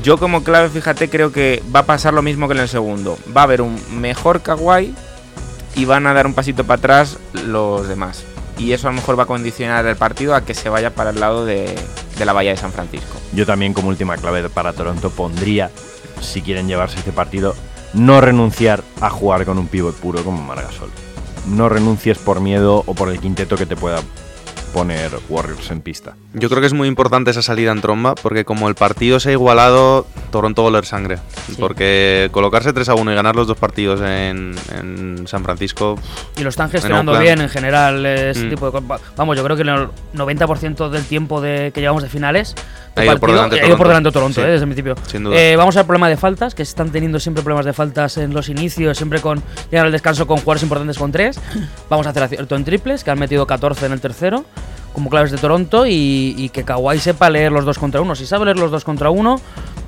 Yo 0.03 0.17
como 0.17 0.43
clave, 0.43 0.69
fíjate, 0.69 1.09
creo 1.09 1.31
que 1.31 1.63
va 1.73 1.81
a 1.81 1.85
pasar 1.85 2.13
lo 2.13 2.21
mismo 2.21 2.47
que 2.47 2.53
en 2.53 2.59
el 2.59 2.69
segundo. 2.69 3.17
Va 3.35 3.41
a 3.41 3.43
haber 3.45 3.61
un 3.61 3.79
mejor 3.99 4.41
Kawhi 4.41 4.93
y 5.75 5.85
van 5.85 6.07
a 6.07 6.13
dar 6.13 6.27
un 6.27 6.33
pasito 6.33 6.63
para 6.63 6.77
atrás 6.77 7.17
los 7.45 7.87
demás. 7.87 8.23
Y 8.57 8.71
eso 8.71 8.87
a 8.87 8.91
lo 8.91 8.95
mejor 8.95 9.17
va 9.17 9.23
a 9.23 9.27
condicionar 9.27 9.85
el 9.85 9.95
partido 9.95 10.35
a 10.35 10.41
que 10.41 10.53
se 10.53 10.69
vaya 10.69 10.91
para 10.91 11.09
el 11.09 11.19
lado 11.19 11.45
de, 11.45 11.75
de 12.17 12.25
la 12.25 12.33
bahía 12.33 12.51
de 12.51 12.57
San 12.57 12.71
Francisco. 12.71 13.17
Yo 13.33 13.45
también 13.45 13.73
como 13.73 13.89
última 13.89 14.17
clave 14.17 14.47
para 14.49 14.73
Toronto 14.73 15.09
pondría, 15.09 15.71
si 16.21 16.41
quieren 16.41 16.67
llevarse 16.67 16.99
este 16.99 17.11
partido, 17.11 17.55
no 17.93 18.21
renunciar 18.21 18.83
a 19.01 19.09
jugar 19.09 19.45
con 19.45 19.57
un 19.57 19.67
pivot 19.67 19.95
puro 19.95 20.23
como 20.23 20.41
Margasol. 20.41 20.89
No 21.47 21.69
renuncies 21.69 22.17
por 22.17 22.41
miedo 22.41 22.83
o 22.85 22.93
por 22.93 23.09
el 23.09 23.19
quinteto 23.19 23.55
que 23.55 23.65
te 23.65 23.75
pueda 23.75 24.01
poner 24.75 25.09
Warriors 25.29 25.71
en 25.71 25.79
pista. 25.79 26.15
Yo 26.33 26.49
creo 26.49 26.59
que 26.59 26.67
es 26.67 26.73
muy 26.73 26.89
importante 26.89 27.31
esa 27.31 27.41
salida 27.41 27.71
en 27.71 27.79
tromba, 27.79 28.13
porque 28.13 28.43
como 28.43 28.67
el 28.67 28.75
partido 28.75 29.21
se 29.21 29.29
ha 29.29 29.31
igualado, 29.31 30.05
Toronto 30.33 30.63
va 30.63 30.67
a 30.67 30.71
oler 30.71 30.85
sangre. 30.85 31.17
Porque 31.57 32.27
colocarse 32.33 32.73
3 32.73 32.89
a 32.89 32.95
1 32.95 33.09
y 33.09 33.15
ganar 33.15 33.37
los 33.37 33.47
dos 33.47 33.55
partidos 33.57 34.01
en, 34.01 34.53
en 34.77 35.25
San 35.29 35.45
Francisco. 35.45 35.97
Y 36.37 36.43
lo 36.43 36.49
están 36.49 36.69
gestionando 36.69 37.13
Oakland. 37.13 37.23
bien 37.25 37.41
en 37.41 37.49
general, 37.49 38.05
eh, 38.05 38.31
ese 38.31 38.45
Mm. 38.45 38.49
tipo 38.49 38.69
de. 38.69 38.81
Vamos, 39.15 39.37
yo 39.37 39.43
creo 39.45 39.55
que 39.55 39.61
el 39.61 39.87
90% 40.13 40.89
del 40.89 41.05
tiempo 41.05 41.39
de, 41.39 41.71
que 41.73 41.79
llevamos 41.79 42.03
de 42.03 42.09
finales 42.09 42.53
Ha 42.97 43.03
ido 43.05 43.11
por 43.13 43.21
partido, 43.21 43.35
delante 43.43 43.55
ha 43.61 43.67
ido 43.67 43.77
por 43.77 43.87
Toronto. 43.87 43.89
delante 43.89 44.11
Toronto, 44.11 44.35
Sí. 44.35 44.41
eh, 44.41 44.51
desde 44.51 44.63
el 44.65 44.69
principio. 44.73 44.95
Sin 45.07 45.23
duda. 45.23 45.37
Eh, 45.39 45.55
vamos 45.55 45.77
al 45.77 45.85
problema 45.85 46.09
de 46.09 46.17
faltas, 46.17 46.53
que 46.53 46.65
se 46.65 46.69
están 46.71 46.89
teniendo 46.91 47.17
siempre 47.21 47.43
problemas 47.43 47.65
de 47.65 47.71
faltas 47.73 48.17
en 48.17 48.33
los 48.33 48.49
inicios, 48.49 48.97
siempre 48.97 49.21
con 49.21 49.41
llegar 49.71 49.85
al 49.85 49.91
descanso 49.93 50.27
con 50.27 50.37
jugadores 50.39 50.63
importantes 50.63 50.97
con 50.97 51.11
tres. 51.13 51.39
Vamos 51.89 52.07
a 52.07 52.09
hacer 52.09 52.23
acierto 52.23 52.55
en 52.57 52.65
triples, 52.65 53.03
que 53.05 53.11
han 53.11 53.19
metido 53.19 53.47
14 53.47 53.85
en 53.85 53.91
el 53.93 54.01
tercero, 54.01 54.43
como 54.95 55.11
claves 55.11 55.29
de 55.31 55.37
Toronto, 55.37 55.85
y, 55.85 56.33
y 56.37 56.49
que 56.49 56.63
Kawhi 56.63 56.97
sepa 56.99 57.29
leer 57.29 57.51
los 57.51 57.65
dos 57.65 57.77
contra 57.77 58.01
uno. 58.01 58.15
Si 58.15 58.25
sabe 58.25 58.45
leer 58.45 58.57
los 58.57 58.71
dos 58.71 58.83
contra 58.83 59.11
uno, 59.11 59.39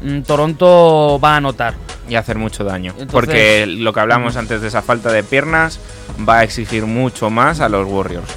mm, 0.03 0.21
Toronto 0.21 1.19
va 1.23 1.33
a 1.33 1.37
anotar. 1.37 1.73
y 2.09 2.15
hacer 2.15 2.37
mucho 2.37 2.63
daño. 2.63 2.91
Entonces- 2.91 3.11
porque 3.11 3.65
lo 3.67 3.91
que 3.91 3.99
hablamos 3.99 4.37
antes 4.37 4.61
de 4.61 4.67
esa 4.69 4.81
falta 4.81 5.11
de 5.11 5.23
piernas 5.23 5.79
va 6.27 6.37
a 6.39 6.43
exigir 6.43 6.85
mucho 6.85 7.29
más 7.29 7.59
a 7.59 7.67
los 7.67 7.85
Warriors. 7.85 8.27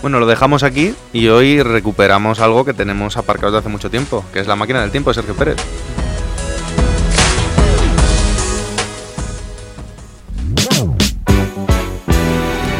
Bueno, 0.00 0.18
lo 0.20 0.26
dejamos 0.26 0.62
aquí 0.62 0.94
y 1.12 1.28
hoy 1.28 1.62
recuperamos 1.62 2.40
algo 2.40 2.64
que 2.64 2.72
tenemos 2.74 3.16
aparcado 3.18 3.52
desde 3.52 3.60
hace 3.60 3.68
mucho 3.68 3.90
tiempo, 3.90 4.24
que 4.32 4.40
es 4.40 4.46
la 4.46 4.56
máquina 4.56 4.80
del 4.80 4.90
tiempo 4.92 5.10
de 5.10 5.14
Sergio 5.14 5.34
Pérez. 5.34 5.56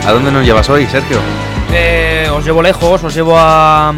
¿A 0.07 0.13
dónde 0.13 0.31
nos 0.31 0.45
llevas 0.45 0.69
hoy, 0.71 0.87
Sergio? 0.87 1.19
Eh, 1.73 2.29
os 2.33 2.45
llevo 2.45 2.63
lejos, 2.63 3.03
os 3.05 3.15
llevo 3.15 3.35
a, 3.37 3.91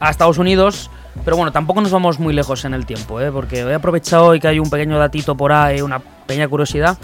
a 0.00 0.10
Estados 0.10 0.38
Unidos. 0.38 0.90
Pero 1.24 1.36
bueno, 1.36 1.50
tampoco 1.50 1.80
nos 1.80 1.90
vamos 1.90 2.18
muy 2.18 2.34
lejos 2.34 2.64
en 2.66 2.74
el 2.74 2.84
tiempo, 2.84 3.20
¿eh? 3.22 3.32
porque 3.32 3.60
he 3.60 3.74
aprovechado 3.74 4.26
hoy 4.26 4.38
que 4.38 4.48
hay 4.48 4.58
un 4.58 4.68
pequeño 4.68 4.98
datito 4.98 5.34
por 5.34 5.50
ahí, 5.50 5.80
una 5.80 5.98
pequeña 5.98 6.46
curiosidad, 6.46 6.98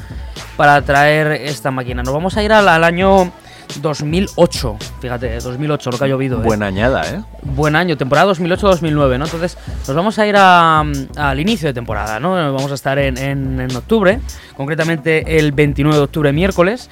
para 0.56 0.82
traer 0.82 1.32
esta 1.32 1.70
máquina. 1.70 2.02
Nos 2.02 2.12
vamos 2.12 2.36
a 2.36 2.42
ir 2.42 2.52
al, 2.52 2.68
al 2.68 2.84
año 2.84 3.32
2008, 3.80 4.76
fíjate, 5.00 5.40
2008, 5.40 5.90
lo 5.90 5.98
que 5.98 6.04
ha 6.04 6.08
llovido. 6.08 6.38
¿eh? 6.40 6.44
Buena 6.44 6.66
añada, 6.66 7.02
¿eh? 7.10 7.22
Buen 7.42 7.74
año, 7.74 7.96
temporada 7.96 8.30
2008-2009, 8.34 9.18
¿no? 9.18 9.24
Entonces 9.24 9.56
nos 9.88 9.96
vamos 9.96 10.18
a 10.18 10.26
ir 10.26 10.36
a, 10.36 10.80
al 11.16 11.40
inicio 11.40 11.68
de 11.68 11.72
temporada, 11.72 12.20
¿no? 12.20 12.32
Vamos 12.52 12.70
a 12.70 12.74
estar 12.74 12.98
en, 12.98 13.16
en- 13.16 13.60
en 13.60 13.74
octubre, 13.74 14.20
concretamente 14.58 15.38
el 15.38 15.52
29 15.52 15.96
de 15.96 16.02
octubre, 16.04 16.32
miércoles, 16.34 16.90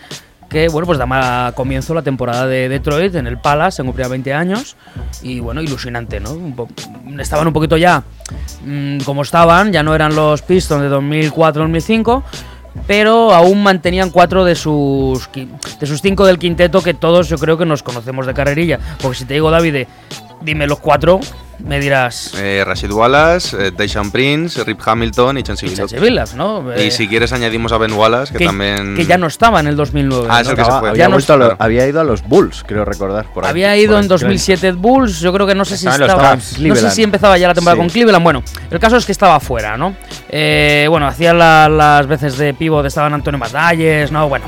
que, 0.51 0.69
bueno, 0.69 0.85
pues 0.85 0.99
da 0.99 1.53
comienzo 1.55 1.95
la 1.95 2.03
temporada 2.03 2.47
de 2.47 2.69
Detroit 2.69 3.15
en 3.15 3.29
el 3.29 3.39
Palace, 3.39 3.77
se 3.77 3.85
cumplía 3.85 4.09
20 4.09 4.35
años, 4.35 4.77
y 5.23 5.39
bueno, 5.39 5.63
ilusionante, 5.63 6.19
¿no? 6.19 6.37
Estaban 7.19 7.47
un 7.47 7.53
poquito 7.53 7.77
ya 7.77 8.03
mm, 8.67 8.99
como 9.03 9.23
estaban, 9.23 9.73
ya 9.73 9.83
no 9.85 9.95
eran 9.95 10.15
los 10.15 10.43
Pistons 10.43 10.83
de 10.83 10.91
2004-2005, 10.91 12.23
pero 12.87 13.33
aún 13.33 13.63
mantenían 13.63 14.11
cuatro 14.11 14.45
de 14.45 14.57
sus 14.57 15.29
de 15.33 15.87
sus 15.87 16.03
cinco 16.03 16.27
del 16.27 16.39
quinteto 16.39 16.83
que 16.83 16.95
todos 16.95 17.29
yo 17.29 17.39
creo 17.39 17.57
que 17.57 17.65
nos 17.65 17.83
conocemos 17.83 18.27
de 18.27 18.35
carrerilla. 18.35 18.79
Porque 19.01 19.19
si 19.19 19.25
te 19.25 19.35
digo, 19.35 19.51
David, 19.51 19.87
dime 20.41 20.67
los 20.67 20.79
cuatro, 20.79 21.21
me 21.65 21.79
dirás 21.81 22.33
Eh, 22.39 22.63
Rashid 22.67 22.91
Wallace, 22.91 23.57
eh, 23.69 23.73
Prince, 24.13 24.63
Rip 24.65 24.81
Hamilton 24.85 25.39
y 25.39 25.43
Chancey 25.43 25.69
Billups, 26.01 26.35
¿no? 26.35 26.65
Y 26.77 26.83
Eh, 26.83 26.91
si 26.91 27.07
quieres 27.09 27.33
añadimos 27.33 27.73
a 27.73 27.79
Ben 27.79 27.93
Wallace, 27.93 28.33
que, 28.33 28.39
que, 28.39 28.47
también... 28.47 28.95
que 28.97 29.07
ya 29.07 29.19
no 29.19 29.27
estaba 29.27 29.61
en 29.61 29.67
el 29.69 29.77
2009. 29.77 30.27
Ah, 30.31 30.41
es 30.41 30.47
¿no? 30.47 30.51
el 30.53 30.57
que 30.59 30.65
se 30.65 30.71
fue. 30.71 30.89
había, 30.91 30.95
Ya 31.05 31.09
no 31.09 31.13
vuelto 31.15 31.33
a 31.33 31.37
lo- 31.37 31.45
claro. 31.47 31.57
había 31.63 31.87
ido 31.87 32.01
a 32.01 32.05
los 32.05 32.23
Bulls, 32.23 32.65
creo 32.67 32.85
recordar. 32.85 33.27
Por 33.33 33.45
ahí- 33.45 33.51
Había 33.51 33.77
ido 33.77 33.91
por 33.93 33.99
en 33.99 34.03
ahí. 34.05 34.09
2007 34.09 34.73
Bulls, 34.73 35.21
yo 35.21 35.33
creo 35.33 35.47
que 35.47 35.55
no 35.55 35.65
sé 35.65 35.77
si 35.77 35.87
Estaba 35.87 36.37
no 36.37 36.77
sé 36.77 36.91
si 36.91 37.03
empezaba 37.03 37.37
ya 37.39 37.49
la 37.49 37.55
temporada 37.55 37.77
Sí. 37.77 37.81
con 37.81 37.89
Cleveland. 37.91 38.23
Bueno, 38.25 38.43
el 38.71 38.79
caso 38.79 38.97
es 38.97 39.07
que 39.07 39.13
estaba 39.13 39.39
fuera, 39.41 39.77
¿no? 39.77 39.95
Eh, 40.29 40.87
bueno, 40.89 41.07
hacía 41.07 41.33
la- 41.35 41.69
las 41.69 42.07
veces 42.07 42.37
de 42.39 42.55
pivot 42.55 42.85
estaban 42.87 43.13
Antonio 43.15 43.39
Matalles, 43.39 44.11
¿no? 44.13 44.29
Bueno, 44.29 44.47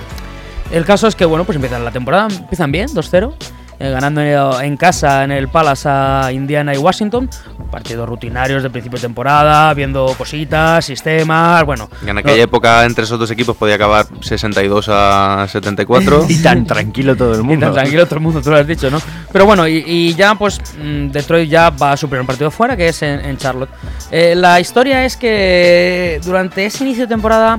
el 0.70 0.84
caso 0.84 1.06
es 1.06 1.14
que 1.14 1.24
bueno, 1.24 1.44
pues 1.44 1.56
empiezan 1.56 1.84
la 1.84 1.90
temporada, 1.90 2.28
empiezan 2.30 2.72
bien, 2.72 2.88
2-0. 2.94 3.34
Eh, 3.82 3.90
ganando 3.90 4.20
en, 4.60 4.76
casa 4.76 5.24
en 5.24 5.32
el 5.32 5.48
Palace 5.48 5.88
a 5.88 6.30
Indiana 6.32 6.72
y 6.74 6.78
Washington, 6.78 7.28
partidos 7.70 8.08
rutinarios 8.08 8.62
de 8.62 8.70
principio 8.70 8.98
de 8.98 9.02
temporada, 9.02 9.74
viendo 9.74 10.14
cositas, 10.16 10.84
sistemas, 10.84 11.64
bueno. 11.64 11.88
En 12.06 12.16
aquella 12.18 12.36
no- 12.36 12.42
época 12.44 12.84
entre 12.84 13.04
esos 13.04 13.18
dos 13.18 13.30
equipos 13.30 13.56
podía 13.56 13.74
acabar 13.74 14.06
62 14.20 14.86
a 14.90 15.46
74. 15.48 16.26
Y 16.28 16.40
tan 16.42 16.64
tranquilo 16.66 17.16
todo 17.16 17.34
el 17.34 17.40
Y 17.40 17.42
mundo. 17.42 17.66
tan 17.66 17.74
tranquilo 17.74 18.04
todo 18.06 18.14
el 18.16 18.20
mundo, 18.22 18.40
tú 18.40 18.50
lo 18.50 18.56
has 18.56 18.66
dicho, 18.66 18.90
¿no? 18.90 18.98
Pero 19.32 19.46
bueno, 19.46 19.66
y, 19.66 19.82
y 19.86 20.14
ya 20.14 20.34
pues 20.36 20.60
mm, 20.80 21.08
Detroit 21.10 21.48
ya 21.50 21.70
va 21.70 21.92
a 21.92 21.96
su 21.96 22.08
primer 22.08 22.26
partido 22.26 22.50
fuera, 22.50 22.76
que 22.76 22.88
es 22.88 23.02
en, 23.02 23.20
en 23.24 23.36
Charlotte. 23.36 23.70
Eh, 24.10 24.34
la 24.36 24.60
historia 24.60 25.04
es 25.04 25.16
que 25.16 26.20
durante 26.24 26.66
ese 26.66 26.84
inicio 26.84 27.04
de 27.04 27.08
temporada 27.08 27.58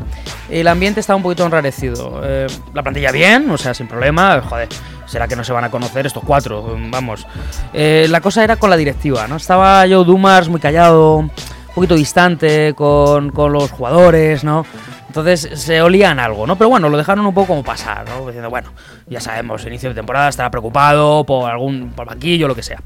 el 0.50 0.68
ambiente 0.68 1.00
estaba 1.00 1.18
un 1.18 1.24
poquito 1.24 1.46
enrarecido. 1.46 2.22
Eh, 2.24 2.48
la 2.74 2.84
plantilla 2.84 3.12
bien, 3.12 3.50
o 3.50 3.58
sea, 3.58 3.74
sin 3.74 3.88
problema, 3.88 4.42
joder. 4.48 4.70
Será 5.14 5.28
que 5.28 5.36
no 5.36 5.44
se 5.44 5.54
van 5.54 5.64
a 5.64 5.70
conocer 5.70 6.08
estos 6.08 6.24
cuatro, 6.24 6.76
mm, 6.76 6.90
vamos. 6.90 7.28
Eh, 7.72 8.08
la 8.10 8.20
cosa 8.20 8.44
era 8.44 8.56
con 8.56 8.72
la 8.72 8.76
directiva, 8.76 9.28
¿no? 9.28 9.36
Estaba 9.36 9.82
Joe 9.88 10.04
Dumas 10.04 10.50
muy 10.50 10.60
callado, 10.60 11.18
un 11.18 11.32
poquito 11.76 11.94
distante 11.94 12.74
con, 12.74 13.30
con 13.30 13.54
los 13.54 13.70
jugadores, 13.70 14.44
¿no? 14.44 14.66
Entonces 15.06 15.48
se 15.54 15.84
olían 15.84 16.20
algo, 16.20 16.48
¿no? 16.48 16.58
Pero 16.58 16.72
bueno, 16.72 16.90
lo 16.90 16.98
dejaron 16.98 17.28
un 17.28 17.34
poco 17.36 17.50
como 17.50 17.64
pasar, 17.64 18.10
¿no? 18.10 18.26
Diciendo, 18.26 18.50
bueno, 18.50 18.72
ya 19.06 19.20
sabemos, 19.22 19.64
inicio 19.68 19.90
de 19.90 19.94
temporada 19.94 20.30
estará 20.30 20.50
preocupado 20.50 21.24
por 21.26 21.48
algún 21.48 21.92
por 21.92 22.08
banquillo, 22.08 22.48
lo 22.48 22.56
que 22.56 22.64
sea. 22.64 22.82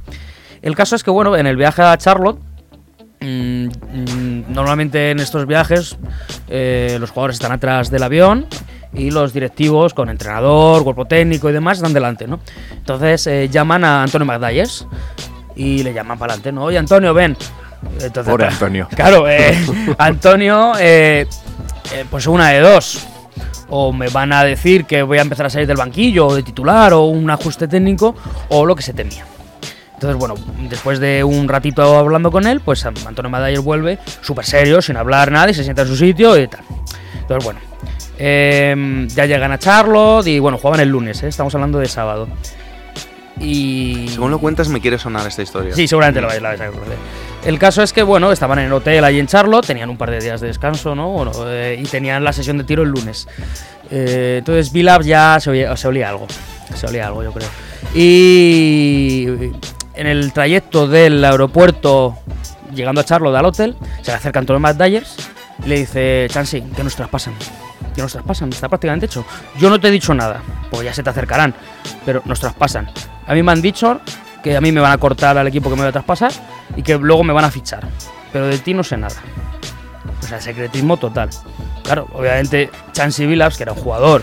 El 0.61 0.75
caso 0.75 0.97
es 0.97 1.03
que, 1.05 1.11
bueno, 1.11 1.37
en 1.37 1.47
el 1.47 1.55
viaje 1.55 1.81
a 1.81 1.97
Charlotte, 1.97 2.41
mm, 3.21 3.67
mm, 3.67 4.43
normalmente 4.49 5.11
en 5.11 5.21
estos 5.21 5.45
viajes 5.45 5.97
eh, 6.49 6.97
los 6.99 7.11
jugadores 7.11 7.37
están 7.37 7.53
atrás 7.53 7.89
del 7.89 8.03
avión 8.03 8.47
y 8.97 9.11
los 9.11 9.31
directivos 9.33 9.93
con 9.93 10.09
entrenador, 10.09 10.83
cuerpo 10.83 11.05
técnico 11.05 11.49
y 11.49 11.53
demás 11.53 11.77
están 11.77 11.93
delante, 11.93 12.27
¿no? 12.27 12.39
Entonces 12.71 13.27
eh, 13.27 13.47
llaman 13.49 13.83
a 13.83 14.03
Antonio 14.03 14.25
McDyess 14.25 14.87
y 15.55 15.83
le 15.83 15.93
llaman 15.93 16.17
para 16.17 16.33
adelante, 16.33 16.51
¿no? 16.51 16.65
Oye, 16.65 16.77
Antonio, 16.77 17.13
ven. 17.13 17.35
Entonces, 17.99 18.31
Pobre 18.31 18.45
Antonio. 18.47 18.87
Claro, 18.95 19.29
eh, 19.29 19.57
Antonio, 19.97 20.73
eh, 20.79 21.27
eh, 21.93 22.05
pues 22.09 22.27
una 22.27 22.49
de 22.49 22.59
dos. 22.59 23.05
O 23.69 23.91
me 23.91 24.07
van 24.07 24.31
a 24.31 24.45
decir 24.45 24.85
que 24.85 25.03
voy 25.03 25.17
a 25.17 25.21
empezar 25.21 25.45
a 25.47 25.49
salir 25.49 25.67
del 25.67 25.75
banquillo, 25.75 26.27
o 26.27 26.35
de 26.35 26.43
titular, 26.43 26.93
o 26.93 27.03
un 27.05 27.29
ajuste 27.29 27.67
técnico, 27.67 28.15
o 28.49 28.65
lo 28.65 28.75
que 28.75 28.81
se 28.81 28.93
temía. 28.93 29.25
Entonces, 29.95 30.17
bueno, 30.17 30.35
después 30.69 30.99
de 30.99 31.23
un 31.23 31.49
ratito 31.49 31.97
hablando 31.97 32.31
con 32.31 32.47
él, 32.47 32.61
pues 32.61 32.85
Antonio 32.85 33.29
Madayer 33.29 33.59
vuelve 33.59 33.99
súper 34.21 34.45
serio, 34.45 34.81
sin 34.81 34.95
hablar 34.95 35.31
nada, 35.31 35.49
y 35.49 35.53
se 35.53 35.63
sienta 35.63 35.81
en 35.81 35.87
su 35.89 35.97
sitio 35.97 36.37
y 36.37 36.47
tal. 36.47 36.61
Entonces, 37.19 37.43
bueno, 37.43 37.59
eh, 38.17 39.05
ya 39.09 39.25
llegan 39.25 39.51
a 39.51 39.59
Charlotte 39.59 40.27
y 40.27 40.39
bueno, 40.39 40.57
jugaban 40.57 40.79
el 40.79 40.89
lunes, 40.89 41.21
¿eh? 41.23 41.27
estamos 41.27 41.53
hablando 41.55 41.79
de 41.79 41.87
sábado. 41.87 42.27
Y. 43.39 44.07
Según 44.09 44.31
lo 44.31 44.39
cuentas, 44.39 44.67
me 44.67 44.81
quiere 44.81 44.97
sonar 44.97 45.27
esta 45.27 45.43
historia. 45.43 45.75
Sí, 45.75 45.87
seguramente 45.87 46.21
lo 46.21 46.27
vais 46.27 46.41
la 46.41 46.49
vais 46.49 46.61
a 46.61 46.67
conocer. 46.67 46.95
El 47.45 47.59
caso 47.59 47.83
es 47.83 47.93
que, 47.93 48.01
bueno, 48.01 48.31
estaban 48.31 48.57
en 48.57 48.65
el 48.65 48.73
hotel 48.73 49.03
ahí 49.03 49.19
en 49.19 49.27
Charlotte, 49.27 49.65
tenían 49.67 49.89
un 49.91 49.97
par 49.97 50.09
de 50.09 50.19
días 50.19 50.41
de 50.41 50.47
descanso, 50.47 50.95
¿no? 50.95 51.09
Bueno, 51.11 51.31
eh, 51.45 51.79
y 51.79 51.83
tenían 51.83 52.23
la 52.23 52.33
sesión 52.33 52.57
de 52.57 52.63
tiro 52.63 52.81
el 52.81 52.89
lunes. 52.89 53.27
Eh, 53.91 54.37
entonces, 54.39 54.71
Billups 54.73 55.05
ya 55.05 55.37
se, 55.39 55.51
oía- 55.51 55.77
se 55.77 55.87
olía 55.87 56.09
algo. 56.09 56.25
Se 56.73 56.87
olía 56.87 57.05
algo, 57.07 57.23
yo 57.23 57.31
creo. 57.31 57.47
Y 57.93 59.27
en 59.93 60.07
el 60.07 60.33
trayecto 60.33 60.87
del 60.87 61.23
aeropuerto, 61.23 62.17
llegando 62.73 63.01
a 63.01 63.03
Charlotte 63.03 63.35
al 63.35 63.45
hotel, 63.45 63.75
se 64.01 64.11
le 64.11 64.17
acerca 64.17 64.39
Antonio 64.39 64.59
McDyers 64.59 65.15
y 65.63 65.69
le 65.69 65.77
dice: 65.77 66.25
Chansey, 66.31 66.61
que 66.75 66.83
nos 66.83 66.95
traspasan. 66.95 67.35
Que 67.97 68.03
nos 68.03 68.11
traspasan, 68.11 68.49
está 68.49 68.69
prácticamente 68.69 69.07
hecho. 69.07 69.25
Yo 69.57 69.71
no 69.71 69.79
te 69.79 69.87
he 69.87 69.91
dicho 69.91 70.13
nada, 70.13 70.39
pues 70.69 70.83
ya 70.83 70.93
se 70.93 71.01
te 71.01 71.09
acercarán, 71.09 71.55
pero 72.05 72.21
nos 72.25 72.39
traspasan. 72.39 72.87
A 73.25 73.33
mí 73.33 73.41
me 73.41 73.51
han 73.51 73.59
dicho 73.59 74.01
que 74.43 74.55
a 74.55 74.61
mí 74.61 74.71
me 74.71 74.79
van 74.79 74.91
a 74.91 74.99
cortar 74.99 75.35
al 75.35 75.47
equipo 75.47 75.67
que 75.67 75.75
me 75.75 75.81
va 75.81 75.87
a 75.89 75.91
traspasar 75.91 76.31
y 76.75 76.83
que 76.83 76.95
luego 76.99 77.23
me 77.23 77.33
van 77.33 77.45
a 77.45 77.49
fichar. 77.49 77.87
Pero 78.31 78.45
de 78.45 78.59
ti 78.59 78.75
no 78.75 78.83
sé 78.83 78.97
nada. 78.97 79.15
O 80.21 80.27
sea, 80.27 80.39
secretismo 80.39 80.97
total. 80.97 81.31
Claro, 81.83 82.07
obviamente 82.13 82.69
Chansey 82.91 83.25
Billups, 83.25 83.57
que 83.57 83.63
era 83.63 83.71
un 83.73 83.79
jugador 83.79 84.21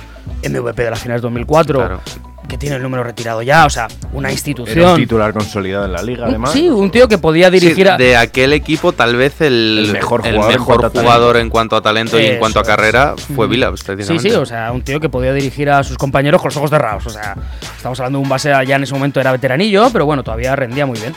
MVP 0.49 0.85
de 0.85 0.91
las 0.91 1.01
finales 1.01 1.23
2004, 1.23 1.79
Claro. 1.81 2.01
Que 2.49 2.59
tiene 2.59 2.77
el 2.77 2.83
número 2.83 3.03
retirado 3.03 3.43
ya, 3.43 3.65
o 3.67 3.71
sea, 3.71 3.89
una 4.13 4.29
Era 4.29 4.29
un 4.29 4.33
institución. 4.33 4.97
titular 4.97 5.33
consolidado 5.33 5.87
en 5.87 5.93
la 5.93 6.03
liga, 6.03 6.27
además. 6.27 6.53
Sí, 6.53 6.69
un 6.69 6.91
tío 6.91 7.09
que 7.09 7.19
podía 7.19 7.51
dirigir 7.51 7.87
Sí, 7.87 7.93
a... 7.93 7.97
de 7.97 8.17
aquel 8.17 8.53
equipo, 8.53 8.93
tal 8.93 9.17
vez 9.17 9.41
el, 9.41 9.87
El 9.87 9.93
mejor 9.93 10.27
el 10.27 10.35
jugador 10.35 10.53
en 10.53 10.59
mejor 10.61 10.77
cuanto 10.81 10.99
a 10.99 11.03
jugador 11.03 11.37
en 11.39 11.51
cuanto 11.51 11.77
a 11.77 11.81
talento 11.83 12.21
y 12.21 12.27
en 12.27 12.39
cuanto 12.39 12.61
a 12.61 12.65
carrera 12.65 13.15
fue 13.35 13.47
Mm. 13.47 13.51
Billups, 13.51 13.81
Sí, 13.81 13.87
precisamente. 13.87 14.29
sí, 14.31 14.35
o 14.37 14.47
sea, 14.47 14.71
un 14.73 14.83
tío 14.83 15.01
que 15.01 15.09
podía 15.09 15.33
dirigir 15.33 15.71
a 15.71 15.83
sus 15.83 15.97
compañeros 15.97 16.41
con 16.41 16.49
los 16.51 16.57
ojos 16.57 16.71
cerrados. 16.71 17.07
O 17.07 17.11
sea, 17.11 17.35
estamos 17.77 17.99
hablando 18.01 18.19
de 18.19 18.23
un 18.23 18.29
base 18.29 18.51
ya 18.67 18.77
en 18.77 18.83
ese 18.83 18.95
momento 18.95 19.21
era 19.21 19.33
veteranillo, 19.33 19.89
pero 19.93 20.05
bueno, 20.07 20.23
todavía 20.23 20.55
rendía 20.55 20.87
muy 20.87 20.99
bien. 21.01 21.15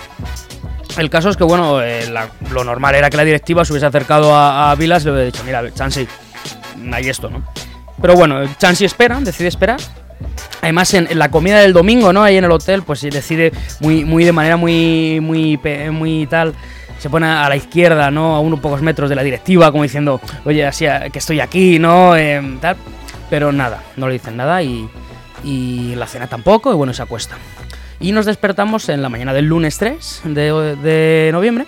El 0.98 1.10
caso 1.12 1.30
es 1.30 1.38
que, 1.38 1.44
bueno, 1.44 1.82
eh, 1.82 2.10
la- 2.10 2.30
lo 2.52 2.64
normal 2.64 2.96
era 2.96 3.10
que 3.10 3.18
la 3.18 3.24
directiva 3.24 3.64
se 3.66 3.74
hubiese 3.74 3.86
acercado 3.86 4.34
a, 4.36 4.72
a 4.72 4.76
Vilas 4.76 5.04
y 5.04 5.06
le 5.06 5.12
hubiera 5.12 5.26
dicho, 5.28 5.44
mira, 5.46 5.62
Chansey, 5.74 6.08
hay 6.92 7.10
esto, 7.10 7.30
¿no? 7.30 7.44
Pero 8.02 8.16
bueno, 8.16 8.42
Chansey 8.58 8.86
espera, 8.86 9.20
decide 9.22 9.48
esperar. 9.50 9.80
Además, 10.62 10.94
en, 10.94 11.08
en 11.10 11.20
la 11.20 11.32
comida 11.32 11.60
del 11.60 11.74
domingo, 11.74 12.12
¿no? 12.12 12.24
Ahí 12.24 12.38
en 12.38 12.44
el 12.44 12.52
hotel, 12.52 12.84
pues 12.84 13.00
sí, 13.00 13.10
decide 13.10 13.52
muy, 13.80 14.04
muy 14.06 14.24
de 14.24 14.32
manera 14.32 14.58
muy, 14.58 15.20
muy, 15.22 15.60
muy 15.92 16.28
tal. 16.28 16.54
Se 17.00 17.10
pone 17.10 17.28
a 17.28 17.48
la 17.48 17.56
izquierda, 17.56 18.10
¿no? 18.10 18.36
A 18.36 18.40
unos 18.40 18.60
pocos 18.60 18.82
metros 18.82 19.10
de 19.10 19.16
la 19.16 19.24
directiva, 19.24 19.72
como 19.72 19.84
diciendo, 19.84 20.20
oye, 20.46 20.66
así 20.66 20.86
que 21.12 21.20
estoy 21.20 21.40
aquí, 21.40 21.80
¿no? 21.80 22.16
Em. 22.16 22.60
Pero 23.30 23.52
nada, 23.52 23.84
no 23.98 24.08
le 24.08 24.14
dicen 24.14 24.38
nada 24.38 24.64
y, 24.64 24.90
y 25.44 25.94
la 25.96 26.08
cena 26.08 26.28
tampoco, 26.28 26.72
y 26.72 26.76
bueno, 26.76 26.94
se 26.94 27.04
acuesta. 27.04 27.36
Y 28.00 28.12
nos 28.12 28.26
despertamos 28.26 28.90
en 28.90 29.02
la 29.02 29.10
mañana 29.10 29.34
del 29.34 29.46
lunes 29.46 29.78
3 29.78 30.22
de, 30.26 30.76
de 30.78 31.30
noviembre 31.32 31.66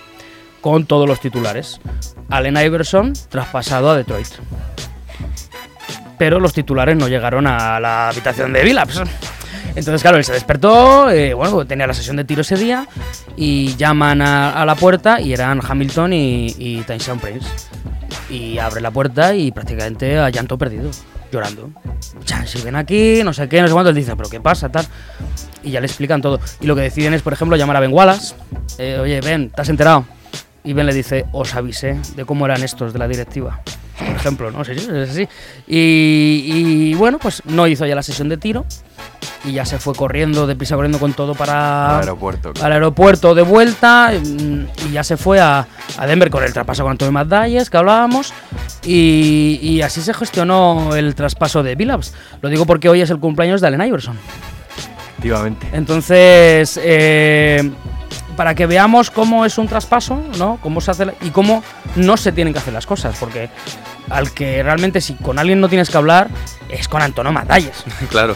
con 0.60 0.86
todos 0.86 1.08
los 1.08 1.20
titulares. 1.20 1.80
Allen 2.28 2.56
Iverson 2.56 3.12
traspasado 3.28 3.90
a 3.90 3.96
Detroit. 3.96 4.28
Pero 6.20 6.38
los 6.38 6.52
titulares 6.52 6.98
no 6.98 7.08
llegaron 7.08 7.46
a 7.46 7.80
la 7.80 8.10
habitación 8.10 8.52
de 8.52 8.62
Billups. 8.62 9.00
Entonces, 9.74 10.02
claro, 10.02 10.18
él 10.18 10.24
se 10.24 10.34
despertó, 10.34 11.10
eh, 11.10 11.32
bueno, 11.32 11.64
tenía 11.64 11.86
la 11.86 11.94
sesión 11.94 12.16
de 12.16 12.24
tiro 12.24 12.42
ese 12.42 12.56
día 12.56 12.86
y 13.36 13.74
llaman 13.76 14.20
a, 14.20 14.50
a 14.60 14.66
la 14.66 14.74
puerta 14.74 15.18
y 15.18 15.32
eran 15.32 15.62
Hamilton 15.66 16.12
y, 16.12 16.54
y 16.58 16.82
Tyson 16.82 17.18
Prince. 17.20 17.48
Y 18.28 18.58
abre 18.58 18.82
la 18.82 18.90
puerta 18.90 19.34
y 19.34 19.50
prácticamente 19.50 20.18
a 20.18 20.28
llanto 20.28 20.58
perdido, 20.58 20.90
llorando. 21.32 21.70
Ya, 22.26 22.44
si 22.44 22.60
ven 22.60 22.76
aquí, 22.76 23.22
no 23.24 23.32
sé 23.32 23.48
qué, 23.48 23.62
no 23.62 23.68
sé 23.68 23.72
cuánto, 23.72 23.88
él 23.88 23.96
dice, 23.96 24.14
pero 24.14 24.28
¿qué 24.28 24.42
pasa? 24.42 24.68
Tal. 24.68 24.84
Y 25.62 25.70
ya 25.70 25.80
le 25.80 25.86
explican 25.86 26.20
todo. 26.20 26.38
Y 26.60 26.66
lo 26.66 26.76
que 26.76 26.82
deciden 26.82 27.14
es, 27.14 27.22
por 27.22 27.32
ejemplo, 27.32 27.56
llamar 27.56 27.76
a 27.76 27.80
Ben 27.80 27.94
Wallace. 27.94 28.34
Eh, 28.76 28.98
Oye, 29.00 29.22
Ben, 29.22 29.48
¿te 29.48 29.62
has 29.62 29.70
enterado? 29.70 30.04
Y 30.64 30.74
Ben 30.74 30.84
le 30.84 30.92
dice, 30.92 31.24
os 31.32 31.54
avisé 31.54 31.98
de 32.14 32.26
cómo 32.26 32.44
eran 32.44 32.62
estos 32.62 32.92
de 32.92 32.98
la 32.98 33.08
directiva. 33.08 33.62
Por 34.06 34.16
ejemplo, 34.16 34.50
¿no? 34.50 34.64
Sí, 34.64 34.78
sí, 34.78 34.88
es 34.92 35.10
así. 35.10 35.28
Y, 35.68 36.90
y, 36.90 36.94
bueno, 36.94 37.18
pues 37.18 37.42
no 37.44 37.66
hizo 37.66 37.86
ya 37.86 37.94
la 37.94 38.02
sesión 38.02 38.28
de 38.28 38.36
tiro. 38.36 38.64
Y 39.44 39.52
ya 39.52 39.64
se 39.64 39.78
fue 39.78 39.94
corriendo, 39.94 40.46
deprisa 40.46 40.74
corriendo 40.74 40.98
con 40.98 41.14
todo 41.14 41.34
para 41.34 41.96
Al 41.96 42.00
aeropuerto. 42.02 42.52
al 42.62 42.72
aeropuerto 42.72 43.34
de 43.34 43.40
vuelta 43.42 44.12
mm, 44.12 44.86
y 44.88 44.92
ya 44.92 45.02
se 45.02 45.16
fue 45.16 45.40
a, 45.40 45.66
a 45.96 46.06
Denver 46.06 46.28
con 46.30 46.44
el 46.44 46.52
traspaso 46.52 46.82
con 46.82 46.90
Antonio 46.92 47.12
McDyess 47.12 47.70
que 47.70 47.76
hablábamos 47.78 48.34
y, 48.84 49.58
y 49.62 49.80
así 49.80 50.02
se 50.02 50.12
gestionó 50.12 50.94
el 50.94 51.14
traspaso 51.14 51.62
de 51.62 51.74
Billups. 51.74 52.12
Lo 52.42 52.50
digo 52.50 52.66
porque 52.66 52.90
hoy 52.90 53.00
es 53.00 53.08
el 53.08 53.18
cumpleaños 53.18 53.62
de 53.62 53.68
Allen 53.68 53.86
Iverson. 53.86 54.18
Efectivamente. 55.12 55.66
Entonces, 55.72 56.78
eh, 56.82 57.70
para 58.40 58.54
que 58.54 58.64
veamos 58.64 59.10
cómo 59.10 59.44
es 59.44 59.58
un 59.58 59.68
traspaso, 59.68 60.24
¿no? 60.38 60.58
Cómo 60.62 60.80
se 60.80 60.90
hace 60.92 61.04
la- 61.04 61.12
y 61.20 61.28
cómo 61.28 61.62
no 61.96 62.16
se 62.16 62.32
tienen 62.32 62.54
que 62.54 62.58
hacer 62.58 62.72
las 62.72 62.86
cosas, 62.86 63.14
porque 63.20 63.50
al 64.08 64.32
que 64.32 64.62
realmente 64.62 65.02
si 65.02 65.12
con 65.12 65.38
alguien 65.38 65.60
no 65.60 65.68
tienes 65.68 65.90
que 65.90 65.98
hablar 65.98 66.28
es 66.70 66.88
con 66.88 67.02
Antonio 67.02 67.32
Madalles. 67.32 67.84
claro. 68.08 68.34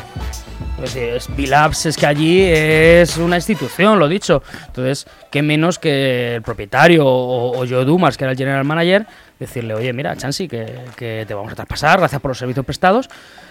Es 0.77 0.93
decir, 0.93 1.09
es 1.15 1.35
Billups 1.35 1.87
es 1.87 1.97
que 1.97 2.05
allí 2.07 2.43
es 2.45 3.17
una 3.17 3.37
institución, 3.37 3.99
lo 3.99 4.07
dicho. 4.07 4.43
Entonces, 4.67 5.07
qué 5.31 5.41
menos 5.41 5.79
que 5.79 6.35
el 6.35 6.43
propietario 6.43 7.07
o, 7.07 7.59
o 7.63 7.67
Joe 7.67 7.87
Dumas, 7.87 8.19
que 8.19 8.25
era 8.25 8.33
el 8.33 8.37
general 8.37 8.65
manager, 8.65 9.07
decirle, 9.41 9.73
oye, 9.73 9.91
mira, 9.95 10.15
Chansey, 10.17 10.49
que, 10.49 10.81
que 10.97 11.25
te 11.27 11.33
vamos 11.33 11.51
a 11.53 11.55
traspasar, 11.55 11.99
gracias 11.99 12.21
por 12.21 12.33
los 12.33 12.37
servicios 12.37 12.67
prestados. 12.67 13.09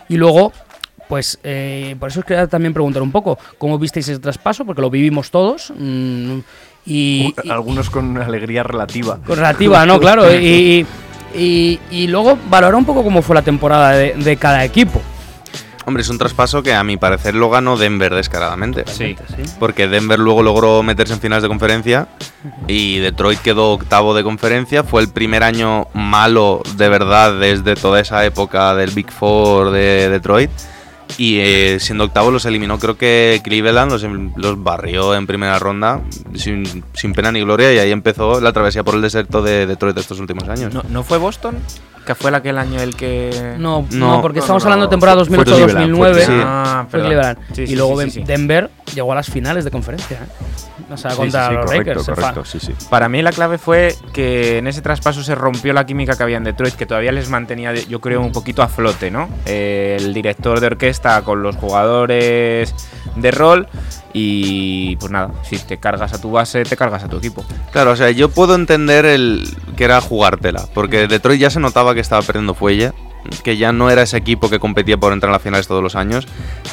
Y 0.07 0.17
luego, 0.17 0.53
pues, 1.07 1.39
eh, 1.43 1.95
por 1.99 2.09
eso 2.09 2.19
os 2.21 2.25
quería 2.25 2.47
también 2.47 2.73
preguntar 2.73 3.01
un 3.01 3.11
poco, 3.11 3.37
¿cómo 3.57 3.77
visteis 3.79 4.07
ese 4.09 4.19
traspaso? 4.19 4.65
Porque 4.65 4.81
lo 4.81 4.89
vivimos 4.89 5.29
todos. 5.31 5.71
mm, 5.77 6.39
y, 6.85 7.33
y- 7.43 7.49
Algunos 7.49 7.89
con 7.89 8.17
alegría 8.17 8.63
relativa. 8.63 9.17
con 9.25 9.37
relativa, 9.37 9.85
¿no? 9.85 9.99
Claro. 9.99 10.33
Y, 10.33 10.85
y, 11.35 11.79
y 11.91 12.07
luego 12.07 12.37
valorar 12.49 12.75
un 12.75 12.85
poco 12.85 13.03
cómo 13.03 13.21
fue 13.21 13.35
la 13.35 13.41
temporada 13.41 13.91
de, 13.91 14.13
de 14.15 14.37
cada 14.37 14.63
equipo. 14.65 15.01
Hombre, 15.85 16.01
es 16.01 16.07
un 16.09 16.17
traspaso 16.17 16.63
que 16.63 16.73
a 16.73 16.81
mi 16.85 16.95
parecer 16.95 17.35
lo 17.35 17.49
ganó 17.49 17.75
Denver 17.75 18.13
descaradamente. 18.15 18.85
Sí. 18.87 19.17
Porque 19.59 19.89
Denver 19.89 20.17
luego 20.17 20.41
logró 20.41 20.81
meterse 20.81 21.13
en 21.13 21.19
finales 21.19 21.43
de 21.43 21.49
conferencia 21.49 22.07
y 22.69 22.99
Detroit 22.99 23.39
quedó 23.41 23.71
octavo 23.73 24.13
de 24.13 24.23
conferencia. 24.23 24.85
Fue 24.85 25.01
el 25.01 25.09
primer 25.09 25.43
año 25.43 25.87
malo 25.93 26.61
de 26.77 26.87
verdad 26.87 27.37
desde 27.37 27.75
toda 27.75 27.99
esa 27.99 28.23
época 28.25 28.73
del 28.75 28.91
Big 28.91 29.11
Four 29.11 29.71
de 29.71 30.07
Detroit. 30.09 30.51
Y 31.17 31.38
eh, 31.39 31.78
siendo 31.80 32.06
octavo 32.06 32.32
los 32.32 32.45
eliminó, 32.45 32.80
creo 32.80 32.97
que 32.97 33.39
Cleveland 33.43 33.91
los, 33.91 34.04
em- 34.04 34.32
los 34.36 34.62
barrió 34.63 35.13
en 35.15 35.28
primera 35.28 35.60
ronda 35.60 36.02
sin, 36.36 36.84
sin 36.93 37.13
pena 37.13 37.32
ni 37.32 37.41
gloria 37.41 37.73
y 37.73 37.78
ahí 37.80 37.91
empezó 37.91 38.41
la 38.41 38.52
travesía 38.52 38.84
por 38.84 38.95
el 38.95 39.02
desierto 39.02 39.41
de 39.41 39.65
Detroit 39.67 39.97
estos 39.97 40.19
últimos 40.19 40.49
años. 40.49 40.73
¿No, 40.73 40.84
¿No 40.89 41.04
fue 41.04 41.17
Boston? 41.17 41.56
¿Que 42.05 42.15
fue 42.15 42.35
aquel 42.35 42.57
año 42.57 42.81
el 42.81 42.95
que.? 42.95 43.55
No, 43.57 43.85
No, 43.91 44.15
no, 44.15 44.21
porque 44.21 44.39
no, 44.39 44.43
estamos 44.43 44.63
no, 44.63 44.67
hablando 44.69 44.87
de 44.87 44.89
temporada 44.89 45.23
fue- 45.25 45.35
fue 45.37 45.45
2008-2009. 45.45 46.11
Cleveland, 46.13 46.27
fue- 46.27 46.43
Ah. 46.43 46.87
Cleveland. 46.91 47.37
Sí, 47.53 47.61
y 47.63 47.67
sí, 47.67 47.75
luego 47.75 48.01
sí, 48.01 48.09
sí, 48.11 48.19
sí. 48.19 48.23
Denver 48.25 48.69
llegó 48.93 49.11
a 49.11 49.15
las 49.15 49.29
finales 49.29 49.63
de 49.63 49.71
conferencia. 49.71 50.17
¿eh? 50.17 50.83
O 50.91 50.97
sea, 50.97 51.11
Sí, 51.11 51.17
contra 51.17 51.43
sí, 51.43 51.49
sí, 51.49 51.55
los 51.55 51.65
correcto, 52.05 52.21
Lakers. 52.21 52.49
sí, 52.49 52.59
sí. 52.59 52.73
Para 52.89 53.07
mí 53.09 53.21
la 53.21 53.31
clave 53.31 53.57
fue 53.57 53.95
que 54.11 54.57
en 54.57 54.67
ese 54.67 54.81
traspaso 54.81 55.23
se 55.23 55.33
rompió 55.33 55.71
la 55.73 55.85
química 55.85 56.15
que 56.17 56.23
había 56.23 56.37
en 56.37 56.43
Detroit, 56.43 56.75
que 56.75 56.85
todavía 56.85 57.11
les 57.13 57.29
mantenía, 57.29 57.71
de- 57.71 57.85
yo 57.85 57.99
creo, 58.01 58.21
un 58.21 58.31
poquito 58.33 58.61
a 58.61 58.67
flote, 58.67 59.09
¿no? 59.09 59.29
El 59.45 60.13
director 60.13 60.59
de 60.59 60.67
orquesta 60.67 61.21
con 61.21 61.41
los 61.41 61.55
jugadores 61.55 62.75
de 63.15 63.31
rol 63.31 63.67
y 64.12 64.95
pues 64.97 65.12
nada, 65.12 65.31
si 65.43 65.58
te 65.58 65.77
cargas 65.77 66.13
a 66.13 66.21
tu 66.21 66.31
base, 66.31 66.63
te 66.63 66.75
cargas 66.77 67.04
a 67.04 67.08
tu 67.08 67.17
equipo. 67.17 67.43
Claro, 67.71 67.91
o 67.91 67.95
sea, 67.95 68.12
yo 68.12 68.29
puedo 68.29 68.54
entender 68.56 69.06
el 69.06 69.47
que 69.76 69.84
era 69.84 70.02
jugártela, 70.02 70.65
porque 70.74 71.08
Detroit 71.08 71.40
ya 71.40 71.50
se 71.50 71.60
notaba 71.60 71.94
que 71.94 72.00
estaba 72.00 72.21
perdiendo 72.21 72.54
fuelle, 72.54 72.92
que 73.44 73.58
ya 73.58 73.71
no 73.71 73.90
era 73.90 74.02
ese 74.02 74.17
equipo 74.17 74.50
que 74.50 74.60
competía 74.60 74.98
por 74.98 75.13
entrar 75.13 75.30
a 75.30 75.34
las 75.34 75.42
finales 75.42 75.67
todos 75.67 75.82
los 75.82 75.96
años. 75.96 76.28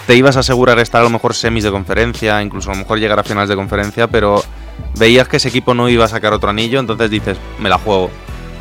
Te 0.06 0.16
ibas 0.16 0.36
a 0.36 0.40
asegurar 0.40 0.78
estar 0.78 1.00
a 1.00 1.04
lo 1.04 1.10
mejor 1.10 1.34
semis 1.34 1.64
de 1.64 1.70
conferencia, 1.70 2.42
incluso 2.42 2.70
a 2.70 2.74
lo 2.74 2.80
mejor 2.80 2.98
llegar 2.98 3.18
a 3.18 3.24
finales 3.24 3.48
de 3.48 3.56
conferencia, 3.56 4.08
pero 4.08 4.42
veías 4.98 5.28
que 5.28 5.36
ese 5.36 5.48
equipo 5.48 5.74
no 5.74 5.88
iba 5.88 6.04
a 6.04 6.08
sacar 6.08 6.32
otro 6.32 6.50
anillo, 6.50 6.80
entonces 6.80 7.10
dices, 7.10 7.38
me 7.58 7.68
la 7.68 7.78
juego. 7.78 8.10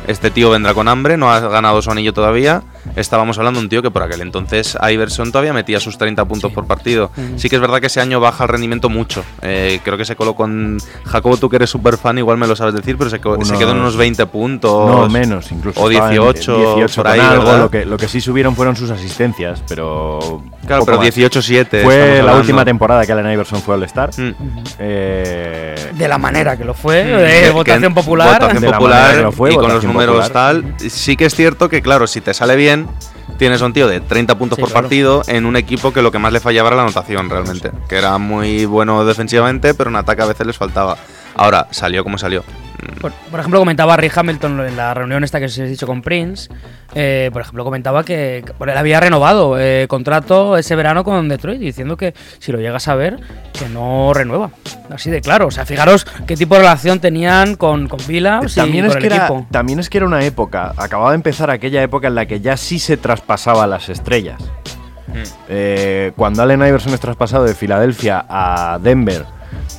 Este 0.06 0.30
tío 0.30 0.50
vendrá 0.50 0.74
con 0.74 0.88
hambre, 0.88 1.16
no 1.16 1.30
ha 1.30 1.40
ganado 1.40 1.82
su 1.82 1.90
anillo 1.90 2.12
todavía 2.12 2.62
estábamos 2.96 3.38
hablando 3.38 3.60
de 3.60 3.64
un 3.66 3.70
tío 3.70 3.82
que 3.82 3.90
por 3.90 4.02
aquel 4.02 4.20
entonces 4.20 4.76
Iverson 4.88 5.32
todavía 5.32 5.52
metía 5.52 5.80
sus 5.80 5.98
30 5.98 6.24
puntos 6.24 6.50
Sí. 6.50 6.54
por 6.54 6.66
partido. 6.66 7.10
Sí 7.36 7.48
que 7.48 7.56
es 7.56 7.60
verdad 7.62 7.80
que 7.80 7.86
ese 7.88 8.00
año 8.00 8.20
baja 8.20 8.44
el 8.44 8.48
rendimiento 8.48 8.88
mucho. 8.88 9.22
Eh, 9.42 9.80
creo 9.84 9.96
que 9.96 10.04
se 10.04 10.16
coló 10.16 10.34
con 10.34 10.78
Jacobo, 11.06 11.36
tú 11.36 11.48
que 11.48 11.56
eres 11.56 11.70
súper 11.70 11.96
fan, 11.98 12.18
igual 12.18 12.38
me 12.38 12.46
lo 12.46 12.56
sabes 12.56 12.74
decir, 12.74 12.96
pero 12.96 13.10
se, 13.10 13.20
co- 13.20 13.34
se 13.44 13.50
Unos- 13.52 13.58
quedó 13.58 13.72
en 13.72 13.78
unos 13.78 13.96
20 13.96 14.26
puntos. 14.26 14.90
No, 14.90 15.08
menos, 15.08 15.50
incluso. 15.52 15.80
O 15.80 15.90
estaba 15.90 16.08
en 16.14 16.20
18, 16.20 16.56
18 16.76 17.02
por 17.02 17.08
ahí, 17.10 17.20
algo. 17.20 17.56
Lo 17.58 17.70
que, 17.70 17.84
lo 17.84 17.96
que 17.96 18.08
sí 18.08 18.20
subieron 18.20 18.54
fueron 18.56 18.76
sus 18.76 18.90
asistencias, 18.90 19.62
pero. 19.68 20.42
Claro, 20.66 20.84
pero 20.84 20.98
más. 20.98 21.06
18-7. 21.06 21.82
Fue 21.82 22.22
la 22.22 22.34
última 22.36 22.64
temporada 22.64 23.04
que 23.04 23.12
Allen 23.12 23.30
Iverson 23.32 23.60
fue 23.62 23.74
All-Star. 23.74 24.10
Mm. 24.16 24.32
Eh, 24.78 25.90
De 25.94 26.08
la 26.08 26.18
manera 26.18 26.56
que 26.56 26.64
lo 26.64 26.74
fue, 26.74 27.04
de 27.04 27.40
que- 27.44 27.50
votación 27.50 27.94
popular. 27.94 28.40
votación 28.40 28.62
De 28.62 28.70
popular 28.70 29.00
manera 29.02 29.16
que 29.18 29.22
lo 29.22 29.32
fue, 29.32 29.52
y 29.52 29.56
con 29.56 29.68
los 29.72 29.84
números 29.84 30.16
popular. 30.28 30.32
tal. 30.32 30.74
Sí 30.90 31.16
que 31.16 31.26
es 31.26 31.34
cierto 31.34 31.68
que, 31.68 31.82
claro, 31.82 32.06
si 32.06 32.20
te 32.20 32.32
sale 32.34 32.56
bien, 32.56 32.69
tienes 33.38 33.62
a 33.62 33.66
un 33.66 33.72
tío 33.72 33.88
de 33.88 34.00
30 34.00 34.36
puntos 34.36 34.56
Sí, 34.56 34.60
por 34.62 34.70
claro. 34.70 34.82
partido 34.82 35.22
en 35.26 35.46
un 35.46 35.56
equipo 35.56 35.92
que 35.92 36.02
lo 36.02 36.10
que 36.12 36.18
más 36.18 36.32
le 36.32 36.40
fallaba 36.40 36.68
era 36.68 36.76
la 36.76 36.82
anotación 36.82 37.30
realmente. 37.30 37.70
Que 37.88 37.96
era 37.96 38.18
muy 38.18 38.64
bueno 38.66 39.04
defensivamente, 39.04 39.74
pero 39.74 39.90
en 39.90 39.96
ataque 39.96 40.22
a 40.22 40.26
veces 40.26 40.46
les 40.46 40.56
faltaba. 40.56 40.96
Ahora, 41.36 41.68
salió 41.70 42.02
como 42.04 42.18
salió. 42.18 42.44
Por, 43.00 43.12
por 43.12 43.40
ejemplo, 43.40 43.60
comentaba 43.60 43.96
Rick 43.96 44.16
Hamilton 44.16 44.60
en 44.66 44.76
la 44.76 44.94
reunión 44.94 45.24
esta 45.24 45.40
que 45.40 45.48
se 45.48 45.62
ha 45.62 45.66
dicho 45.66 45.86
con 45.86 46.02
Prince. 46.02 46.50
eh, 46.94 47.30
por 47.32 47.42
ejemplo, 47.42 47.64
comentaba 47.64 48.04
que, 48.04 48.38
él 48.38 48.76
había 48.76 49.00
renovado 49.00 49.58
eh, 49.58 49.86
contrato 49.88 50.56
ese 50.56 50.76
verano 50.76 51.04
con 51.04 51.28
Detroit, 51.28 51.60
diciendo 51.60 51.96
que 51.96 52.14
si 52.38 52.52
lo 52.52 52.58
llegas 52.58 52.88
a 52.88 52.94
ver, 52.94 53.18
que 53.52 53.68
no 53.68 54.12
renueva. 54.14 54.50
Así 54.90 55.10
de 55.10 55.20
claro. 55.20 55.46
O 55.46 55.50
sea, 55.50 55.64
fijaros 55.64 56.06
qué 56.26 56.36
tipo 56.36 56.54
de 56.54 56.62
relación 56.62 57.00
tenían 57.00 57.56
con, 57.56 57.88
con 57.88 58.00
Billups 58.06 58.52
y 58.52 58.56
también, 58.56 58.86
con 58.86 58.90
es 58.90 58.96
el 58.96 59.00
que 59.00 59.06
era, 59.06 59.26
equipo. 59.26 59.46
también 59.50 59.78
es 59.78 59.88
que 59.88 59.98
era 59.98 60.06
una 60.06 60.24
época, 60.24 60.72
acababa 60.76 61.10
de 61.10 61.16
empezar 61.16 61.50
aquella 61.50 61.82
época 61.82 62.08
en 62.08 62.14
la 62.14 62.26
que 62.26 62.40
ya 62.40 62.56
sí 62.56 62.78
se 62.78 62.96
traspasaba 62.96 63.66
las 63.66 63.88
estrellas. 63.88 64.40
Eh, 65.48 66.12
cuando 66.16 66.42
Allen 66.42 66.60
Iverson 66.60 66.94
es 66.94 67.00
traspasado 67.00 67.44
de 67.44 67.54
Filadelfia 67.54 68.24
a 68.28 68.78
Denver 68.80 69.24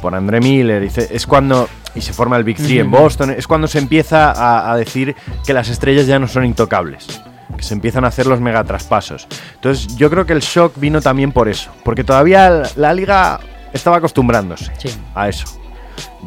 por 0.01 0.15
André 0.15 0.39
Miller, 0.39 0.81
dice, 0.81 1.07
es 1.11 1.25
cuando. 1.25 1.69
Y 1.95 2.01
se 2.01 2.13
forma 2.13 2.37
el 2.37 2.43
Big 2.43 2.57
Three 2.57 2.79
en. 2.79 2.89
Boston, 2.91 3.31
es 3.37 3.47
cuando 3.47 3.67
se 3.67 3.77
empieza 3.79 4.31
a, 4.31 4.71
a 4.71 4.77
decir 4.77 5.15
que 5.45 5.53
las 5.53 5.67
estrellas 5.69 6.07
ya 6.07 6.19
no 6.19 6.27
son 6.27 6.45
intocables. 6.45 7.21
Que 7.57 7.63
se 7.63 7.73
empiezan 7.73 8.05
a 8.05 8.07
hacer 8.07 8.27
los 8.27 8.39
mega 8.39 8.63
traspasos. 8.63 9.27
Entonces, 9.55 9.95
yo 9.97 10.09
creo 10.09 10.25
que 10.25 10.33
el 10.33 10.39
shock 10.39 10.73
vino 10.77 11.01
también 11.01 11.31
por 11.33 11.49
eso. 11.49 11.69
Porque 11.83 12.03
todavía 12.03 12.49
la, 12.49 12.69
la 12.77 12.93
liga 12.93 13.39
estaba 13.73 13.97
acostumbrándose 13.97 14.71
Sí. 14.77 14.89
a 15.13 15.27
eso. 15.27 15.45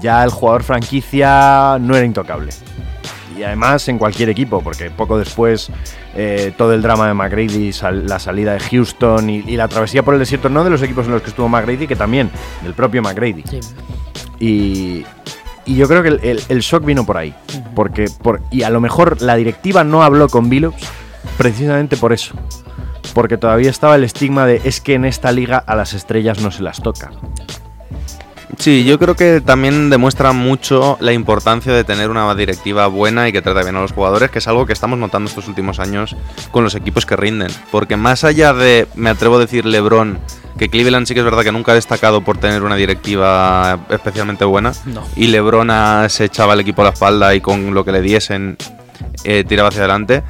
Ya 0.01 0.23
el 0.23 0.31
jugador 0.31 0.63
franquicia 0.65 1.79
no 1.81 1.97
era 1.97 2.05
intocable. 2.05 2.53
Y 3.39 3.43
además 3.43 3.89
en 3.89 3.99
cualquier 3.99 4.29
equipo, 4.29 4.61
porque 4.63 4.91
poco 4.91 5.19
después 5.19 5.69
eh, 6.15 6.53
todo 6.57 6.73
el 6.73 6.83
drama 6.83 7.09
de 7.09 7.15
McGrady, 7.15 7.73
sal- 7.73 8.07
la 8.07 8.19
salida 8.21 8.53
de 8.53 8.61
Houston 8.61 9.29
y, 9.29 9.39
y 9.39 9.57
la 9.57 9.67
travesía 9.67 10.05
por 10.05 10.15
el 10.15 10.21
desierto, 10.21 10.49
no 10.49 10.63
de 10.63 10.71
los 10.71 10.83
equipos 10.83 11.07
en 11.07 11.13
los 11.13 11.23
que 11.23 11.31
estuvo 11.31 11.49
McGrady, 11.49 11.87
que 11.89 11.97
también 11.97 12.31
del 12.63 12.75
propio 12.75 13.03
McGrady. 13.03 13.43
Sí. 13.51 13.61
Y, 14.39 15.07
y 15.67 15.77
yo 15.77 15.89
creo 15.89 16.03
que 16.03 16.09
el, 16.09 16.21
el- 16.23 16.43
el 16.49 16.61
shock 16.61 16.85
vino 16.85 17.05
por 17.07 17.17
ahí. 17.17 17.35
Porque 17.75 18.07
por, 18.23 18.41
y 18.51 18.63
a 18.63 18.71
lo 18.71 18.81
mejor 18.81 19.21
la 19.23 19.35
directiva 19.37 19.85
no 19.85 20.03
habló 20.03 20.29
con 20.29 20.49
Billups 20.49 20.83
precisamente 21.37 21.97
por 21.97 22.13
eso. 22.13 22.35
Porque 23.15 23.37
todavía 23.37 23.71
estaba 23.71 23.95
el 23.97 24.05
estigma 24.05 24.47
de 24.47 24.61
es 24.65 24.81
que 24.81 24.95
en 24.95 25.05
esta 25.05 25.31
liga 25.33 25.59
a 25.59 25.75
las 25.77 25.93
estrellas 25.93 26.41
no 26.41 26.51
se 26.51 26.63
las 26.63 26.81
toca. 26.83 27.11
Sí, 28.59 28.85
yo 28.85 28.99
creo 28.99 29.17
que 29.17 29.41
también 29.41 29.91
demuestra 29.91 30.33
mucho 30.33 30.97
la 31.01 31.13
importancia 31.13 31.73
de 31.73 31.83
tener 31.85 32.11
una 32.11 32.33
directiva 32.35 32.87
buena 32.87 33.29
y 33.29 33.33
que 33.33 33.43
trate 33.43 33.63
bien 33.63 33.77
a 33.77 33.81
los 33.81 33.93
jugadores, 33.93 34.31
que 34.31 34.39
es 34.39 34.49
algo 34.49 34.67
que 34.67 34.73
estamos 34.73 34.99
notando 34.99 35.29
estos 35.29 35.49
últimos 35.49 35.81
años 35.81 36.15
con 36.51 36.63
los 36.65 36.75
equipos 36.75 37.07
que 37.07 37.17
rinden. 37.17 37.51
Porque 37.71 37.97
más 37.97 38.23
allá 38.25 38.53
de, 38.53 38.87
me 38.95 39.11
atrevo 39.11 39.37
a 39.37 39.41
decir, 39.41 39.65
LeBron, 39.67 40.19
que 40.59 40.69
Cleveland 40.69 41.07
sí 41.07 41.15
que 41.15 41.21
es 41.21 41.25
verdad 41.25 41.43
que 41.43 41.53
nunca 41.53 41.73
ha 41.73 41.75
destacado 41.75 42.21
por 42.21 42.39
tener 42.39 42.63
una 42.63 42.77
directiva 42.77 43.81
especialmente 43.91 44.45
buena, 44.45 44.73
No. 44.87 45.03
y 45.17 45.27
LeBron 45.29 46.09
se 46.09 46.25
echaba 46.27 46.55
el 46.55 46.61
equipo 46.61 46.83
a 46.83 46.87
la 46.87 46.91
espalda 46.91 47.35
y 47.35 47.41
con 47.41 47.75
lo 47.75 47.85
que 47.85 47.93
le 47.93 48.01
diesen 48.03 48.57
eh, 49.25 49.45
tiraba 49.47 49.71
hacia 49.71 49.81
adelante. 49.81 50.23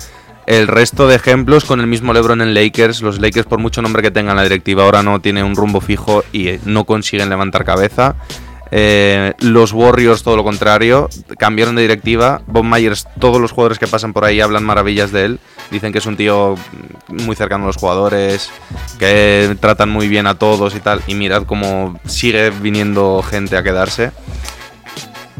El 0.47 0.69
resto 0.69 1.09
de 1.09 1.17
ejemplos 1.17 1.65
con 1.65 1.81
el 1.81 1.87
mismo 1.87 2.13
LeBron 2.13 2.43
en 2.43 2.55
Lakers, 2.55 3.01
los 3.01 3.19
Lakers 3.19 3.47
por 3.47 3.59
mucho 3.59 3.81
nombre 3.81 4.03
que 4.03 4.11
tengan 4.11 4.37
la 4.37 4.43
directiva 4.43 4.85
ahora 4.85 5.03
no 5.03 5.21
tiene 5.21 5.43
un 5.43 5.57
rumbo 5.57 5.81
fijo 5.81 6.23
y 6.33 6.49
eh, 6.49 6.61
no 6.65 6.85
consiguen 6.85 7.31
levantar 7.31 7.65
cabeza. 7.65 8.17
Eh, 8.77 9.35
los 9.39 9.73
Warriors 9.73 10.25
todo 10.25 10.37
lo 10.37 10.43
contrario, 10.43 11.09
cambiaron 11.39 11.77
de 11.77 11.83
directiva. 11.83 12.43
Bob 12.47 12.65
Myers, 12.65 13.07
todos 13.21 13.41
los 13.41 13.53
jugadores 13.53 13.79
que 13.79 13.87
pasan 13.87 14.13
por 14.13 14.25
ahí 14.25 14.41
hablan 14.41 14.65
maravillas 14.65 15.13
de 15.13 15.25
él. 15.25 15.41
Dicen 15.71 15.93
que 15.93 15.99
es 15.99 16.07
un 16.07 16.17
tío 16.17 16.57
muy 17.09 17.37
cercano 17.37 17.65
a 17.65 17.67
los 17.69 17.77
jugadores, 17.77 18.51
que 18.99 19.57
tratan 19.61 19.91
muy 19.91 20.09
bien 20.09 20.27
a 20.27 20.39
todos 20.39 20.75
y 20.75 20.81
tal. 20.81 21.01
Y 21.07 21.15
mirad 21.15 21.45
cómo 21.45 21.99
sigue 22.07 22.51
viniendo 22.51 23.23
gente 23.23 23.57
a 23.57 23.63
quedarse. 23.63 24.11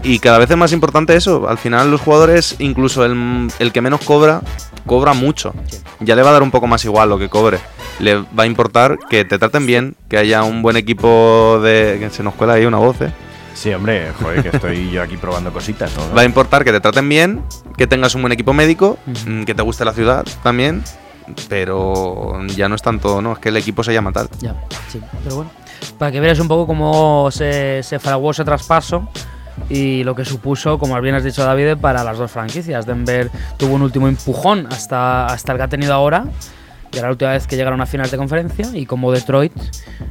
Y 0.03 0.19
cada 0.19 0.39
vez 0.39 0.51
es 0.51 0.57
más 0.57 0.73
importante 0.73 1.17
eso. 1.17 1.49
Al 1.49 1.59
final 1.59 1.91
los 1.91 2.01
jugadores, 2.01 2.57
incluso 2.59 3.05
el, 3.05 3.49
el 3.59 3.73
que 3.73 3.81
menos 3.81 4.01
cobra, 4.05 4.43
cobra 4.87 5.15
mucho. 5.15 5.55
Ya 6.01 6.17
le 6.17 6.23
va 6.23 6.31
a 6.31 6.33
dar 6.35 6.43
un 6.43 6.51
poco 6.51 6.67
más 6.67 6.85
igual 6.85 7.09
lo 7.09 7.19
que 7.19 7.29
cobre. 7.29 7.59
Le 8.01 8.17
va 8.17 8.43
a 8.43 8.47
importar 8.47 8.99
que 9.09 9.25
te 9.25 9.39
traten 9.39 9.67
bien, 9.67 9.97
que 10.09 10.19
haya 10.19 10.43
un 10.43 10.63
buen 10.63 10.77
equipo 10.77 11.61
de... 11.63 11.97
que 12.01 12.11
se 12.11 12.23
nos 12.23 12.35
cuela 12.35 12.55
ahí 12.55 12.67
una 12.67 12.79
voz, 12.79 13.01
¿eh? 13.01 13.13
Sí, 13.55 13.73
hombre, 13.73 14.11
joder, 14.21 14.43
que 14.43 14.49
estoy 14.57 14.91
yo 14.91 15.01
aquí 15.01 15.17
probando 15.17 15.53
cositas, 15.53 15.93
¿no? 15.97 16.13
Va 16.15 16.23
a 16.23 16.25
importar 16.25 16.65
que 16.65 16.73
te 16.73 16.81
traten 16.81 17.09
bien, 17.09 17.45
que 17.79 17.87
tengas 17.87 18.17
un 18.17 18.23
buen 18.23 18.33
equipo 18.33 18.53
médico, 18.53 18.99
que 19.47 19.55
te 19.55 19.63
guste 19.63 19.85
la 19.85 19.93
ciudad 19.93 20.27
también. 20.43 20.83
Pero 21.49 22.45
ya 22.49 22.69
no 22.69 22.75
es 22.75 22.83
tanto, 22.83 23.23
no, 23.23 23.33
es 23.33 23.39
que 23.39 23.49
el 23.49 23.57
equipo 23.57 23.83
se 23.83 23.95
llama 23.95 24.13
tal. 24.13 24.29
Ya, 24.41 24.55
sí, 24.89 25.01
pero 25.23 25.37
bueno. 25.37 25.51
Para 25.99 26.13
que 26.13 26.21
veas 26.21 26.39
un 26.41 26.49
poco 26.49 26.67
cómo 26.67 27.31
se, 27.31 27.83
se 27.83 27.99
fraguó 27.99 28.33
ese 28.33 28.45
traspaso 28.45 29.09
y 29.69 30.05
lo 30.05 30.15
que 30.15 30.25
supuso, 30.25 30.79
como 30.79 31.01
bien 31.01 31.15
has 31.15 31.25
dicho 31.25 31.45
David, 31.45 31.77
para 31.81 32.05
las 32.05 32.19
dos 32.19 32.31
franquicias. 32.31 32.87
Denver 32.87 33.31
tuvo 33.57 33.75
un 33.75 33.83
último 33.83 34.09
empujón 34.09 34.67
hasta, 34.71 35.27
hasta 35.27 35.53
el 35.53 35.59
que 35.59 35.65
ha 35.65 35.69
tenido 35.69 35.93
ahora, 35.95 36.27
y 36.93 36.99
era 36.99 37.09
la 37.09 37.13
última 37.13 37.33
vez 37.33 37.47
que 37.47 37.57
llegaron 37.57 37.81
a 37.81 37.87
finales 37.87 38.11
de 38.11 38.17
conferencia, 38.17 38.69
y 38.75 38.87
como 38.87 39.11
Detroit 39.13 39.53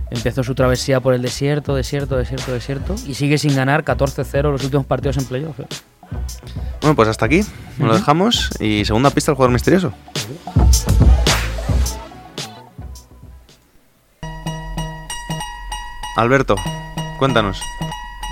empezó 0.09 0.43
su 0.43 0.55
travesía 0.55 0.99
por 0.99 1.13
el 1.13 1.21
desierto, 1.21 1.75
desierto, 1.75 2.17
desierto, 2.17 2.51
desierto, 2.51 2.95
y 3.07 3.13
sigue 3.13 3.37
sin 3.37 3.55
ganar 3.55 3.83
14-0 3.83 4.51
los 4.51 4.63
últimos 4.63 4.85
partidos 4.85 5.17
en 5.17 5.25
playoff. 5.25 5.59
¿eh? 5.59 5.67
Bueno, 6.81 6.95
pues 6.95 7.07
hasta 7.07 7.25
aquí, 7.25 7.41
nos 7.77 7.87
lo 7.87 7.95
dejamos. 7.95 8.49
Y 8.59 8.85
segunda 8.85 9.09
pista, 9.09 9.31
el 9.31 9.35
jugador 9.35 9.53
misterioso. 9.53 9.93
Alberto, 16.15 16.55
cuéntanos. 17.17 17.61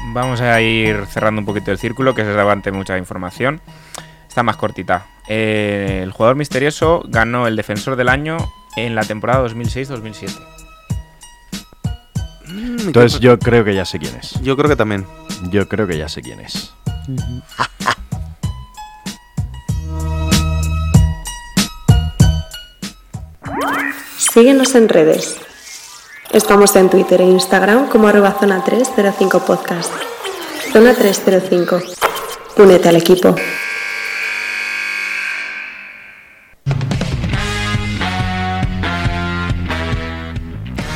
Vamos 0.08 0.42
a 0.42 0.60
ir 0.62 1.06
cerrando 1.06 1.40
un 1.40 1.46
poquito 1.46 1.72
el 1.72 1.78
círculo, 1.78 2.14
que 2.14 2.24
se 2.24 2.34
levante 2.34 2.72
mucha 2.72 2.98
información. 2.98 3.62
Está 4.28 4.44
más 4.44 4.58
cortita. 4.58 5.06
Eh, 5.28 6.02
el 6.04 6.12
jugador 6.12 6.36
misterioso 6.36 7.04
ganó 7.08 7.48
el 7.48 7.56
defensor 7.56 7.96
del 7.96 8.10
año 8.10 8.38
en 8.76 8.96
la 8.96 9.04
temporada 9.04 9.46
2006-2007. 9.48 10.32
Entonces 12.86 13.20
yo 13.20 13.40
creo 13.40 13.64
que 13.64 13.76
ya 13.76 13.86
sé 13.86 14.00
quién 14.00 14.16
es. 14.16 14.40
Yo 14.42 14.58
creo 14.58 14.70
que 14.70 14.76
también. 14.76 15.06
Yo 15.50 15.68
creo 15.68 15.88
que 15.88 15.98
ya 15.98 16.10
sé 16.10 16.22
quién 16.22 16.40
es. 16.42 16.74
Síguenos 24.18 24.76
en 24.76 24.90
redes. 24.90 25.40
Estamos 26.34 26.76
en 26.76 26.90
Twitter 26.90 27.20
e 27.22 27.26
Instagram 27.40 27.90
como 27.92 28.08
arroba 28.08 28.32
zona 28.40 28.64
305 28.64 29.40
podcast. 29.50 29.92
Zona 30.72 30.94
305. 30.94 31.80
Únete 32.58 32.90
al 32.90 32.96
equipo. 32.96 33.36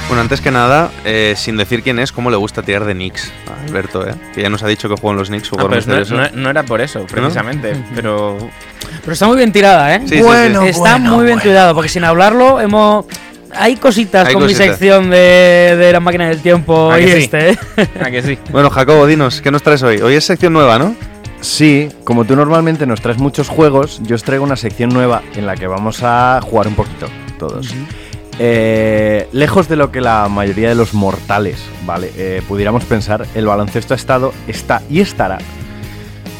Bueno, 0.07 0.21
antes 0.21 0.39
que 0.39 0.51
nada, 0.51 0.91
eh, 1.03 1.33
sin 1.35 1.57
decir 1.57 1.81
quién 1.81 1.97
es, 1.97 2.11
cómo 2.11 2.29
le 2.29 2.37
gusta 2.37 2.61
tirar 2.61 2.85
de 2.85 2.93
Knicks 2.93 3.31
a 3.49 3.63
Alberto, 3.67 4.07
¿eh? 4.07 4.13
Que 4.35 4.43
ya 4.43 4.49
nos 4.49 4.61
ha 4.61 4.67
dicho 4.67 4.87
que 4.87 4.95
juega 4.95 5.13
en 5.13 5.17
los 5.17 5.29
Knicks, 5.29 5.47
Ah, 5.47 5.49
jugador 5.51 5.71
pues 5.71 5.87
no, 6.11 6.17
no- 6.21 6.29
no 6.31 6.49
era 6.51 6.63
por 6.63 6.79
eso, 6.79 7.05
precisamente. 7.07 7.75
Pero 7.95 8.37
Pero 9.01 9.13
está 9.13 9.25
muy 9.27 9.37
bien 9.37 9.51
tirada, 9.51 9.95
¿eh? 9.95 10.01
Sí, 10.03 10.09
sí, 10.09 10.15
sí. 10.17 10.21
Bueno, 10.23 10.61
está 10.63 10.99
muy 10.99 11.25
bien 11.25 11.39
tirado, 11.39 11.73
porque 11.73 11.89
sin 11.89 12.03
hablarlo 12.03 12.61
hemos... 12.61 13.05
Hay 13.53 13.75
cositas 13.77 14.27
Hay 14.27 14.33
con 14.33 14.45
mi 14.45 14.53
sección 14.53 15.09
de, 15.09 15.75
de 15.77 15.91
la 15.93 15.99
máquina 15.99 16.27
del 16.27 16.41
tiempo 16.41 16.91
¿A 16.91 16.99
y 16.99 17.05
que 17.05 17.11
sí? 17.11 17.17
este, 17.23 17.49
¿eh? 17.51 17.57
¿a 18.01 18.11
que 18.11 18.21
sí? 18.21 18.37
Bueno, 18.51 18.69
Jacobo, 18.69 19.05
dinos, 19.07 19.41
¿qué 19.41 19.51
nos 19.51 19.63
traes 19.63 19.83
hoy? 19.83 19.97
Hoy 20.01 20.15
es 20.15 20.25
sección 20.25 20.53
nueva, 20.53 20.77
¿no? 20.79 20.95
Sí, 21.41 21.89
como 22.03 22.25
tú 22.25 22.35
normalmente 22.35 22.85
nos 22.87 23.01
traes 23.01 23.19
muchos 23.19 23.49
juegos, 23.49 24.01
yo 24.03 24.15
os 24.15 24.23
traigo 24.23 24.43
una 24.43 24.55
sección 24.55 24.89
nueva 24.89 25.21
en 25.35 25.45
la 25.45 25.55
que 25.55 25.67
vamos 25.67 25.99
a 26.01 26.39
jugar 26.41 26.67
un 26.67 26.75
poquito 26.75 27.07
todos. 27.37 27.73
Eh, 28.39 29.27
lejos 29.31 29.69
de 29.69 29.75
lo 29.75 29.91
que 29.91 30.01
la 30.01 30.27
mayoría 30.27 30.69
de 30.69 30.75
los 30.75 30.93
mortales, 30.93 31.59
¿vale? 31.85 32.11
Eh, 32.17 32.41
pudiéramos 32.47 32.83
pensar, 32.83 33.25
el 33.35 33.45
baloncesto 33.45 33.93
ha 33.93 33.97
estado, 33.97 34.33
está 34.47 34.81
y 34.89 35.01
estará 35.01 35.37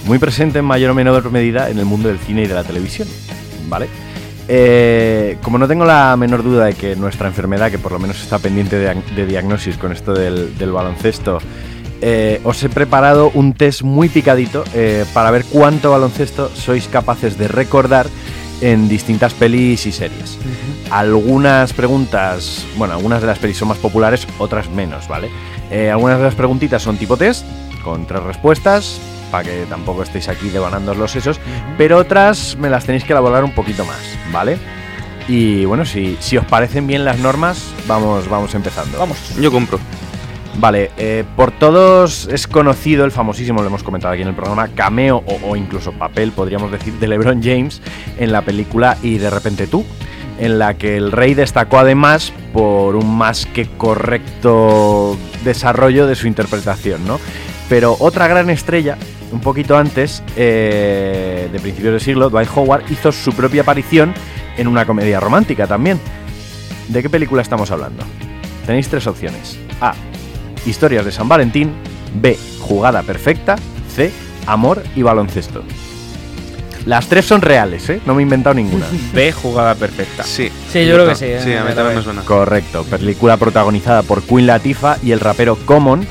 muy 0.05 0.19
presente 0.19 0.59
en 0.59 0.65
mayor 0.65 0.91
o 0.91 0.95
menor 0.95 1.31
medida 1.31 1.69
en 1.69 1.79
el 1.79 1.85
mundo 1.85 2.09
del 2.09 2.19
cine 2.19 2.43
y 2.43 2.47
de 2.47 2.53
la 2.53 2.63
televisión, 2.63 3.07
¿vale? 3.67 3.87
Eh, 4.47 5.37
como 5.41 5.57
no 5.57 5.67
tengo 5.67 5.85
la 5.85 6.15
menor 6.17 6.43
duda 6.43 6.65
de 6.65 6.73
que 6.73 6.95
nuestra 6.95 7.27
enfermedad, 7.27 7.71
que 7.71 7.79
por 7.79 7.91
lo 7.91 7.99
menos 7.99 8.21
está 8.21 8.37
pendiente 8.39 8.77
de, 8.77 8.93
de 9.15 9.25
diagnosis 9.25 9.77
con 9.77 9.91
esto 9.91 10.13
del, 10.13 10.57
del 10.57 10.71
baloncesto, 10.71 11.39
eh, 12.01 12.41
os 12.43 12.61
he 12.61 12.69
preparado 12.69 13.31
un 13.33 13.53
test 13.53 13.81
muy 13.81 14.09
picadito 14.09 14.63
eh, 14.73 15.05
para 15.13 15.31
ver 15.31 15.45
cuánto 15.45 15.91
baloncesto 15.91 16.51
sois 16.53 16.87
capaces 16.87 17.37
de 17.37 17.47
recordar 17.47 18.07
en 18.61 18.87
distintas 18.87 19.33
pelis 19.33 19.85
y 19.85 19.91
series. 19.91 20.37
Algunas 20.91 21.73
preguntas, 21.73 22.65
bueno, 22.77 22.93
algunas 22.93 23.21
de 23.21 23.27
las 23.27 23.39
pelis 23.39 23.57
son 23.57 23.69
más 23.69 23.79
populares, 23.79 24.27
otras 24.37 24.69
menos, 24.69 25.07
¿vale? 25.07 25.29
Algunas 25.91 26.19
de 26.19 26.25
las 26.25 26.35
preguntitas 26.35 26.83
son 26.83 26.97
tipo 26.97 27.17
test, 27.17 27.43
con 27.83 28.05
tres 28.05 28.21
respuestas, 28.23 29.01
para 29.31 29.43
que 29.43 29.65
tampoco 29.69 30.03
estéis 30.03 30.29
aquí 30.29 30.49
devanando 30.49 30.93
los 30.93 31.11
sesos, 31.11 31.39
pero 31.77 31.97
otras 31.97 32.57
me 32.59 32.69
las 32.69 32.85
tenéis 32.85 33.03
que 33.03 33.13
elaborar 33.13 33.43
un 33.43 33.51
poquito 33.51 33.85
más, 33.85 33.99
¿vale? 34.31 34.57
Y 35.27 35.65
bueno, 35.65 35.85
si, 35.85 36.17
si 36.19 36.37
os 36.37 36.45
parecen 36.45 36.87
bien 36.87 37.03
las 37.03 37.19
normas, 37.19 37.73
vamos, 37.87 38.29
vamos 38.29 38.53
empezando. 38.53 38.99
Vamos. 38.99 39.35
Yo 39.39 39.51
compro. 39.51 39.79
Vale, 40.57 40.91
eh, 40.97 41.25
por 41.35 41.51
todos 41.51 42.29
es 42.31 42.47
conocido 42.47 43.03
el 43.03 43.11
famosísimo, 43.11 43.61
lo 43.61 43.67
hemos 43.67 43.83
comentado 43.83 44.13
aquí 44.13 44.21
en 44.21 44.29
el 44.29 44.35
programa, 44.35 44.69
cameo 44.69 45.21
o, 45.25 45.49
o 45.49 45.55
incluso 45.55 45.91
papel, 45.91 46.31
podríamos 46.31 46.71
decir, 46.71 46.93
de 46.93 47.07
LeBron 47.07 47.43
James 47.43 47.81
en 48.17 48.31
la 48.31 48.41
película 48.41 48.97
Y 49.01 49.17
de 49.17 49.29
repente 49.29 49.67
tú, 49.67 49.85
en 50.39 50.59
la 50.59 50.75
que 50.75 50.95
el 50.95 51.11
rey 51.11 51.33
destacó 51.33 51.79
además 51.79 52.31
por 52.53 52.95
un 52.95 53.17
más 53.17 53.45
que 53.45 53.67
correcto 53.67 55.17
desarrollo 55.43 56.07
de 56.07 56.15
su 56.15 56.27
interpretación, 56.27 57.05
¿no? 57.05 57.19
Pero 57.69 57.95
otra 57.99 58.27
gran 58.27 58.49
estrella, 58.49 58.97
un 59.31 59.39
poquito 59.41 59.75
antes, 59.77 60.21
eh, 60.35 61.49
de 61.51 61.59
principios 61.59 61.93
de 61.93 61.99
siglo, 61.99 62.29
Dwight 62.29 62.49
Howard 62.55 62.83
hizo 62.91 63.11
su 63.11 63.33
propia 63.33 63.63
aparición 63.63 64.13
en 64.57 64.67
una 64.67 64.85
comedia 64.85 65.19
romántica 65.19 65.65
también. 65.67 65.99
¿De 66.89 67.01
qué 67.01 67.09
película 67.09 67.41
estamos 67.41 67.71
hablando? 67.71 68.03
Tenéis 68.65 68.87
tres 68.87 69.07
opciones. 69.07 69.57
A. 69.81 69.93
Historias 70.65 71.05
de 71.05 71.11
San 71.11 71.27
Valentín. 71.27 71.71
B. 72.21 72.37
Jugada 72.61 73.01
perfecta. 73.03 73.55
C. 73.93 74.11
Amor 74.45 74.83
y 74.95 75.01
baloncesto. 75.01 75.63
Las 76.85 77.07
tres 77.07 77.25
son 77.25 77.41
reales, 77.41 77.89
¿eh? 77.89 77.99
No 78.05 78.13
me 78.13 78.21
he 78.21 78.23
inventado 78.23 78.53
ninguna. 78.53 78.85
B, 79.13 79.31
jugada 79.31 79.73
perfecta. 79.73 80.23
Sí. 80.23 80.51
Sí, 80.71 80.85
yo 80.85 80.93
creo 80.93 81.07
que 81.09 81.15
sí. 81.15 81.25
eh, 81.25 81.41
Sí, 81.43 81.53
a 81.53 81.63
mí 81.63 81.69
la 81.69 81.75
también 81.75 81.97
me 81.97 82.03
suena. 82.03 82.21
Correcto. 82.21 82.83
Película 82.83 83.37
protagonizada 83.37 84.03
por 84.03 84.21
Queen 84.21 84.45
Latifah 84.45 84.97
y 85.01 85.11
el 85.11 85.19
rapero 85.19 85.55
Common, 85.65 86.05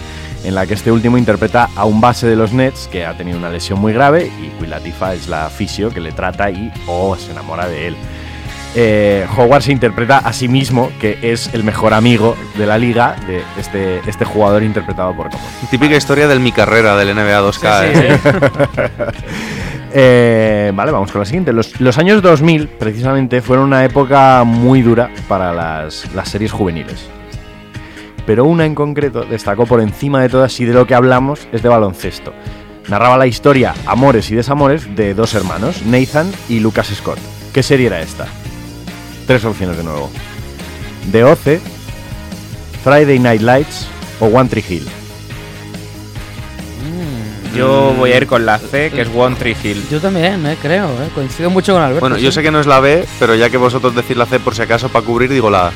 en 0.45 0.55
la 0.55 0.66
que 0.66 0.74
este 0.74 0.92
último 0.92 1.18
interpreta 1.18 1.70
a 1.74 1.84
un 1.84 2.01
base 2.01 2.26
de 2.26 2.36
los 2.36 2.53
Nets 2.53 2.88
que 2.88 3.05
ha 3.05 3.16
tenido 3.16 3.38
una 3.38 3.51
lesión 3.51 3.80
muy 3.80 3.92
grave 3.92 4.30
y 4.40 4.49
Queen 4.59 4.70
Latifah 4.70 5.14
es 5.14 5.28
la 5.28 5.49
fisio 5.49 5.90
que 5.90 6.01
le 6.01 6.12
trata 6.12 6.51
y 6.51 6.70
oh, 6.86 7.16
se 7.16 7.32
enamora 7.32 7.66
de 7.66 7.88
él. 7.88 7.97
Eh, 8.76 9.24
Howard 9.36 9.62
se 9.62 9.70
interpreta 9.70 10.18
a 10.18 10.32
sí 10.32 10.49
mismo 10.49 10.90
que 11.01 11.18
es 11.22 11.55
el 11.55 11.62
mejor 11.62 11.95
amigo 11.95 12.36
de 12.59 12.66
la 12.66 12.76
liga 12.76 13.14
de 13.26 13.42
este, 13.59 14.01
este 14.09 14.24
jugador 14.24 14.64
interpretado 14.64 15.14
por 15.14 15.30
Common. 15.30 15.47
Típica 15.70 15.97
historia 15.97 16.26
del 16.26 16.40
mi 16.40 16.51
carrera 16.51 16.97
del 16.97 17.14
NBA 17.14 17.40
2K. 17.40 17.80
Sí, 17.80 17.99
¿eh? 17.99 18.18
sí. 18.22 19.64
Eh, 19.97 20.72
vale, 20.74 20.90
vamos 20.90 21.12
con 21.12 21.20
la 21.20 21.24
siguiente. 21.24 21.53
Los, 21.53 21.80
los 21.80 21.99
años 21.99 22.20
2000, 22.20 22.66
precisamente, 22.66 23.40
fueron 23.40 23.66
una 23.66 23.84
época 23.84 24.42
muy 24.42 24.82
dura 24.82 25.09
para 25.28 25.53
las, 25.53 26.12
las 26.16 26.28
series 26.28 26.51
juveniles. 26.51 27.09
Pero 28.27 28.45
una 28.45 28.64
en 28.64 28.75
concreto 28.75 29.25
destacó 29.25 29.66
por 29.66 29.81
encima 29.81 30.22
de 30.22 30.29
todas 30.29 30.59
y 30.61 30.64
de 30.64 30.72
lo 30.72 30.87
que 30.87 30.95
hablamos 30.95 31.47
es 31.53 31.62
de 31.62 31.68
baloncesto. 31.68 32.33
Narraba 32.89 33.18
la 33.18 33.27
historia, 33.27 33.75
amores 33.87 34.31
y 34.31 34.35
desamores, 34.35 34.95
de 34.95 35.14
dos 35.14 35.35
hermanos, 35.35 35.83
Nathan 35.87 36.31
y 36.49 36.61
Lucas 36.61 36.89
Scott. 36.95 37.18
¿Qué 37.53 37.62
serie 37.62 37.87
era 37.87 38.01
esta? 38.01 38.27
Tres 39.27 39.45
opciones 39.45 39.77
de 39.77 39.85
nuevo. 39.85 40.11
The 41.11 41.25
Oce, 41.25 41.61
Friday 42.83 43.18
Night 43.18 43.43
Lights 43.43 43.89
o 44.20 44.27
One 44.27 44.49
Tree 44.49 44.64
Hill. 44.68 44.87
Yo 47.57 47.95
voy 47.97 48.11
a 48.11 48.16
ir 48.16 48.27
con 48.27 48.45
la 48.45 48.59
C, 48.59 48.91
que 48.91 49.03
es 49.03 49.09
One 49.14 49.37
Tree 49.37 49.57
Hill. 49.62 49.85
Yo 49.89 50.01
también, 50.01 50.45
eh, 50.45 50.57
creo. 50.61 50.89
Eh. 50.89 51.09
Coincido 51.14 51.51
mucho 51.51 51.72
con 51.72 51.83
Alberto. 51.83 52.01
Bueno, 52.01 52.16
yo 52.16 52.33
sí. 52.33 52.37
sé 52.37 52.43
que 52.43 52.51
no 52.51 52.59
es 52.59 52.66
la 52.66 52.81
B, 52.81 53.07
pero 53.20 53.37
ya 53.37 53.49
que 53.49 53.57
vosotros 53.57 53.95
decís 53.95 54.16
la 54.16 54.27
C 54.27 54.41
por 54.41 54.57
si 54.57 54.62
acaso 54.62 54.89
para 54.89 55.07
cubrir, 55.07 55.31
digo 55.31 55.51
la 55.51 55.68
A. 55.68 55.72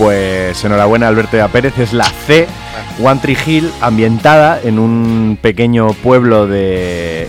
Pues 0.00 0.64
enhorabuena 0.64 1.08
Alberto 1.08 1.36
de 1.36 1.46
Pérez, 1.50 1.78
es 1.78 1.92
la 1.92 2.04
C, 2.06 2.46
One 3.02 3.20
Tree 3.20 3.36
Hill, 3.46 3.70
ambientada 3.82 4.58
en 4.64 4.78
un 4.78 5.36
pequeño 5.38 5.88
pueblo 5.92 6.46
de, 6.46 7.26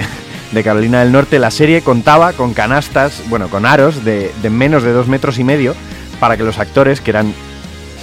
de 0.53 0.63
Carolina 0.63 1.01
del 1.01 1.11
Norte. 1.11 1.38
La 1.38 1.51
serie 1.51 1.82
contaba 1.82 2.32
con 2.32 2.53
canastas, 2.53 3.24
bueno, 3.28 3.49
con 3.49 3.65
aros 3.65 4.05
de, 4.05 4.32
de 4.41 4.49
menos 4.49 4.84
de 4.84 4.93
dos 4.93 5.09
metros 5.09 5.38
y 5.38 5.43
medio 5.43 5.76
para 6.22 6.38
que 6.38 6.43
los 6.43 6.59
actores, 6.59 7.01
que 7.01 7.11
eran 7.11 7.34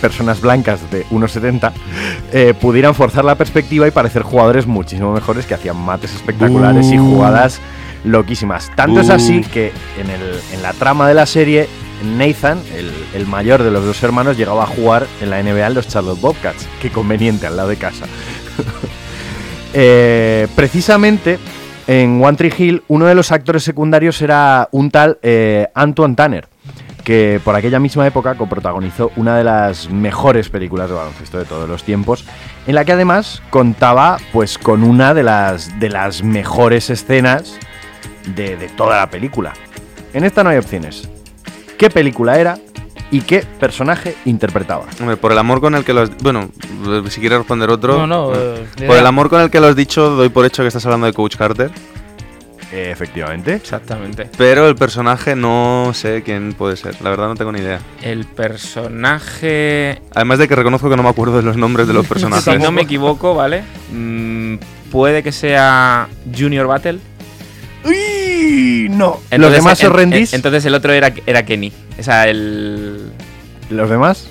personas 0.03 0.43
blancas 0.43 0.81
de 0.91 1.07
1,70, 1.07 1.73
eh, 2.35 2.53
pudieran 2.61 2.95
forzar 2.95 3.25
la 3.25 3.37
perspectiva 3.37 3.89
y 3.89 3.91
parecer 3.91 4.21
jugadores 4.23 4.67
muchísimo 4.67 5.15
mejores 5.15 5.47
que 5.47 5.55
hacían 5.55 5.79
mates 5.79 6.15
espectaculares 6.15 6.89
y 6.93 6.99
jugadas 6.99 7.61
loquísimas. 8.05 8.71
Tanto 8.77 9.01
es 9.01 9.09
así 9.15 9.41
que 9.51 9.73
en, 9.99 10.11
el- 10.11 10.41
en 10.53 10.63
la 10.63 10.75
trama 10.75 11.09
de 11.09 11.15
la 11.15 11.25
serie, 11.25 11.71
Nathan, 12.05 12.61
el, 13.15 13.27
mayor 13.27 13.63
de 13.63 13.71
los 13.71 13.85
dos 13.85 14.03
hermanos, 14.03 14.37
llegaba 14.37 14.65
a 14.65 14.67
jugar 14.67 15.07
en 15.21 15.31
la 15.31 15.43
NBA 15.43 15.67
en 15.67 15.75
los 15.75 15.89
Charlotte 15.89 16.21
Bobcats. 16.21 16.69
Qué 16.81 16.91
conveniente, 16.91 17.47
al 17.47 17.57
lado 17.57 17.69
de 17.69 17.77
casa. 17.77 18.07
Eh, 19.75 20.49
precisamente 20.57 21.39
en 21.87 22.25
One 22.25 22.39
Tree 22.39 22.53
Hill, 22.57 22.83
uno 22.89 23.05
de 23.05 23.15
los 23.15 23.33
actores 23.33 23.63
secundarios 23.63 24.21
era 24.23 24.69
un 24.73 24.91
tal 24.91 25.19
eh, 25.23 25.69
Antoine 25.75 26.15
Tanner, 26.15 26.49
que 27.03 27.39
por 27.45 27.55
aquella 27.55 27.79
misma 27.79 28.07
época 28.07 28.35
coprotagonizó 28.35 29.11
una 29.17 29.37
de 29.37 29.45
las 29.45 29.91
mejores 29.91 30.49
películas 30.49 30.89
de 30.89 30.97
baloncesto 30.97 31.39
de 31.39 31.45
todos 31.45 31.69
los 31.69 31.85
tiempos, 31.85 32.25
en 32.67 32.75
la 32.75 32.85
que 32.87 32.93
además 32.93 33.43
contaba 33.51 34.17
pues 34.33 34.59
con 34.59 34.85
una 34.85 35.13
de 35.13 35.23
las, 35.23 35.79
de 35.79 35.91
las 35.91 36.23
mejores 36.23 36.91
escenas 36.91 37.59
de, 38.35 38.57
de 38.57 38.69
toda 38.69 38.99
la 38.99 39.11
película. 39.11 39.53
En 40.13 40.25
esta 40.25 40.43
no 40.43 40.51
hay 40.51 40.59
opciones. 40.59 41.09
¿Qué 41.79 41.91
película 41.91 42.39
era 42.39 42.59
y 43.13 43.21
qué 43.21 43.45
personaje 43.61 44.17
interpretaba? 44.25 44.87
Hombre, 44.99 45.17
por 45.17 45.31
el 45.31 45.39
amor 45.39 45.61
con 45.61 45.77
el 45.77 45.85
que 45.85 45.95
lo 45.95 46.01
has... 46.01 46.11
Bueno, 46.19 46.51
si 47.09 47.21
quieres 47.21 47.39
responder 47.39 47.71
otro... 47.71 47.99
No, 47.99 48.07
no, 48.07 48.35
eh, 48.35 48.67
por 48.85 48.97
el 48.97 49.07
amor 49.07 49.31
con 49.31 49.41
el 49.41 49.49
que 49.49 49.61
lo 49.61 49.69
has 49.69 49.77
dicho, 49.77 50.11
doy 50.11 50.29
por 50.29 50.45
hecho 50.45 50.63
que 50.63 50.69
estás 50.69 50.85
hablando 50.87 51.07
de 51.07 51.13
Coach 51.13 51.37
Carter. 51.37 51.71
Eh, 52.73 52.91
efectivamente. 52.91 53.55
Exactamente. 53.55 54.29
Pero 54.37 54.69
el 54.69 54.75
personaje 54.75 55.37
no 55.37 55.93
sé 55.95 56.23
quién 56.25 56.53
puede 56.53 56.77
ser. 56.77 57.01
La 57.01 57.11
verdad 57.11 57.29
no 57.29 57.37
tengo 57.37 57.53
ni 57.53 57.61
idea. 57.61 57.81
El 58.03 58.27
personaje. 58.27 60.03
Además 60.15 60.41
de 60.41 60.49
que 60.49 60.57
reconozco 60.57 60.91
que 60.91 60.97
no 60.97 61.05
me 61.05 61.09
acuerdo 61.09 61.37
de 61.37 61.45
los 61.45 61.57
nombres 61.57 61.87
de 61.87 61.95
los 61.95 62.07
personajes. 62.09 62.45
Si 62.45 62.59
no 62.59 62.73
me 62.73 62.83
equivoco, 62.83 63.37
¿vale? 63.37 63.63
Mm, 63.93 64.57
puede 64.91 65.23
que 65.23 65.31
sea 65.33 66.09
Junior 66.37 66.67
Battle. 66.67 66.99
¡Uy! 67.85 68.18
No. 68.91 69.19
¿Los 69.31 69.53
demás 69.53 69.81
en- 69.83 69.87
os 69.89 69.93
rendís? 69.93 70.33
en- 70.33 70.39
Entonces 70.39 70.65
el 70.65 70.75
otro 70.75 70.93
era, 70.93 71.13
era 71.27 71.45
Kenny. 71.45 71.73
O 71.99 72.03
sea, 72.03 72.29
el. 72.29 73.11
¿Los 73.71 73.91
demás? 73.91 74.29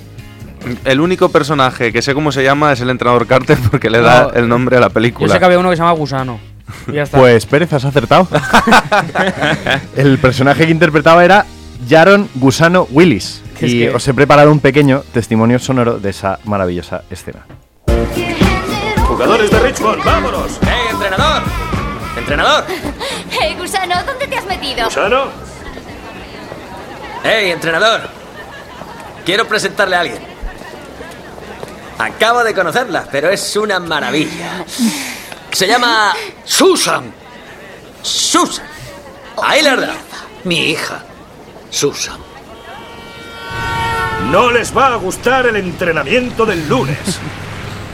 El 0.84 1.00
único 1.00 1.28
personaje 1.28 1.92
que 1.92 2.02
sé 2.02 2.14
cómo 2.14 2.32
se 2.32 2.42
llama 2.42 2.72
es 2.72 2.80
el 2.80 2.90
entrenador 2.90 3.26
Carter 3.26 3.56
porque 3.70 3.90
le 3.90 4.00
da 4.00 4.24
No, 4.24 4.30
el 4.32 4.48
nombre 4.48 4.76
a 4.76 4.80
la 4.80 4.88
Yo 4.88 4.92
película. 4.94 5.32
sé 5.32 5.38
que 5.38 5.44
había 5.44 5.58
uno 5.58 5.70
que 5.70 5.76
se 5.76 5.82
llama 5.82 5.92
Gusano. 5.92 6.40
Y 6.88 6.92
ya 6.94 7.02
está. 7.04 7.16
Pues 7.18 7.46
Pérez, 7.46 7.72
has 7.72 7.84
acertado. 7.84 8.26
el 9.96 10.18
personaje 10.18 10.66
que 10.66 10.72
interpretaba 10.72 11.24
era 11.24 11.46
Jaron 11.88 12.28
Gusano 12.34 12.86
Willis. 12.90 13.42
Que 13.58 13.66
es 13.66 13.72
Y 13.72 13.78
que- 13.80 13.90
os 13.94 14.06
he 14.08 14.14
preparado 14.14 14.50
un 14.52 14.60
pequeño 14.60 15.02
testimonio 15.12 15.58
sonoro 15.58 15.98
de 15.98 16.10
esa 16.10 16.38
maravillosa 16.44 17.02
escena. 17.10 17.46
Jugadores 19.06 19.50
de 19.50 19.60
Richmond, 19.60 20.04
vámonos. 20.04 20.58
¡Hey, 20.62 20.88
entrenador! 20.92 21.42
¡Entrenador! 22.16 22.64
Gusano, 23.68 24.02
¿dónde 24.02 24.26
te 24.26 24.34
has 24.34 24.46
metido? 24.46 24.90
¿Sano? 24.90 25.26
¡Hey, 27.22 27.50
entrenador! 27.50 28.08
Quiero 29.26 29.46
presentarle 29.46 29.94
a 29.94 30.00
alguien. 30.00 30.22
Acabo 31.98 32.42
de 32.44 32.54
conocerla, 32.54 33.06
pero 33.12 33.28
es 33.28 33.56
una 33.56 33.78
maravilla. 33.78 34.64
Se 35.50 35.66
llama 35.66 36.14
Susan. 36.46 37.12
Susan. 38.00 38.64
Ahí 39.42 39.60
la 39.60 39.76
verdad. 39.76 39.96
Mi 40.44 40.70
hija. 40.70 41.02
Susan. 41.68 42.16
No 44.30 44.50
les 44.50 44.74
va 44.74 44.94
a 44.94 44.96
gustar 44.96 45.46
el 45.46 45.56
entrenamiento 45.56 46.46
del 46.46 46.66
lunes. 46.66 47.20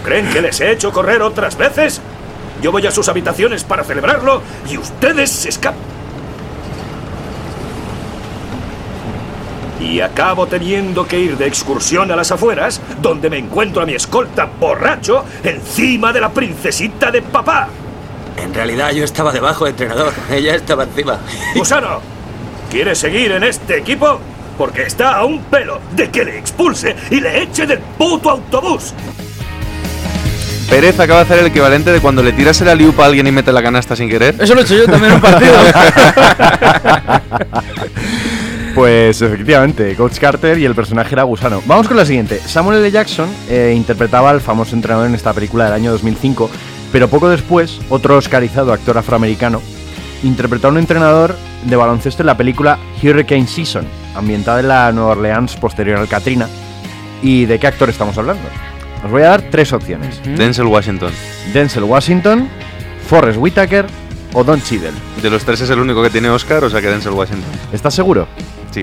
¿Creen 0.05 0.31
que 0.33 0.41
les 0.41 0.61
he 0.61 0.71
hecho 0.71 0.93
correr 0.93 1.21
otras 1.21 1.57
veces? 1.57 2.01
Yo 2.65 2.73
voy 2.73 2.87
a 2.87 2.91
sus 2.91 3.11
habitaciones 3.11 3.63
para 3.63 3.85
celebrarlo 3.85 4.41
y 4.71 4.79
ustedes 4.79 5.29
se 5.29 5.51
escapan. 5.51 5.83
Y 9.79 10.01
acabo 10.01 10.47
teniendo 10.47 11.07
que 11.07 11.19
ir 11.19 11.37
de 11.37 11.47
excursión 11.47 12.11
a 12.11 12.17
las 12.17 12.33
afueras, 12.33 12.81
donde 13.03 13.29
me 13.29 13.37
encuentro 13.37 13.83
a 13.83 13.85
mi 13.85 13.93
escolta 13.93 14.47
borracho 14.47 15.27
encima 15.43 16.11
de 16.11 16.23
la 16.23 16.31
princesita 16.31 17.11
de 17.11 17.21
papá. 17.21 17.69
En 18.43 18.55
realidad 18.55 18.93
yo 18.93 19.05
estaba 19.05 19.31
debajo, 19.31 19.67
entrenador. 19.67 20.15
Ella 20.31 20.55
estaba 20.55 20.85
encima. 20.85 21.19
Gusano, 21.55 22.01
¿Quiere 22.71 22.95
seguir 22.95 23.33
en 23.33 23.45
este 23.45 23.77
equipo? 23.77 24.19
Porque 24.57 24.85
está 24.85 25.19
a 25.19 25.27
un 25.27 25.41
pelo 25.45 25.81
de 25.95 26.09
que 26.09 26.25
le 26.25 26.39
expulse 26.39 26.97
y 27.11 27.21
le 27.21 27.43
eche 27.43 27.67
del 27.67 27.81
puto 27.81 28.31
autobús. 28.31 28.95
Pérez 30.69 30.99
acaba 30.99 31.21
de 31.21 31.25
hacer 31.25 31.39
el 31.39 31.47
equivalente 31.47 31.93
de 31.93 32.01
cuando 32.01 32.23
le 32.23 32.33
tiras 32.33 32.61
el 32.61 32.69
aliupa 32.69 33.05
a 33.05 33.07
alguien 33.07 33.27
y 33.27 33.33
mete 33.33 33.53
la 33.53 33.63
canasta 33.63 33.95
sin 33.97 34.09
querer. 34.09 34.35
Eso 34.39 34.55
lo 34.55 34.61
he 34.61 34.65
hecho 34.65 34.75
yo 34.75 34.87
también 34.87 35.13
en 35.13 35.17
un 35.17 35.21
partido. 35.21 35.55
Pues 38.75 39.23
efectivamente, 39.23 39.95
Coach 39.95 40.19
Carter 40.19 40.59
y 40.59 40.65
el 40.65 40.75
personaje 40.75 41.15
era 41.15 41.23
Gusano. 41.23 41.63
Vamos 41.65 41.87
con 41.87 41.97
la 41.97 42.05
siguiente. 42.05 42.41
Samuel 42.41 42.79
L. 42.81 42.91
Jackson 42.91 43.29
eh, 43.49 43.73
interpretaba 43.77 44.31
al 44.31 44.41
famoso 44.41 44.75
entrenador 44.75 45.07
en 45.07 45.15
esta 45.15 45.33
película 45.33 45.67
del 45.67 45.75
año 45.75 45.93
2005, 45.93 46.51
pero 46.91 47.07
poco 47.07 47.29
después, 47.29 47.79
otro 47.89 48.17
oscarizado 48.17 48.73
actor 48.73 48.99
afroamericano 48.99 49.63
interpretó 50.25 50.67
a 50.67 50.71
un 50.73 50.79
entrenador 50.79 51.37
de 51.65 51.77
baloncesto 51.77 52.25
en 52.25 52.27
la 52.27 52.37
película 52.37 52.79
Hurricane 53.01 53.47
Season, 53.47 53.87
ambientada 54.17 54.59
en 54.59 54.69
la 54.69 54.91
Nueva 54.91 55.13
Orleans 55.13 55.55
posterior 55.55 55.99
al 55.99 56.09
Katrina. 56.09 56.49
¿Y 57.23 57.45
de 57.47 57.61
qué 57.61 57.69
actor 57.69 57.89
estamos 57.89 58.19
hablando? 58.19 58.43
Os 59.05 59.11
voy 59.11 59.23
a 59.23 59.29
dar 59.31 59.43
tres 59.51 59.73
opciones. 59.73 60.21
Denzel 60.25 60.67
Washington. 60.67 61.11
Denzel 61.53 61.85
Washington, 61.85 62.49
Forrest 63.07 63.39
Whitaker 63.39 63.87
o 64.33 64.43
Don 64.45 64.63
Cheadle. 64.63 64.93
De 65.23 65.31
los 65.31 65.45
tres 65.45 65.61
es 65.61 65.71
el 65.71 65.79
único 65.79 66.03
que 66.03 66.11
tiene 66.11 66.31
Oscar, 66.31 66.65
o 66.65 66.71
sea 66.71 66.81
que 66.81 66.89
Denzel 66.89 67.13
Washington. 67.13 67.51
¿Estás 67.73 67.95
seguro? 67.95 68.27
Sí. 68.71 68.83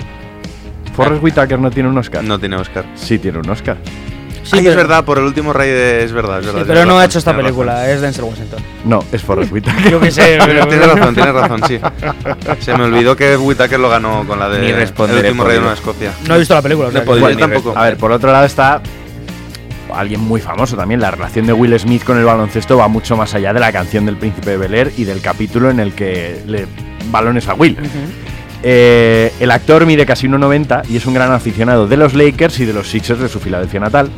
Forrest 0.96 1.24
Whitaker 1.24 1.58
no 1.60 1.72
tiene 1.72 1.90
un 1.90 1.98
Oscar. 1.98 2.24
No 2.24 2.38
tiene 2.40 2.56
Oscar. 2.58 2.86
Sí 2.96 3.18
tiene 3.18 3.40
un 3.40 3.50
Oscar. 3.50 3.78
Sí, 4.44 4.50
Ay, 4.54 4.60
pero- 4.62 4.72
es 4.72 4.76
verdad, 4.76 5.06
por 5.06 5.20
el 5.20 5.24
último 5.26 5.54
rey 5.54 5.70
de... 5.70 6.04
Es 6.04 6.12
verdad, 6.12 6.40
es 6.40 6.46
verdad. 6.48 6.62
Sí, 6.62 6.66
pero 6.68 6.86
no 6.86 6.98
ha 7.00 7.06
hecho 7.06 7.20
esta 7.20 7.36
película, 7.36 7.90
es 7.90 8.02
Denzel 8.02 8.24
Washington. 8.24 8.60
No, 8.86 9.04
es 9.12 9.22
Forrest 9.22 9.52
Whitaker. 9.52 9.92
Yo 9.92 10.00
qué 10.00 10.12
sé, 10.12 10.40
pero- 10.46 10.68
Tienes 10.68 10.88
razón, 10.88 11.14
tienes 11.16 11.34
razón, 11.34 11.62
sí. 11.68 11.80
Se 12.60 12.76
me 12.76 12.84
olvidó 12.86 13.16
que 13.16 13.38
Whitaker 13.38 13.80
lo 13.80 13.90
ganó 13.90 14.26
con 14.28 14.40
la 14.40 14.50
de 14.50 14.70
El 14.70 14.82
último 14.82 15.44
rey 15.44 15.54
de. 15.56 15.60
Nueva 15.60 15.74
Escocia. 15.74 16.12
No 16.28 16.36
he 16.36 16.40
visto 16.40 16.54
la 16.56 16.62
película. 16.62 16.88
o 16.90 16.92
sea 16.92 17.04
No 17.04 17.14
que- 17.14 17.20
Bueno, 17.20 17.40
tampoco. 17.40 17.74
A 17.78 17.84
ver, 17.84 17.98
por 17.98 18.12
otro 18.12 18.32
lado 18.32 18.46
está 18.46 18.82
alguien 19.94 20.22
muy 20.22 20.42
famoso 20.42 20.76
también. 20.76 21.00
La 21.00 21.12
relación 21.12 21.46
de 21.46 21.54
Will 21.54 21.78
Smith 21.80 22.04
con 22.04 22.18
el 22.18 22.26
baloncesto 22.26 22.78
va 22.78 22.88
mucho 22.88 23.16
más 23.18 23.34
allá 23.34 23.54
de 23.54 23.60
la 23.60 23.72
canción 23.72 24.06
del 24.06 24.18
Príncipe 24.18 24.52
de 24.52 24.58
Bel 24.58 24.74
Air 24.74 24.94
y 24.98 25.04
del 25.04 25.22
capítulo 25.22 25.70
en 25.70 25.80
el 25.80 25.94
que 25.94 26.42
le 26.46 26.68
balones 27.12 27.48
a 27.48 27.54
Will. 27.54 27.78
Eh, 28.64 29.34
el 29.40 29.52
actor 29.52 29.86
mide 29.86 30.06
casi 30.06 30.28
1,90 30.28 30.84
y 30.90 30.98
es 30.98 31.06
un 31.06 31.14
gran 31.14 31.32
aficionado 31.32 31.88
de 31.88 31.98
los 31.98 32.14
Lakers 32.14 32.60
y 32.60 32.66
de 32.66 32.74
los 32.74 32.90
Sixers 32.90 33.20
de 33.20 33.30
su 33.30 33.40
Filadelfia 33.40 33.80
natal. 33.80 34.10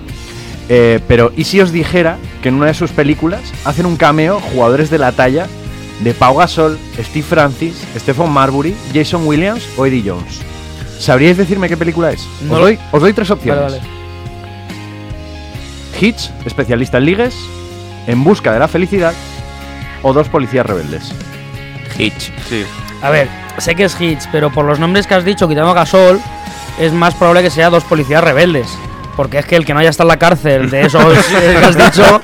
Eh, 0.70 1.00
pero, 1.08 1.32
¿y 1.36 1.44
si 1.44 1.60
os 1.62 1.72
dijera 1.72 2.18
que 2.42 2.50
en 2.50 2.56
una 2.56 2.68
de 2.68 2.74
sus 2.74 2.92
películas 2.92 3.42
hacen 3.66 3.86
un 3.86 3.98
cameo 3.98 4.40
jugadores 4.40 4.90
de 4.90 4.98
la 4.98 5.12
talla 5.12 5.48
de 6.04 6.14
Pau 6.14 6.36
Gasol, 6.38 6.78
Steve 7.00 7.26
Francis, 7.28 7.76
Stephen 7.98 8.30
Marbury, 8.30 8.76
Jason 8.94 9.26
Williams 9.28 9.68
o 9.78 9.86
Eddie 9.86 10.04
Jones? 10.06 10.42
¿Sabríais 11.00 11.38
decirme 11.38 11.68
qué 11.68 11.76
película 11.78 12.12
es? 12.12 12.26
No 12.44 12.56
os, 12.56 12.62
doy, 12.62 12.80
os 12.92 13.02
doy 13.02 13.14
tres 13.14 13.30
opciones. 13.30 13.62
Vale, 13.62 13.80
vale. 13.80 14.03
Hitch, 16.04 16.30
especialista 16.46 16.98
en 16.98 17.06
ligues, 17.06 17.36
En 18.08 18.24
busca 18.24 18.52
de 18.52 18.60
la 18.60 18.68
felicidad 18.68 19.14
o 20.02 20.12
Dos 20.12 20.28
policías 20.28 20.66
rebeldes. 20.66 21.14
Hitch. 21.98 22.32
Sí. 22.50 22.66
A 23.02 23.10
ver, 23.10 23.28
sé 23.58 23.74
que 23.76 23.86
es 23.86 24.00
Hitch, 24.02 24.24
pero 24.32 24.52
por 24.52 24.66
los 24.66 24.80
nombres 24.80 25.08
que 25.08 25.14
has 25.14 25.24
dicho, 25.24 25.48
quitando 25.48 25.70
a 25.72 25.74
Gasol, 25.74 26.20
es 26.80 26.92
más 26.92 27.14
probable 27.16 27.42
que 27.44 27.50
sea 27.50 27.70
dos 27.70 27.84
policías 27.86 28.22
rebeldes. 28.24 28.68
Porque 29.16 29.38
es 29.38 29.46
que 29.46 29.56
el 29.56 29.64
que 29.66 29.74
no 29.74 29.80
haya 29.80 29.92
estado 29.92 30.08
en 30.10 30.16
la 30.16 30.20
cárcel 30.20 30.70
de 30.72 30.82
esos 30.88 31.04
eh, 31.32 31.56
que 31.60 31.66
has 31.66 31.78
dicho 31.78 32.20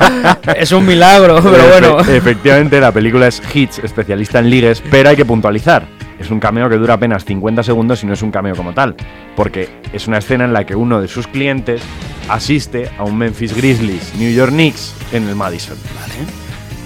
es 0.57 0.71
un 0.71 0.85
milagro, 0.87 1.39
pero 1.41 1.55
Efe- 1.63 1.69
bueno. 1.69 1.99
Efectivamente, 2.01 2.81
la 2.81 2.91
película 2.91 3.27
es 3.27 3.41
Hitch, 3.53 3.79
especialista 3.83 4.39
en 4.39 4.49
ligues, 4.49 4.81
pero 4.89 5.09
hay 5.09 5.15
que 5.15 5.23
puntualizar. 5.25 5.85
Es 6.19 6.31
un 6.31 6.39
cameo 6.41 6.67
que 6.67 6.75
dura 6.77 6.95
apenas 6.95 7.23
50 7.23 7.63
segundos 7.63 8.03
y 8.03 8.07
no 8.07 8.13
es 8.13 8.21
un 8.23 8.31
cameo 8.31 8.55
como 8.55 8.73
tal. 8.73 8.95
Porque 9.37 9.69
es 9.93 10.07
una 10.07 10.17
escena 10.17 10.43
en 10.45 10.51
la 10.51 10.65
que 10.65 10.75
uno 10.75 10.99
de 10.99 11.07
sus 11.07 11.27
clientes 11.27 11.81
asiste 12.29 12.89
a 12.97 13.03
un 13.03 13.17
Memphis 13.17 13.55
Grizzlies 13.55 14.13
New 14.15 14.31
York 14.31 14.51
Knicks 14.51 14.93
en 15.11 15.27
el 15.27 15.35
Madison. 15.35 15.77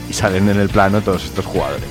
Y 0.10 0.14
salen 0.14 0.50
en 0.50 0.60
el 0.60 0.70
plano 0.70 1.02
todos 1.02 1.26
estos 1.26 1.46
jugadores. 1.46 1.84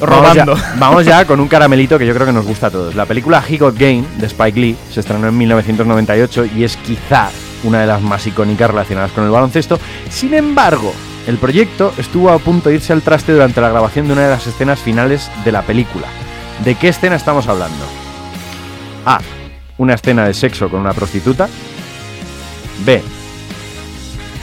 Vamos 0.00 0.34
ya, 0.34 0.44
Robando. 0.44 0.56
vamos 0.78 1.04
ya 1.04 1.24
con 1.24 1.40
un 1.40 1.48
caramelito 1.48 1.98
que 1.98 2.06
yo 2.06 2.14
creo 2.14 2.26
que 2.26 2.32
nos 2.32 2.46
gusta 2.46 2.68
a 2.68 2.70
todos. 2.70 2.94
La 2.94 3.06
película 3.06 3.42
He 3.46 3.56
Got 3.56 3.78
Game 3.78 4.04
de 4.18 4.26
Spike 4.26 4.58
Lee 4.58 4.76
se 4.90 5.00
estrenó 5.00 5.28
en 5.28 5.38
1998 5.38 6.46
y 6.56 6.64
es 6.64 6.76
quizá 6.78 7.30
una 7.62 7.80
de 7.80 7.86
las 7.86 8.02
más 8.02 8.26
icónicas 8.26 8.70
relacionadas 8.70 9.12
con 9.12 9.24
el 9.24 9.30
baloncesto. 9.30 9.78
Sin 10.10 10.34
embargo, 10.34 10.92
el 11.26 11.38
proyecto 11.38 11.94
estuvo 11.96 12.30
a 12.30 12.38
punto 12.38 12.68
de 12.68 12.76
irse 12.76 12.92
al 12.92 13.02
traste 13.02 13.32
durante 13.32 13.60
la 13.60 13.70
grabación 13.70 14.06
de 14.06 14.12
una 14.12 14.22
de 14.22 14.30
las 14.30 14.46
escenas 14.46 14.80
finales 14.80 15.30
de 15.44 15.52
la 15.52 15.62
película. 15.62 16.06
¿De 16.64 16.74
qué 16.74 16.88
escena 16.88 17.16
estamos 17.16 17.48
hablando? 17.48 17.84
A. 19.06 19.20
Una 19.78 19.94
escena 19.94 20.26
de 20.26 20.34
sexo 20.34 20.68
con 20.68 20.80
una 20.80 20.92
prostituta. 20.92 21.48
B. 22.84 23.02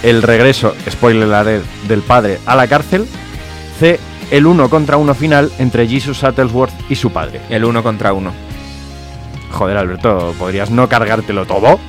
El 0.03 0.21
regreso, 0.21 0.75
spoiler 0.89 1.31
alert, 1.31 1.65
del 1.87 2.01
padre 2.01 2.39
a 2.45 2.55
la 2.55 2.67
cárcel. 2.67 3.07
C. 3.79 3.99
El 4.31 4.45
uno 4.45 4.69
contra 4.69 4.97
uno 4.97 5.13
final 5.13 5.51
entre 5.59 5.87
Jesus 5.87 6.17
Shuttlesworth 6.21 6.73
y 6.89 6.95
su 6.95 7.11
padre. 7.11 7.41
El 7.49 7.65
uno 7.65 7.83
contra 7.83 8.13
uno. 8.13 8.31
Joder, 9.51 9.77
Alberto, 9.77 10.33
¿podrías 10.39 10.69
no 10.69 10.87
cargártelo 10.87 11.45
todo? 11.45 11.79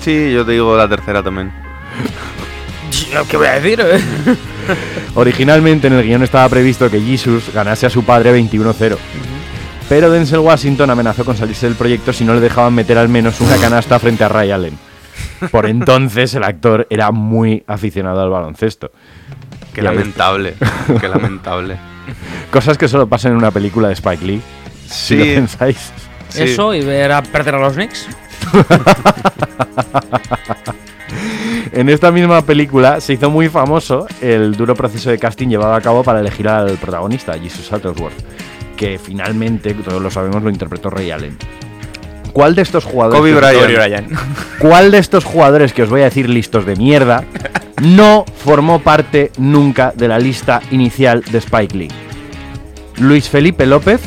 Sí, 0.00 0.32
yo 0.32 0.46
te 0.46 0.52
digo 0.52 0.76
la 0.76 0.88
tercera 0.88 1.22
también. 1.22 1.52
¿Qué 3.28 3.36
voy 3.36 3.46
a 3.48 3.60
decir? 3.60 3.84
Originalmente 5.14 5.88
en 5.88 5.94
el 5.94 6.04
guion 6.04 6.22
estaba 6.22 6.48
previsto 6.48 6.90
que 6.90 7.00
Jesus 7.00 7.52
ganase 7.52 7.86
a 7.86 7.90
su 7.90 8.04
padre 8.04 8.40
21-0. 8.40 8.96
Pero 9.90 10.08
Denzel 10.10 10.38
Washington 10.38 10.88
amenazó 10.90 11.24
con 11.24 11.36
salirse 11.36 11.66
del 11.66 11.74
proyecto 11.74 12.12
si 12.14 12.24
no 12.24 12.32
le 12.32 12.40
dejaban 12.40 12.72
meter 12.74 12.96
al 12.96 13.08
menos 13.10 13.40
una 13.42 13.56
canasta 13.56 13.98
frente 13.98 14.24
a 14.24 14.28
Ray 14.28 14.52
Allen. 14.52 14.78
Por 15.50 15.66
entonces 15.66 16.32
el 16.34 16.44
actor 16.44 16.86
era 16.90 17.10
muy 17.10 17.62
aficionado 17.66 18.22
al 18.22 18.30
baloncesto. 18.30 18.92
Qué 19.74 19.82
Y 19.82 19.86
ahí- 19.86 19.94
lamentable. 19.96 20.54
Qué 21.00 21.08
lamentable. 21.12 21.76
Cosas 22.52 22.78
que 22.78 22.88
solo 22.88 23.06
pasan 23.08 23.32
en 23.32 23.38
una 23.38 23.50
película 23.50 23.88
de 23.88 23.94
Spike 23.94 24.24
Lee. 24.24 24.40
Si 24.88 25.16
lo 25.16 25.24
pensáis. 25.24 25.92
Sí. 26.28 26.42
Eso 26.44 26.72
y 26.72 26.82
ver 26.84 27.10
a 27.12 27.22
perder 27.22 27.56
a 27.56 27.58
los 27.60 27.72
Knicks. 27.74 28.06
En 31.72 31.88
esta 31.88 32.10
misma 32.10 32.42
película 32.42 33.00
se 33.00 33.12
hizo 33.12 33.30
muy 33.30 33.48
famoso 33.48 34.06
el 34.20 34.56
duro 34.56 34.74
proceso 34.74 35.08
de 35.10 35.18
casting 35.18 35.48
llevado 35.48 35.74
a 35.74 35.80
cabo 35.80 36.02
para 36.02 36.18
elegir 36.20 36.48
al 36.48 36.76
protagonista, 36.78 37.34
Jesus 37.38 37.68
Shuttlesworth, 37.70 38.14
que 38.80 38.98
finalmente, 38.98 39.74
todos 39.74 40.00
lo 40.00 40.10
sabemos, 40.10 40.42
lo 40.42 40.48
interpretó 40.48 40.88
Ray 40.88 41.10
Allen. 41.10 41.36
¿Cuál 42.32 42.54
de 42.54 42.62
estos 42.62 42.84
jugadores? 42.86 43.18
Kobe 43.20 43.30
que- 43.32 43.36
Bryant. 43.36 43.60
Kobe 43.60 43.74
Bryant. 43.74 44.12
¿Cuál 44.58 44.90
de 44.90 44.96
estos 44.98 45.24
jugadores 45.26 45.74
que 45.74 45.82
os 45.82 45.90
voy 45.90 46.00
a 46.00 46.04
decir 46.04 46.30
listos 46.30 46.64
de 46.64 46.76
mierda 46.76 47.24
no 47.82 48.24
formó 48.42 48.78
parte 48.78 49.32
nunca 49.36 49.92
de 49.94 50.08
la 50.08 50.18
lista 50.18 50.62
inicial 50.70 51.22
de 51.30 51.36
Spike 51.38 51.76
Lee? 51.76 51.88
Luis 52.96 53.28
Felipe 53.28 53.66
López, 53.66 54.00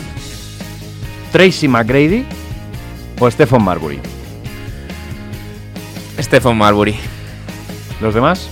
Tracy 1.32 1.68
McGrady 1.68 2.26
o 3.20 3.30
Stephen 3.30 3.62
Marbury. 3.64 4.00
Stephen 6.20 6.58
Marbury. 6.58 6.96
¿Los 8.02 8.16
demás? 8.16 8.48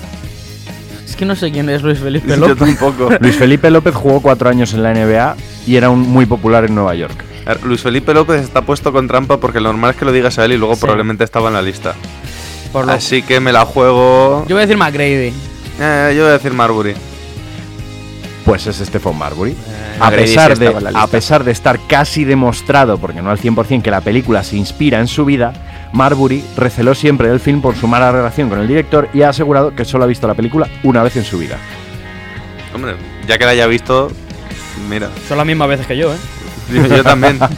Es 1.07 1.15
que 1.15 1.25
no 1.25 1.35
sé 1.35 1.51
quién 1.51 1.67
es 1.69 1.81
Luis 1.81 1.97
Felipe 1.97 2.27
Yo 2.29 2.35
López. 2.37 2.57
tampoco. 2.59 3.09
Luis 3.19 3.35
Felipe 3.35 3.71
López 3.71 3.95
jugó 3.95 4.21
cuatro 4.21 4.49
años 4.49 4.73
en 4.75 4.83
la 4.83 4.91
NBA 4.93 5.35
y 5.67 5.75
era 5.75 5.89
un 5.89 6.01
muy 6.01 6.25
popular 6.25 6.65
en 6.65 6.75
Nueva 6.75 6.95
York. 6.95 7.23
A 7.45 7.55
Luis 7.65 7.81
Felipe 7.81 8.13
López 8.13 8.41
está 8.43 8.61
puesto 8.61 8.91
con 8.91 9.07
trampa 9.07 9.37
porque 9.37 9.59
lo 9.59 9.69
normal 9.71 9.91
es 9.91 9.95
que 9.97 10.05
lo 10.05 10.11
digas 10.11 10.37
a 10.39 10.45
él 10.45 10.53
y 10.53 10.57
luego 10.57 10.75
Sí. 10.75 10.81
probablemente 10.81 11.23
estaba 11.23 11.47
en 11.47 11.55
la 11.55 11.61
lista. 11.61 11.95
Por 12.71 12.85
lo- 12.85 12.91
Así 12.93 13.21
que 13.23 13.39
me 13.39 13.51
la 13.51 13.65
juego. 13.65 14.45
Yo 14.47 14.55
voy 14.55 14.63
a 14.63 14.67
decir 14.67 14.77
McGrady. 14.77 15.33
Eh, 15.79 16.13
yo 16.15 16.21
voy 16.23 16.29
a 16.29 16.33
decir 16.33 16.53
Marbury. 16.53 16.93
Pues 18.45 18.65
es 18.67 18.77
Stephen 18.77 19.17
Marbury. 19.17 19.55
a, 19.99 20.05
McGrady 20.05 20.27
sí 20.27 20.35
pesar 20.35 20.57
de, 20.57 20.91
a 20.95 21.07
pesar 21.07 21.43
de 21.43 21.51
estar 21.51 21.79
casi 21.87 22.23
demostrado, 22.23 22.97
porque 22.97 23.21
no 23.21 23.29
al 23.29 23.37
100%, 23.39 23.81
que 23.83 23.91
la 23.91 24.01
película 24.01 24.43
se 24.43 24.55
inspira 24.57 24.99
en 24.99 25.07
su 25.07 25.25
vida, 25.25 25.53
Marbury 25.93 26.43
receló 26.57 26.95
siempre 26.95 27.27
del 27.29 27.39
film 27.39 27.61
por 27.61 27.75
su 27.75 27.87
mala 27.87 28.11
relación 28.11 28.49
con 28.49 28.59
el 28.59 28.67
director 28.67 29.09
y 29.13 29.21
ha 29.21 29.29
asegurado 29.29 29.75
que 29.75 29.85
solo 29.85 30.05
ha 30.05 30.07
visto 30.07 30.27
la 30.27 30.33
película 30.33 30.67
una 30.83 31.03
vez 31.03 31.15
en 31.17 31.23
su 31.23 31.37
vida. 31.37 31.57
Hombre, 32.73 32.95
ya 33.27 33.37
que 33.37 33.45
la 33.45 33.51
haya 33.51 33.67
visto, 33.67 34.09
mira. 34.89 35.09
Son 35.27 35.37
las 35.37 35.45
mismas 35.45 35.67
veces 35.67 35.87
que 35.87 35.97
yo, 35.97 36.13
¿eh? 36.13 36.17
Yo, 36.73 36.85
yo 36.87 37.03
también. 37.03 37.39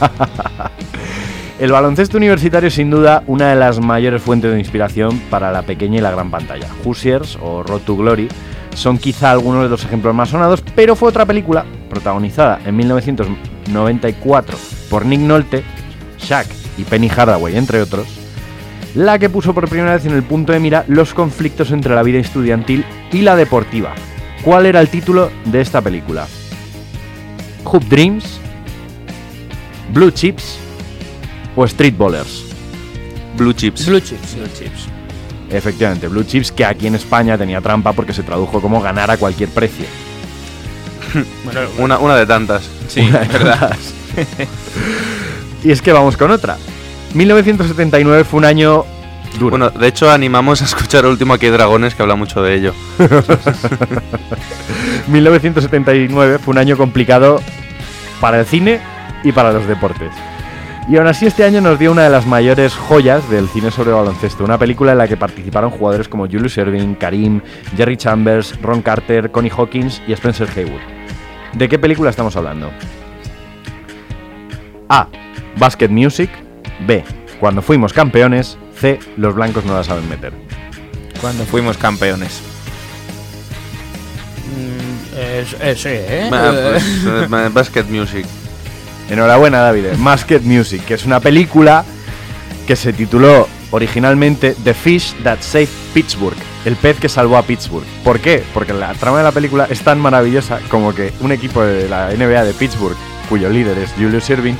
El 1.58 1.70
baloncesto 1.70 2.16
universitario 2.16 2.66
es 2.66 2.74
sin 2.74 2.90
duda 2.90 3.22
una 3.28 3.48
de 3.50 3.54
las 3.54 3.78
mayores 3.78 4.20
fuentes 4.20 4.52
de 4.52 4.58
inspiración 4.58 5.20
para 5.30 5.52
la 5.52 5.62
pequeña 5.62 5.98
y 5.98 6.00
la 6.00 6.10
gran 6.10 6.30
pantalla. 6.30 6.66
Hoosiers 6.84 7.38
o 7.40 7.62
Road 7.62 7.82
to 7.82 7.96
Glory 7.96 8.28
son 8.74 8.98
quizá 8.98 9.30
algunos 9.30 9.62
de 9.62 9.68
los 9.68 9.84
ejemplos 9.84 10.14
más 10.14 10.30
sonados, 10.30 10.64
pero 10.74 10.96
fue 10.96 11.08
otra 11.08 11.26
película 11.26 11.64
protagonizada 11.88 12.60
en 12.64 12.76
1994 12.76 14.58
por 14.90 15.06
Nick 15.06 15.20
Nolte, 15.20 15.62
Shaq 16.18 16.48
y 16.76 16.82
Penny 16.82 17.08
Hardaway, 17.08 17.56
entre 17.56 17.80
otros, 17.80 18.08
la 18.96 19.18
que 19.20 19.30
puso 19.30 19.54
por 19.54 19.68
primera 19.68 19.94
vez 19.94 20.06
en 20.06 20.12
el 20.12 20.24
punto 20.24 20.52
de 20.52 20.58
mira 20.58 20.84
los 20.88 21.14
conflictos 21.14 21.70
entre 21.70 21.94
la 21.94 22.02
vida 22.02 22.18
estudiantil 22.18 22.84
y 23.12 23.22
la 23.22 23.36
deportiva. 23.36 23.94
¿Cuál 24.42 24.66
era 24.66 24.80
el 24.80 24.88
título 24.88 25.30
de 25.44 25.60
esta 25.60 25.80
película? 25.80 26.26
Hoop 27.64 27.84
Dreams, 27.84 28.24
Blue 29.92 30.10
Chips 30.10 30.56
o 31.56 31.64
Street 31.64 31.94
Ballers. 31.96 32.44
Blue 33.36 33.52
Chips. 33.52 33.86
Blue 33.86 34.00
Chips. 34.00 34.34
Blue 34.36 34.48
chips. 34.54 34.86
Efectivamente, 35.50 36.08
Blue 36.08 36.24
Chips 36.24 36.50
que 36.52 36.64
aquí 36.64 36.86
en 36.86 36.94
España 36.94 37.36
tenía 37.38 37.60
trampa 37.60 37.92
porque 37.92 38.12
se 38.12 38.22
tradujo 38.22 38.60
como 38.60 38.80
ganar 38.80 39.10
a 39.10 39.16
cualquier 39.16 39.48
precio. 39.50 39.86
Bueno, 41.44 41.60
Una, 41.78 41.98
una 41.98 42.16
de 42.16 42.26
tantas. 42.26 42.64
Sí, 42.88 43.00
Una 43.02 43.20
de 43.20 43.28
verdad. 43.28 43.60
tantas. 43.60 43.78
y 45.64 45.70
es 45.70 45.80
que 45.80 45.92
vamos 45.92 46.16
con 46.16 46.30
otra. 46.32 46.56
1979 47.14 48.24
fue 48.24 48.38
un 48.38 48.44
año 48.46 48.84
Bueno, 49.40 49.70
de 49.70 49.88
hecho 49.88 50.10
animamos 50.10 50.62
a 50.62 50.64
escuchar 50.64 51.04
el 51.04 51.10
último 51.10 51.34
Aquí 51.34 51.46
hay 51.46 51.52
Dragones 51.52 51.94
que 51.94 52.02
habla 52.02 52.14
mucho 52.14 52.42
de 52.42 52.54
ello. 52.54 52.74
1979 55.08 56.38
fue 56.38 56.52
un 56.52 56.58
año 56.58 56.76
complicado 56.76 57.40
para 58.20 58.40
el 58.40 58.46
cine 58.46 58.80
y 59.22 59.32
para 59.32 59.52
los 59.52 59.66
deportes. 59.66 60.12
Y 60.88 60.96
aún 60.96 61.06
así 61.06 61.26
este 61.26 61.44
año 61.44 61.60
nos 61.62 61.78
dio 61.78 61.92
una 61.92 62.02
de 62.02 62.10
las 62.10 62.26
mayores 62.26 62.74
joyas 62.74 63.28
del 63.30 63.48
cine 63.48 63.70
sobre 63.70 63.92
baloncesto, 63.92 64.44
una 64.44 64.58
película 64.58 64.92
en 64.92 64.98
la 64.98 65.08
que 65.08 65.16
participaron 65.16 65.70
jugadores 65.70 66.08
como 66.08 66.26
Julius 66.26 66.58
Erving, 66.58 66.94
Karim, 66.94 67.40
Jerry 67.76 67.96
Chambers, 67.96 68.60
Ron 68.60 68.82
Carter, 68.82 69.30
Connie 69.30 69.50
Hawkins 69.50 70.02
y 70.06 70.12
Spencer 70.12 70.48
Haywood. 70.54 70.80
¿De 71.54 71.68
qué 71.68 71.78
película 71.78 72.10
estamos 72.10 72.36
hablando? 72.36 72.70
A. 74.90 75.08
Basket 75.56 75.88
Music. 75.88 76.30
B. 76.86 77.02
Cuando 77.40 77.62
fuimos 77.62 77.92
campeones. 77.92 78.58
C. 78.84 78.98
Los 79.16 79.34
blancos 79.34 79.64
no 79.64 79.74
la 79.74 79.82
saben 79.82 80.06
meter. 80.10 80.34
Cuando 81.22 81.44
fuimos 81.46 81.78
campeones. 81.78 82.42
mm, 84.46 85.16
eh, 85.16 85.74
sí, 85.76 85.88
¿eh? 85.88 86.28
Ma- 86.30 86.50
pues, 86.70 86.84
eh, 87.06 87.26
ma- 87.30 87.48
Basket 87.48 87.84
Music. 87.84 88.26
Enhorabuena, 89.08 89.60
David. 89.60 89.84
Basket 89.98 90.40
Music, 90.42 90.84
que 90.84 90.94
es 90.94 91.06
una 91.06 91.20
película 91.20 91.82
que 92.66 92.76
se 92.76 92.92
tituló 92.92 93.48
originalmente 93.70 94.54
The 94.64 94.74
Fish 94.74 95.14
That 95.22 95.38
Saved 95.40 95.68
Pittsburgh, 95.94 96.36
el 96.66 96.76
pez 96.76 96.98
que 96.98 97.08
salvó 97.08 97.38
a 97.38 97.42
Pittsburgh. 97.42 97.84
¿Por 98.04 98.20
qué? 98.20 98.42
Porque 98.52 98.72
la 98.74 98.92
trama 98.94 99.18
de 99.18 99.24
la 99.24 99.32
película 99.32 99.66
es 99.70 99.80
tan 99.80 99.98
maravillosa 99.98 100.60
como 100.70 100.94
que 100.94 101.12
un 101.20 101.32
equipo 101.32 101.62
de 101.62 101.88
la 101.88 102.10
NBA 102.10 102.44
de 102.44 102.52
Pittsburgh, 102.52 102.96
cuyo 103.30 103.48
líder 103.48 103.78
es 103.78 103.92
Julius 103.92 104.28
Irving, 104.30 104.54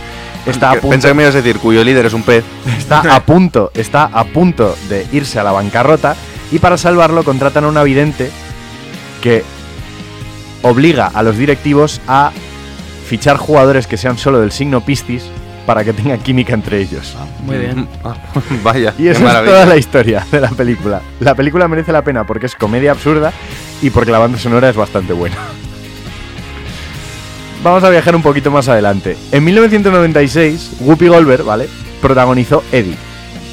está 0.47 0.71
a 0.71 0.73
punto, 0.75 0.91
Pensé 0.91 1.09
que 1.09 1.15
me 1.15 1.23
ibas 1.23 1.35
a 1.35 1.43
decir, 1.43 1.59
cuyo 1.59 1.85
líder 1.85 2.07
es 2.07 2.13
un 2.13 2.23
pez. 2.23 2.45
está 2.79 3.01
a 3.15 3.21
punto, 3.21 3.71
está 3.75 4.05
a 4.13 4.25
punto 4.25 4.77
de 4.89 5.07
irse 5.13 5.39
a 5.39 5.45
la 5.45 5.53
bancarrota 5.53 6.17
y 6.53 6.59
para 6.59 6.77
salvarlo 6.77 7.25
contratan 7.25 7.65
a 7.65 7.69
una 7.69 7.83
vidente 7.83 8.31
que 9.23 9.43
obliga 10.63 11.11
a 11.13 11.23
los 11.23 11.37
directivos 11.37 12.01
a 12.07 12.33
fichar 13.07 13.37
jugadores 13.37 13.87
que 13.87 13.97
sean 13.97 14.19
solo 14.19 14.41
del 14.41 14.53
signo 14.53 14.81
Piscis 14.81 15.25
para 15.67 15.85
que 15.85 15.93
tengan 15.93 16.21
química 16.21 16.55
entre 16.55 16.81
ellos. 16.81 17.17
Muy 17.45 17.59
bien. 17.59 17.89
Ah, 18.05 18.15
Vaya, 18.63 18.95
Y 18.99 19.05
qué 19.05 19.11
esa 19.13 19.41
es 19.41 19.45
toda 19.47 19.67
la 19.67 19.77
historia 19.77 20.27
de 20.31 20.41
la 20.41 20.51
película. 20.51 21.01
La 21.21 21.35
película 21.35 21.69
merece 21.69 21.93
la 21.93 22.03
pena 22.03 22.25
porque 22.27 22.47
es 22.47 22.55
comedia 22.55 22.91
absurda 22.93 23.33
y 23.81 23.91
porque 23.91 24.11
la 24.11 24.19
banda 24.19 24.39
sonora 24.39 24.69
es 24.69 24.77
bastante 24.77 25.13
buena. 25.13 25.37
Vamos 27.65 27.83
a 27.83 27.89
viajar 27.91 28.15
un 28.15 28.23
poquito 28.23 28.51
más 28.51 28.69
adelante. 28.69 29.17
En 29.33 29.43
1996, 29.43 30.77
Whoopi 30.81 31.09
Goldberg, 31.09 31.45
¿vale? 31.45 31.67
Protagonizó 32.03 32.63
Eddie, 32.71 32.95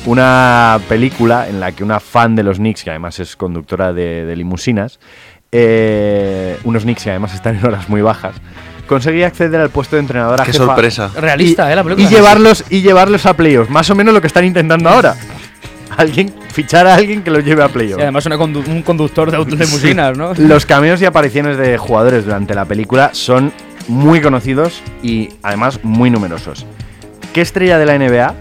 una 0.05 0.79
película 0.89 1.47
en 1.47 1.61
la 1.61 1.71
que 1.71 1.83
una 1.83 2.01
fan 2.01 2.35
de 2.35 2.43
los 2.43 2.57
Knicks, 2.57 2.83
que 2.83 2.89
además 2.89 3.19
es 3.21 3.37
conductora 3.37 3.93
de, 3.93 4.25
de 4.25 4.35
limusinas, 4.35 4.99
eh, 5.53 6.57
unos 6.65 6.83
Knicks 6.83 7.03
que 7.05 7.09
además 7.11 7.33
están 7.33 7.55
en 7.57 7.65
horas 7.65 7.87
muy 7.87 8.01
bajas, 8.01 8.35
conseguía 8.85 9.27
acceder 9.27 9.61
al 9.61 9.69
puesto 9.69 9.95
de 9.95 10.01
entrenadora 10.01 10.43
Qué 10.43 10.51
jefa 10.51 10.65
sorpresa. 10.65 11.09
Realista, 11.15 11.69
y, 11.69 11.71
¿eh? 11.71 11.75
La 11.77 11.83
película. 11.85 12.05
y 12.05 12.11
llevarlos 12.13 12.65
y 12.69 12.81
llevarlos 12.81 13.25
a 13.25 13.33
playoffs, 13.37 13.69
más 13.69 13.89
o 13.89 13.95
menos 13.95 14.13
lo 14.13 14.19
que 14.19 14.27
están 14.27 14.43
intentando 14.43 14.89
ahora. 14.89 15.15
Alguien 15.95 16.33
fichar 16.51 16.85
a 16.87 16.95
alguien 16.95 17.21
que 17.21 17.31
los 17.31 17.43
lleve 17.45 17.63
a 17.63 17.67
Y 17.67 17.69
playoffs. 17.69 18.01
además 18.01 18.25
una 18.25 18.37
condu- 18.37 18.65
un 18.67 18.81
conductor 18.81 19.31
de 19.31 19.37
autos 19.37 19.57
de 19.57 19.67
musinas, 19.67 20.17
¿no? 20.17 20.33
Los 20.37 20.65
cameos 20.65 21.01
y 21.01 21.05
apariciones 21.05 21.57
de 21.57 21.77
jugadores 21.77 22.25
durante 22.25 22.53
la 22.55 22.65
película 22.65 23.09
son 23.13 23.51
muy 23.91 24.21
conocidos 24.21 24.81
y 25.03 25.29
además 25.43 25.79
muy 25.83 26.09
numerosos. 26.09 26.65
¿Qué 27.33 27.41
estrella 27.41 27.77
de 27.77 27.85
la 27.85 27.97
NBA 27.97 28.33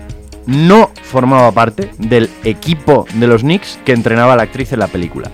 no 0.46 0.90
formaba 1.02 1.50
parte 1.52 1.90
del 1.98 2.30
equipo 2.44 3.04
de 3.14 3.26
los 3.26 3.42
Knicks 3.42 3.78
que 3.84 3.92
entrenaba 3.92 4.34
a 4.34 4.36
la 4.36 4.44
actriz 4.44 4.72
en 4.72 4.78
la 4.78 4.86
película? 4.86 5.30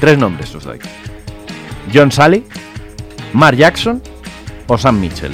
Tres 0.00 0.16
nombres 0.18 0.54
os 0.54 0.64
doy. 0.64 0.78
John 1.92 2.12
Sally, 2.12 2.44
Mark 3.32 3.56
Jackson 3.56 4.00
o 4.66 4.78
Sam 4.78 5.00
Mitchell. 5.00 5.32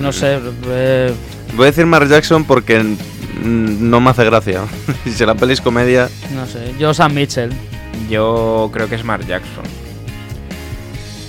No 0.00 0.12
sé. 0.12 0.38
eh, 0.66 1.12
Voy 1.56 1.64
a 1.64 1.70
decir 1.70 1.86
Mark 1.86 2.08
Jackson 2.08 2.44
porque 2.44 2.84
no 3.42 4.00
me 4.00 4.10
hace 4.10 4.24
gracia. 4.24 4.62
si 5.14 5.24
la 5.26 5.34
peli 5.34 5.54
es 5.54 5.60
comedia. 5.60 6.08
no 6.34 6.46
sé. 6.46 6.74
Yo, 6.78 6.92
Sam 6.94 7.14
Mitchell. 7.14 7.50
Yo 8.08 8.70
creo 8.72 8.88
que 8.88 8.96
es 8.96 9.04
Mark 9.04 9.26
Jackson. 9.26 9.64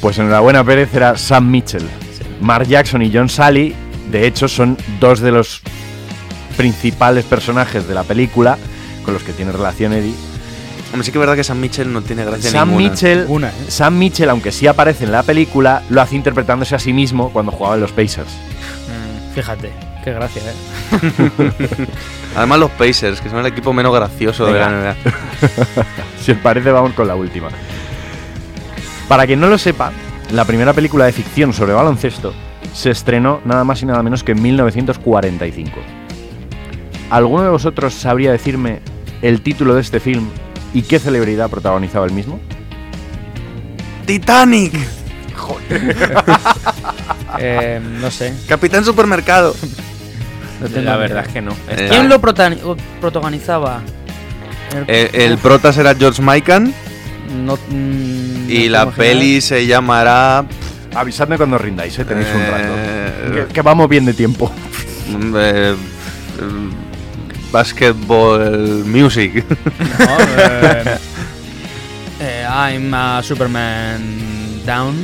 Pues 0.03 0.19
enhorabuena 0.19 0.65
Pérez 0.65 0.93
era 0.93 1.15
Sam 1.15 1.49
Mitchell. 1.49 1.87
Mark 2.41 2.67
Jackson 2.67 3.01
y 3.03 3.11
John 3.11 3.29
Sally, 3.29 3.73
de 4.11 4.27
hecho, 4.27 4.49
son 4.49 4.77
dos 4.99 5.21
de 5.21 5.31
los 5.31 5.61
principales 6.57 7.23
personajes 7.23 7.87
de 7.87 7.93
la 7.93 8.03
película 8.03 8.57
con 9.05 9.13
los 9.13 9.23
que 9.23 9.31
tiene 9.31 9.53
relación 9.53 9.93
Eddie. 9.93 10.13
Hombre, 10.91 11.05
sí 11.05 11.13
que 11.13 11.19
es 11.19 11.21
verdad 11.21 11.37
que 11.37 11.45
Sam 11.45 11.61
Mitchell 11.61 11.93
no 11.93 12.01
tiene 12.01 12.25
gracia 12.25 12.51
Sam 12.51 12.71
ninguna. 12.71 12.89
Mitchell, 12.89 13.25
Una, 13.29 13.47
¿eh? 13.47 13.53
Sam 13.69 13.97
Mitchell, 13.97 14.29
aunque 14.29 14.51
sí 14.51 14.67
aparece 14.67 15.05
en 15.05 15.13
la 15.13 15.23
película, 15.23 15.83
lo 15.89 16.01
hace 16.01 16.17
interpretándose 16.17 16.75
a 16.75 16.79
sí 16.79 16.91
mismo 16.91 17.31
cuando 17.31 17.53
jugaba 17.53 17.75
en 17.75 17.81
los 17.81 17.93
Pacers. 17.93 18.27
Mm, 18.27 19.33
Fíjate, 19.35 19.71
qué 20.03 20.11
gracia, 20.11 20.41
¿eh? 20.41 21.31
Además 22.35 22.59
los 22.59 22.71
Pacers, 22.71 23.21
que 23.21 23.29
son 23.29 23.39
el 23.39 23.45
equipo 23.45 23.71
menos 23.71 23.95
gracioso 23.95 24.47
de 24.47 24.59
la. 24.59 24.69
NBA. 24.69 24.95
si 26.21 26.33
os 26.33 26.37
parece, 26.39 26.71
vamos 26.71 26.91
con 26.91 27.07
la 27.07 27.15
última. 27.15 27.47
Para 29.07 29.25
quien 29.27 29.39
no 29.39 29.47
lo 29.47 29.57
sepa, 29.57 29.91
la 30.31 30.45
primera 30.45 30.73
película 30.73 31.05
de 31.05 31.11
ficción 31.11 31.53
sobre 31.53 31.73
baloncesto 31.73 32.33
se 32.73 32.89
estrenó 32.91 33.41
nada 33.45 33.63
más 33.63 33.81
y 33.81 33.85
nada 33.85 34.01
menos 34.01 34.23
que 34.23 34.31
en 34.31 34.41
1945. 34.41 35.71
¿Alguno 37.09 37.43
de 37.43 37.49
vosotros 37.49 37.93
sabría 37.93 38.31
decirme 38.31 38.79
el 39.21 39.41
título 39.41 39.75
de 39.75 39.81
este 39.81 39.99
film 39.99 40.27
y 40.73 40.81
qué 40.83 40.97
celebridad 40.99 41.49
protagonizaba 41.49 42.05
el 42.05 42.13
mismo? 42.13 42.39
¡Titanic! 44.05 44.73
Eh, 47.39 47.81
no 47.99 48.11
sé. 48.11 48.31
Capitán 48.47 48.85
Supermercado. 48.85 49.55
No 50.61 50.67
tengo 50.67 50.81
La 50.81 50.97
verdad 50.97 51.21
idea. 51.23 51.27
es 51.27 51.33
que 51.33 51.41
no. 51.41 51.51
Eh, 51.67 51.87
¿Quién 51.89 52.07
lo 52.07 52.21
protagonizaba? 52.21 53.81
El- 54.71 54.85
Eh, 54.87 55.09
el 55.25 55.37
prota 55.39 55.73
será 55.73 55.95
George 55.95 56.21
Mikan 56.21 56.71
no, 57.33 57.57
mm, 57.69 58.49
y 58.49 58.65
no 58.65 58.71
la 58.71 58.91
peli 58.91 59.39
se 59.41 59.65
llamará 59.65 60.45
Avisadme 60.95 61.37
cuando 61.37 61.57
rindáis, 61.57 61.97
¿eh? 61.99 62.05
tenéis 62.05 62.27
un 62.35 62.41
Eh, 62.41 62.51
rato. 62.51 62.73
Que, 63.47 63.53
que 63.53 63.61
vamos 63.61 63.87
bien 63.89 64.05
de 64.05 64.13
tiempo. 64.13 64.51
eh, 65.37 65.75
Basketball 67.51 68.83
Music. 68.85 69.43
No, 69.99 70.17
eh, 70.37 70.97
eh, 72.19 72.45
I'm 72.47 72.93
a 72.93 73.21
Superman 73.23 74.01
Down, 74.65 74.95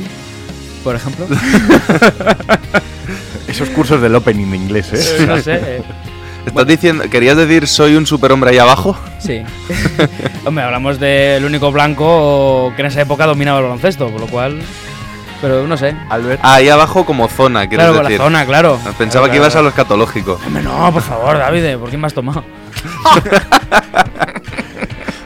por 0.84 0.96
ejemplo. 0.96 1.26
Esos 3.48 3.68
cursos 3.70 4.00
del 4.00 4.14
opening 4.14 4.50
de 4.50 4.56
inglés, 4.56 4.90
¿eh? 4.92 5.24
no 5.26 5.38
sé. 5.40 5.82
Eh, 6.40 6.44
¿Estás 6.46 6.66
diciendo, 6.66 7.04
querías 7.10 7.36
decir 7.36 7.66
soy 7.66 7.96
un 7.96 8.06
superhombre 8.06 8.50
ahí 8.50 8.58
abajo? 8.58 8.96
Sí. 9.18 9.42
Hombre, 10.44 10.64
hablamos 10.64 10.98
del 11.00 11.44
único 11.44 11.72
blanco 11.72 12.72
que 12.76 12.82
en 12.82 12.86
esa 12.86 13.00
época 13.02 13.26
dominaba 13.26 13.58
el 13.58 13.64
baloncesto, 13.64 14.08
por 14.10 14.20
lo 14.20 14.26
cual. 14.26 14.60
Pero 15.40 15.66
no 15.66 15.76
sé. 15.78 15.96
Albert. 16.10 16.40
Ahí 16.42 16.68
abajo 16.68 17.06
como 17.06 17.26
zona, 17.28 17.66
quieres 17.66 17.86
Claro, 17.86 18.02
decir. 18.02 18.18
la 18.18 18.24
zona, 18.24 18.44
claro. 18.46 18.78
Pensaba 18.98 19.26
Claro, 19.26 19.30
que 19.30 19.36
ibas 19.38 19.48
claro. 19.52 19.60
a 19.60 19.62
lo 19.62 19.68
escatológico. 19.70 20.38
Hombre, 20.46 20.62
no, 20.62 20.92
por 20.92 21.02
favor, 21.02 21.38
David, 21.38 21.76
¿por 21.78 21.90
qué 21.90 21.96
me 21.96 22.06
has 22.06 22.14
tomado? 22.14 22.44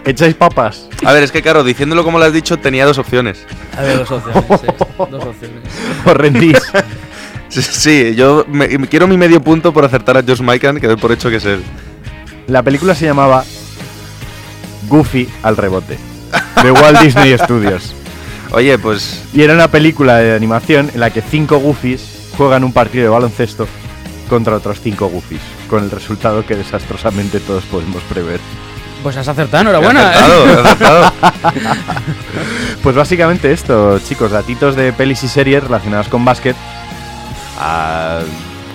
¿Echáis 0.05 0.35
papas? 0.35 0.87
A 1.05 1.13
ver, 1.13 1.23
es 1.23 1.33
que 1.33 1.41
claro, 1.41 1.65
diciéndolo 1.65 2.05
como 2.05 2.19
lo 2.19 2.27
has 2.27 2.33
dicho, 2.33 2.59
tenía 2.59 2.85
dos 2.85 2.99
opciones. 2.99 3.47
A 3.77 3.83
ver, 3.83 3.99
dos 3.99 4.11
opciones. 4.11 4.61
sí, 4.61 4.67
dos 5.11 5.25
opciones. 5.25 5.59
¿Os 6.05 6.15
rendís? 6.17 6.59
Sí, 7.63 8.15
yo 8.17 8.45
me, 8.49 8.67
me 8.79 8.89
quiero 8.89 9.07
mi 9.07 9.17
medio 9.17 9.41
punto 9.41 9.73
por 9.73 9.85
acertar 9.85 10.17
a 10.17 10.23
Josh 10.23 10.41
Mikan, 10.41 10.81
que 10.81 10.87
doy 10.87 10.97
por 10.97 11.13
hecho 11.13 11.31
que 11.31 11.37
es 11.37 11.45
él. 11.45 11.63
La 12.47 12.63
película 12.63 12.95
se 12.95 13.07
llamaba 13.07 13.45
Goofy 14.89 15.29
al 15.43 15.57
rebote, 15.57 15.99
de 16.63 16.71
Walt 16.71 17.01
Disney 17.01 17.37
Studios. 17.39 17.95
Oye, 18.51 18.79
pues 18.79 19.23
Y 19.33 19.43
era 19.43 19.55
una 19.55 19.69
película 19.69 20.17
de 20.19 20.35
animación 20.35 20.91
en 20.95 21.01
la 21.01 21.11
que 21.11 21.23
cinco 21.23 21.59
Goofies 21.59 22.29
juegan 22.37 22.65
un 22.65 22.73
partido 22.73 23.05
de 23.05 23.11
baloncesto 23.11 23.67
contra 24.29 24.57
otros 24.57 24.81
cinco 24.81 25.07
Goofies, 25.09 25.41
con 25.69 25.85
el 25.85 25.91
resultado 25.91 26.45
que 26.47 26.57
desastrosamente 26.57 27.41
todos 27.41 27.65
podemos 27.65 28.03
prever. 28.05 28.41
Pues 29.03 29.17
has 29.17 29.29
acertado, 29.29 29.63
enhorabuena. 29.63 30.03
he 30.03 30.15
acertado, 30.15 30.47
he 30.47 30.61
acertado. 30.61 31.13
Pues 32.83 32.97
básicamente 32.97 33.51
esto, 33.51 33.99
chicos, 34.01 34.31
datitos 34.31 34.77
de 34.77 34.93
pelis 34.93 35.23
y 35.25 35.29
series 35.29 35.63
relacionadas 35.65 36.09
con 36.09 36.23
básquet 36.23 36.55
a 37.59 38.21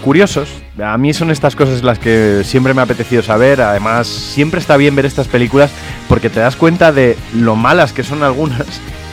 curiosos. 0.03 0.49
A 0.81 0.97
mí 0.97 1.13
son 1.13 1.29
estas 1.29 1.55
cosas 1.55 1.83
las 1.83 1.99
que 1.99 2.43
siempre 2.43 2.73
me 2.73 2.81
ha 2.81 2.85
apetecido 2.85 3.21
saber. 3.21 3.61
Además, 3.61 4.07
siempre 4.07 4.59
está 4.59 4.77
bien 4.77 4.95
ver 4.95 5.05
estas 5.05 5.27
películas 5.27 5.71
porque 6.07 6.29
te 6.29 6.39
das 6.39 6.55
cuenta 6.55 6.91
de 6.91 7.17
lo 7.33 7.55
malas 7.55 7.93
que 7.93 8.03
son 8.03 8.23
algunas 8.23 8.65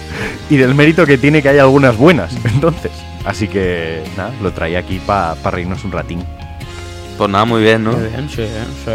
y 0.50 0.56
del 0.56 0.74
mérito 0.74 1.06
que 1.06 1.18
tiene 1.18 1.42
que 1.42 1.48
hay 1.48 1.58
algunas 1.58 1.96
buenas. 1.96 2.36
Entonces, 2.44 2.92
así 3.24 3.48
que 3.48 4.02
nada, 4.16 4.32
lo 4.42 4.52
traía 4.52 4.78
aquí 4.78 5.00
para 5.04 5.34
reírnos 5.50 5.84
un 5.84 5.92
ratín. 5.92 6.24
Pues 7.18 7.30
nada, 7.30 7.44
muy 7.44 7.62
bien, 7.62 7.82
¿no? 7.82 7.92
Muy 7.92 8.08
bien, 8.08 8.28
sí, 8.28 8.46
sí. 8.84 8.90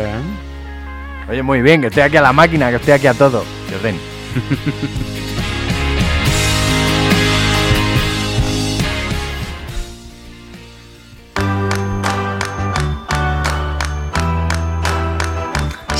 Oye, 1.29 1.41
muy 1.41 1.61
bien, 1.61 1.81
que 1.81 1.87
estoy 1.87 2.03
aquí 2.03 2.17
a 2.17 2.21
la 2.21 2.33
máquina, 2.33 2.69
que 2.69 2.75
estoy 2.75 2.93
aquí 2.93 3.07
a 3.07 3.13
todo. 3.13 3.43
Que 3.67 3.75
os 3.75 3.83
den. 3.83 3.95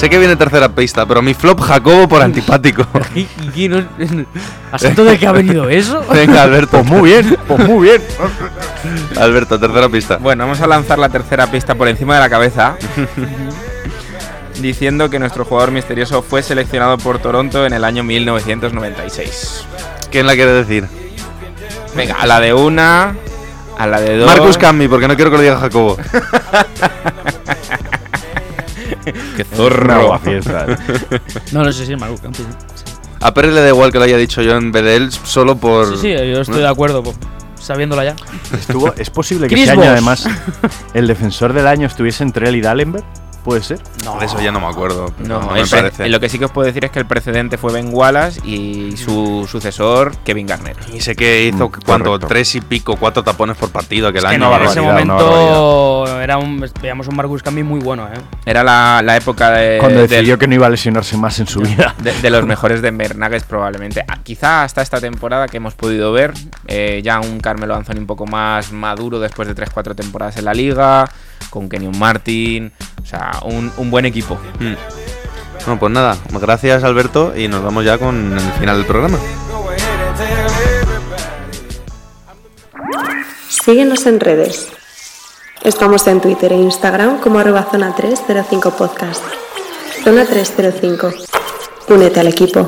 Sé 0.01 0.09
que 0.09 0.17
viene 0.17 0.35
tercera 0.35 0.67
pista, 0.67 1.05
pero 1.05 1.21
mi 1.21 1.35
flop 1.35 1.59
Jacobo 1.61 2.09
por 2.09 2.23
antipático. 2.23 2.87
¿Y, 3.15 3.27
y 3.53 3.69
no- 3.69 3.85
¿A 4.71 4.79
santo 4.79 5.03
de 5.03 5.19
qué 5.19 5.27
ha 5.27 5.31
venido 5.31 5.69
eso? 5.69 6.03
Venga, 6.11 6.41
Alberto. 6.41 6.79
Pues 6.79 6.85
muy 6.87 7.11
bien, 7.11 7.37
pues 7.47 7.67
muy 7.67 7.87
bien. 7.87 8.01
Alberto, 9.19 9.59
tercera 9.59 9.89
pista. 9.89 10.17
Bueno, 10.17 10.45
vamos 10.45 10.59
a 10.59 10.65
lanzar 10.65 10.97
la 10.97 11.09
tercera 11.09 11.45
pista 11.51 11.75
por 11.75 11.87
encima 11.87 12.15
de 12.15 12.19
la 12.21 12.31
cabeza. 12.31 12.77
diciendo 14.59 15.07
que 15.11 15.19
nuestro 15.19 15.45
jugador 15.45 15.69
misterioso 15.69 16.23
fue 16.23 16.41
seleccionado 16.41 16.97
por 16.97 17.19
Toronto 17.19 17.63
en 17.67 17.73
el 17.73 17.83
año 17.83 18.03
1996. 18.03 19.65
¿Quién 20.11 20.25
la 20.25 20.33
quiere 20.33 20.51
decir? 20.51 20.87
Venga, 21.95 22.15
a 22.15 22.25
la 22.25 22.39
de 22.39 22.55
una, 22.55 23.15
a 23.77 23.85
la 23.85 23.99
de 24.01 24.17
dos. 24.17 24.25
Marcus 24.25 24.57
Cambi, 24.57 24.87
porque 24.87 25.07
no 25.07 25.15
quiero 25.15 25.29
que 25.29 25.37
lo 25.37 25.43
diga 25.43 25.59
Jacobo. 25.59 25.97
Qué 29.35 29.43
zorro. 29.43 30.19
No, 31.51 31.63
no 31.63 31.71
sé 31.71 31.85
si 31.85 31.93
es 31.93 32.01
Campi. 32.21 32.43
A 33.19 33.33
Pérez 33.33 33.53
le 33.53 33.61
da 33.61 33.69
igual 33.69 33.91
que 33.91 33.99
lo 33.99 34.05
haya 34.05 34.17
dicho 34.17 34.41
yo 34.41 34.55
en 34.55 34.71
vez 34.71 34.83
de 34.83 34.95
él, 34.95 35.11
solo 35.11 35.55
por. 35.55 35.97
Sí, 35.97 36.01
sí, 36.01 36.09
yo 36.09 36.41
estoy 36.41 36.59
de 36.59 36.67
acuerdo, 36.67 37.03
po, 37.03 37.13
sabiéndola 37.59 38.03
ya. 38.03 38.15
Estuvo, 38.51 38.93
¿Es 38.97 39.09
posible 39.09 39.47
que 39.47 39.55
Chris 39.55 39.69
este 39.69 39.79
año 39.79 39.91
además 39.91 40.27
el 40.93 41.07
defensor 41.07 41.53
del 41.53 41.67
año 41.67 41.87
estuviese 41.87 42.23
entre 42.23 42.49
él 42.49 42.55
y 42.55 42.61
Dallenberg? 42.61 43.05
¿Puede 43.43 43.63
ser? 43.63 43.79
No, 44.05 44.19
de 44.19 44.27
eso 44.27 44.39
ya 44.39 44.51
no 44.51 44.59
me 44.59 44.67
acuerdo. 44.67 45.11
No, 45.19 45.41
No, 45.41 45.51
me 45.51 45.65
parece. 45.65 46.07
lo 46.09 46.19
que 46.19 46.29
sí 46.29 46.37
que 46.37 46.45
os 46.45 46.51
puedo 46.51 46.67
decir 46.67 46.85
es 46.85 46.91
que 46.91 46.99
el 46.99 47.07
precedente 47.07 47.57
fue 47.57 47.73
Ben 47.73 47.89
Wallace 47.91 48.39
y 48.45 48.95
su 48.97 49.47
sucesor 49.49 50.15
Kevin 50.23 50.45
Garnett. 50.45 50.77
Y 50.93 51.01
sé 51.01 51.15
que 51.15 51.45
hizo 51.45 51.67
Mm, 51.69 51.71
cuánto, 51.85 52.19
tres 52.19 52.53
y 52.55 52.61
pico, 52.61 52.97
cuatro 52.97 53.23
tapones 53.23 53.57
por 53.57 53.71
partido 53.71 54.07
aquel 54.09 54.19
Es 54.23 54.29
que 54.29 54.35
año. 54.35 54.49
no, 54.49 54.55
en 54.57 54.63
ese 54.63 54.81
momento 54.81 56.05
era 56.21 56.37
un, 56.37 56.63
veíamos 56.81 57.07
un 57.07 57.15
Marcus 57.15 57.41
Campi 57.41 57.63
muy 57.63 57.79
bueno, 57.79 58.07
¿eh? 58.07 58.17
Era 58.45 58.63
la, 58.63 59.01
la 59.03 59.17
época 59.17 59.49
de, 59.51 59.77
Cuando 59.79 60.01
del- 60.01 60.09
decidió 60.09 60.37
que 60.37 60.47
no 60.47 60.55
iba 60.55 60.67
a 60.67 60.69
lesionarse 60.69 61.17
más 61.17 61.39
en 61.39 61.47
su 61.47 61.61
vida. 61.61 61.95
de, 61.97 62.13
de 62.13 62.29
los 62.29 62.45
mejores 62.45 62.81
de 62.81 62.91
Nuggets 62.91 63.43
probablemente. 63.45 64.03
Ah, 64.07 64.19
Quizá 64.21 64.63
hasta 64.63 64.81
esta 64.83 65.01
temporada 65.01 65.47
que 65.47 65.57
hemos 65.57 65.73
podido 65.73 66.11
ver, 66.11 66.33
eh, 66.67 67.01
ya 67.03 67.19
un 67.19 67.39
Carmelo 67.39 67.75
Anthony 67.75 67.97
un 67.97 68.05
poco 68.07 68.25
más 68.27 68.71
maduro 68.71 69.19
después 69.19 69.47
de 69.47 69.55
3-4 69.55 69.95
temporadas 69.95 70.37
en 70.37 70.45
la 70.45 70.53
liga, 70.53 71.09
con 71.49 71.69
Kenyon 71.69 71.97
Martin, 71.97 72.71
o 73.01 73.05
sea, 73.05 73.31
un, 73.43 73.71
un 73.77 73.91
buen 73.91 74.05
equipo. 74.05 74.37
Mm. 74.59 74.73
Bueno, 75.65 75.79
pues 75.79 75.91
nada, 75.91 76.17
gracias 76.39 76.83
Alberto 76.83 77.33
y 77.37 77.47
nos 77.47 77.63
vamos 77.63 77.85
ya 77.85 77.97
con 77.97 78.33
el 78.33 78.53
final 78.53 78.77
del 78.77 78.85
programa. 78.85 79.19
Síguenos 83.47 84.05
en 84.07 84.19
redes. 84.19 84.69
Estamos 85.63 86.07
en 86.07 86.19
Twitter 86.19 86.51
e 86.51 86.55
Instagram 86.55 87.19
como 87.19 87.37
arroba 87.37 87.67
zona 87.69 87.95
305 87.95 88.71
podcast. 88.71 89.23
Zona 90.03 90.25
305. 90.25 91.11
Únete 91.89 92.19
al 92.19 92.27
equipo. 92.27 92.65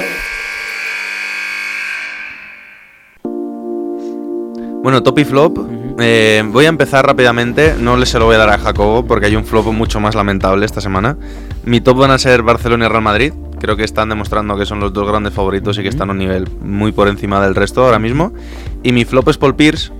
Bueno, 4.84 5.02
top 5.02 5.18
y 5.20 5.26
flop. 5.26 5.83
Eh, 6.00 6.44
voy 6.48 6.66
a 6.66 6.70
empezar 6.70 7.06
rápidamente. 7.06 7.76
No 7.78 7.98
le 7.98 8.06
se 8.06 8.20
lo 8.20 8.26
voy 8.26 8.36
a 8.36 8.40
dar 8.40 8.50
a 8.50 8.58
Jacobo 8.58 9.06
porque 9.06 9.28
hay 9.28 9.36
un 9.36 9.46
flop 9.46 9.68
mucho 9.68 10.00
más 10.00 10.16
lamentable 10.16 10.66
esta 10.66 10.82
semana. 10.82 11.18
Mi 11.66 11.82
top 11.82 11.98
van 11.98 12.12
a 12.12 12.18
ser 12.18 12.42
Barcelona 12.42 12.86
y 12.86 12.90
Real 12.90 13.04
Madrid. 13.04 13.34
Creo 13.60 13.78
que 13.78 13.84
están 13.84 14.10
demostrando 14.10 14.58
que 14.58 14.66
son 14.66 14.80
los 14.80 14.92
dos 14.92 15.08
grandes 15.08 15.34
favoritos 15.34 15.78
y 15.78 15.84
que 15.84 15.90
están 15.90 16.10
a 16.10 16.14
un 16.14 16.18
nivel 16.18 16.50
muy 16.62 16.92
por 16.92 17.08
encima 17.08 17.42
del 17.44 17.56
resto 17.56 17.86
ahora 17.86 18.00
mismo. 18.00 18.34
Y 18.82 18.92
mi 18.92 19.06
flop 19.06 19.30
es 19.30 19.38
Paul 19.38 19.56
Pierce, 19.56 19.92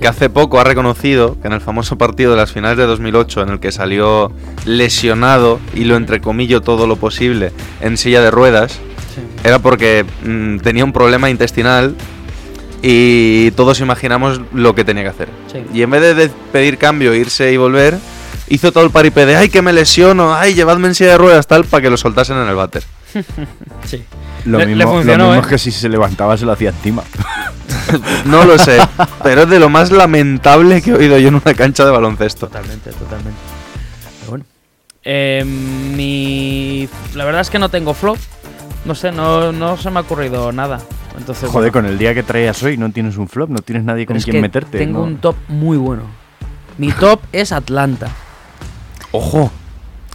que 0.00 0.06
hace 0.06 0.30
poco 0.30 0.60
ha 0.60 0.64
reconocido 0.64 1.36
que 1.40 1.48
en 1.48 1.54
el 1.54 1.60
famoso 1.60 1.98
partido 1.98 2.32
de 2.32 2.36
las 2.36 2.52
finales 2.52 2.76
de 2.76 2.84
2008, 2.84 3.42
en 3.42 3.48
el 3.48 3.60
que 3.60 3.72
salió 3.72 4.30
lesionado 4.64 5.58
y 5.74 5.84
lo 5.84 5.96
entrecomillo 5.96 6.60
todo 6.60 6.86
lo 6.86 6.96
posible 6.96 7.52
en 7.80 7.96
silla 7.96 8.20
de 8.20 8.30
ruedas, 8.30 8.78
era 9.42 9.58
porque 9.58 10.04
mm, 10.24 10.58
tenía 10.58 10.84
un 10.84 10.92
problema 10.92 11.30
intestinal 11.30 11.96
y 12.86 13.50
todos 13.52 13.80
imaginamos 13.80 14.42
lo 14.52 14.74
que 14.74 14.84
tenía 14.84 15.04
que 15.04 15.08
hacer. 15.08 15.28
Sí. 15.50 15.64
Y 15.72 15.80
en 15.82 15.90
vez 15.90 16.14
de, 16.14 16.28
pedir 16.52 16.76
cambio, 16.76 17.14
irse 17.14 17.50
y 17.50 17.56
volver, 17.56 17.96
hizo 18.48 18.72
todo 18.72 18.84
el 18.84 18.90
paripé 18.90 19.24
de 19.24 19.36
ay 19.36 19.48
que 19.48 19.62
me 19.62 19.72
lesiono, 19.72 20.34
ay 20.34 20.52
llevadme 20.52 20.88
en 20.88 20.94
silla 20.94 21.12
de 21.12 21.18
ruedas 21.18 21.46
tal 21.46 21.64
para 21.64 21.80
que 21.80 21.88
lo 21.88 21.96
soltasen 21.96 22.36
en 22.36 22.48
el 22.48 22.54
váter. 22.54 22.84
Sí. 23.86 24.02
Lo 24.44 24.58
Le- 24.58 24.66
le 24.66 24.74
mismo, 24.74 24.90
lo 24.90 24.96
funcionó, 24.98 25.24
mismo 25.28 25.34
¿eh? 25.36 25.40
es 25.40 25.46
que 25.46 25.58
si 25.58 25.70
se 25.72 25.88
levantaba 25.88 26.36
se 26.36 26.44
lo 26.44 26.52
hacía 26.52 26.68
encima. 26.70 27.02
No 28.26 28.44
lo 28.44 28.58
sé, 28.58 28.78
pero 29.22 29.42
es 29.42 29.48
de 29.48 29.58
lo 29.60 29.68
más 29.68 29.90
lamentable 29.90 30.82
que 30.82 30.90
he 30.90 30.94
oído 30.94 31.18
yo 31.18 31.28
en 31.28 31.34
una 31.36 31.54
cancha 31.54 31.84
de 31.84 31.90
baloncesto. 31.90 32.46
Totalmente, 32.48 32.90
totalmente. 32.92 33.38
Pero 34.20 34.30
bueno. 34.30 34.44
Eh, 35.04 35.44
mi. 35.44 36.88
La 37.14 37.24
verdad 37.24 37.42
es 37.42 37.50
que 37.50 37.58
no 37.58 37.68
tengo 37.68 37.94
flop. 37.94 38.16
No 38.84 38.94
sé, 38.94 39.12
no, 39.12 39.52
no 39.52 39.76
se 39.76 39.90
me 39.90 39.98
ha 39.98 40.02
ocurrido 40.02 40.50
nada. 40.52 40.80
Entonces, 41.16 41.48
Joder, 41.50 41.70
bueno. 41.70 41.86
con 41.86 41.92
el 41.92 41.98
día 41.98 42.12
que 42.14 42.22
traías 42.22 42.62
hoy 42.62 42.76
no 42.76 42.90
tienes 42.90 43.16
un 43.16 43.28
flop, 43.28 43.48
no 43.50 43.58
tienes 43.60 43.84
nadie 43.84 44.04
con 44.06 44.14
Pero 44.14 44.24
quien 44.24 44.36
que 44.36 44.42
meterte. 44.42 44.78
Tengo 44.78 44.98
¿no? 45.00 45.04
un 45.04 45.16
top 45.18 45.36
muy 45.48 45.76
bueno. 45.76 46.02
Mi 46.78 46.90
top 46.90 47.20
es 47.32 47.52
Atlanta. 47.52 48.08
Ojo, 49.12 49.50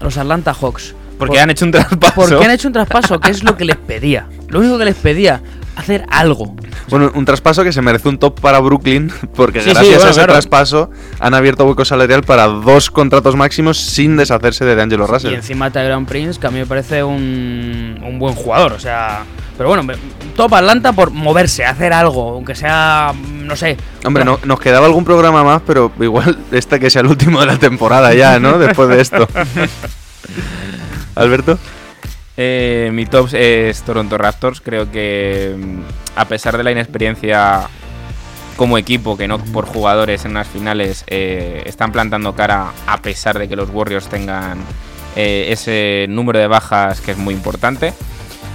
Los 0.02 0.18
Atlanta 0.18 0.54
Hawks. 0.54 0.94
Porque 1.20 1.34
Por- 1.34 1.42
han 1.44 1.50
hecho 1.52 1.66
un 1.66 1.72
traspaso. 1.72 2.14
Porque 2.16 2.46
han 2.46 2.52
hecho 2.52 2.68
un 2.70 2.74
traspaso, 2.74 3.20
que 3.20 3.30
es 3.30 3.44
lo 3.44 3.56
que 3.56 3.66
les 3.66 3.76
pedía. 3.88 4.26
Lo 4.48 4.60
único 4.60 4.78
que 4.80 4.86
les 4.86 4.96
pedía, 4.96 5.42
hacer 5.76 6.06
algo. 6.10 6.56
Bueno, 6.90 7.12
un 7.14 7.24
traspaso 7.26 7.64
que 7.64 7.72
se 7.72 7.82
merece 7.84 8.10
un 8.10 8.18
top 8.18 8.40
para 8.40 8.60
Brooklyn, 8.60 9.12
porque 9.36 9.60
Sí, 9.62 9.66
sí, 9.70 9.74
gracias 9.76 9.96
bueno, 9.98 10.08
a 10.08 10.10
ese 10.10 10.20
claro. 10.20 10.34
traspaso 10.34 10.90
han 11.20 11.34
abierto 11.36 11.66
hueco 11.66 11.86
salarial 11.86 12.24
para 12.24 12.48
dos 12.48 12.90
contratos 12.90 13.36
máximos 13.36 13.78
sin 13.78 14.18
deshacerse 14.18 14.66
de 14.66 14.76
D'Angelo 14.76 15.04
Y 15.06 15.08
Russell. 15.08 15.34
encima 15.36 15.70
Tyron 15.70 16.08
Prince, 16.08 16.40
que 16.40 16.48
a 16.48 16.52
mí 16.52 16.58
me 16.58 16.66
parece 16.66 17.04
un, 17.04 18.02
un 18.04 18.18
buen 18.18 18.34
jugador. 18.34 18.74
O 18.74 18.80
sea. 18.80 19.24
Pero 19.58 19.68
bueno, 19.70 19.86
top 20.38 20.54
Atlanta 20.54 20.94
por 20.94 21.12
moverse, 21.12 21.66
hacer 21.66 21.92
algo. 21.94 22.32
Aunque 22.36 22.56
sea. 22.56 23.14
No 23.44 23.56
sé. 23.58 23.76
Hombre, 24.06 24.24
no, 24.26 24.40
nos 24.46 24.60
quedaba 24.60 24.86
algún 24.88 25.04
programa 25.06 25.44
más, 25.44 25.62
pero 25.68 25.92
igual 26.00 26.40
este 26.52 26.80
que 26.80 26.90
sea 26.90 27.02
el 27.02 27.08
último 27.08 27.40
de 27.42 27.46
la 27.46 27.58
temporada 27.58 28.14
ya, 28.14 28.40
¿no? 28.40 28.58
Después 28.58 28.88
de 28.90 29.02
esto. 29.02 29.28
Alberto. 31.20 31.58
Eh, 32.38 32.90
mi 32.94 33.06
top 33.06 33.34
es 33.34 33.82
Toronto 33.84 34.18
Raptors. 34.18 34.62
Creo 34.62 34.90
que 34.90 35.56
mm, 35.58 35.82
a 36.16 36.26
pesar 36.26 36.58
de 36.58 36.64
la 36.64 36.72
inexperiencia 36.72 37.68
como 38.56 38.78
equipo, 38.78 39.18
que 39.18 39.28
no 39.28 39.40
por 39.40 39.66
jugadores 39.66 40.26
en 40.26 40.34
las 40.34 40.48
finales, 40.48 41.04
eh, 41.08 41.64
están 41.66 41.92
plantando 41.92 42.36
cara 42.36 42.72
a 42.88 43.02
pesar 43.02 43.38
de 43.38 43.48
que 43.50 43.56
los 43.56 43.70
Warriors 43.70 44.08
tengan 44.08 44.60
eh, 45.16 45.48
ese 45.50 46.06
número 46.10 46.40
de 46.40 46.48
bajas 46.48 47.02
que 47.02 47.12
es 47.12 47.18
muy 47.18 47.34
importante. 47.34 47.94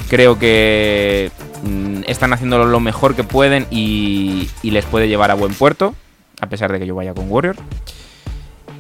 Creo 0.09 0.39
que 0.39 1.31
mm, 1.63 2.03
están 2.07 2.33
haciendo 2.33 2.65
lo 2.65 2.81
mejor 2.81 3.15
que 3.15 3.25
pueden 3.25 3.67
y 3.71 4.49
les 4.63 4.87
puede 4.87 5.09
llevar 5.09 5.31
a 5.31 5.35
buen 5.35 5.53
puerto, 5.53 5.95
a 6.41 6.47
pesar 6.47 6.73
de 6.73 6.79
que 6.79 6.87
yo 6.87 6.95
vaya 6.95 7.13
con 7.13 7.31
Warriors. 7.31 7.59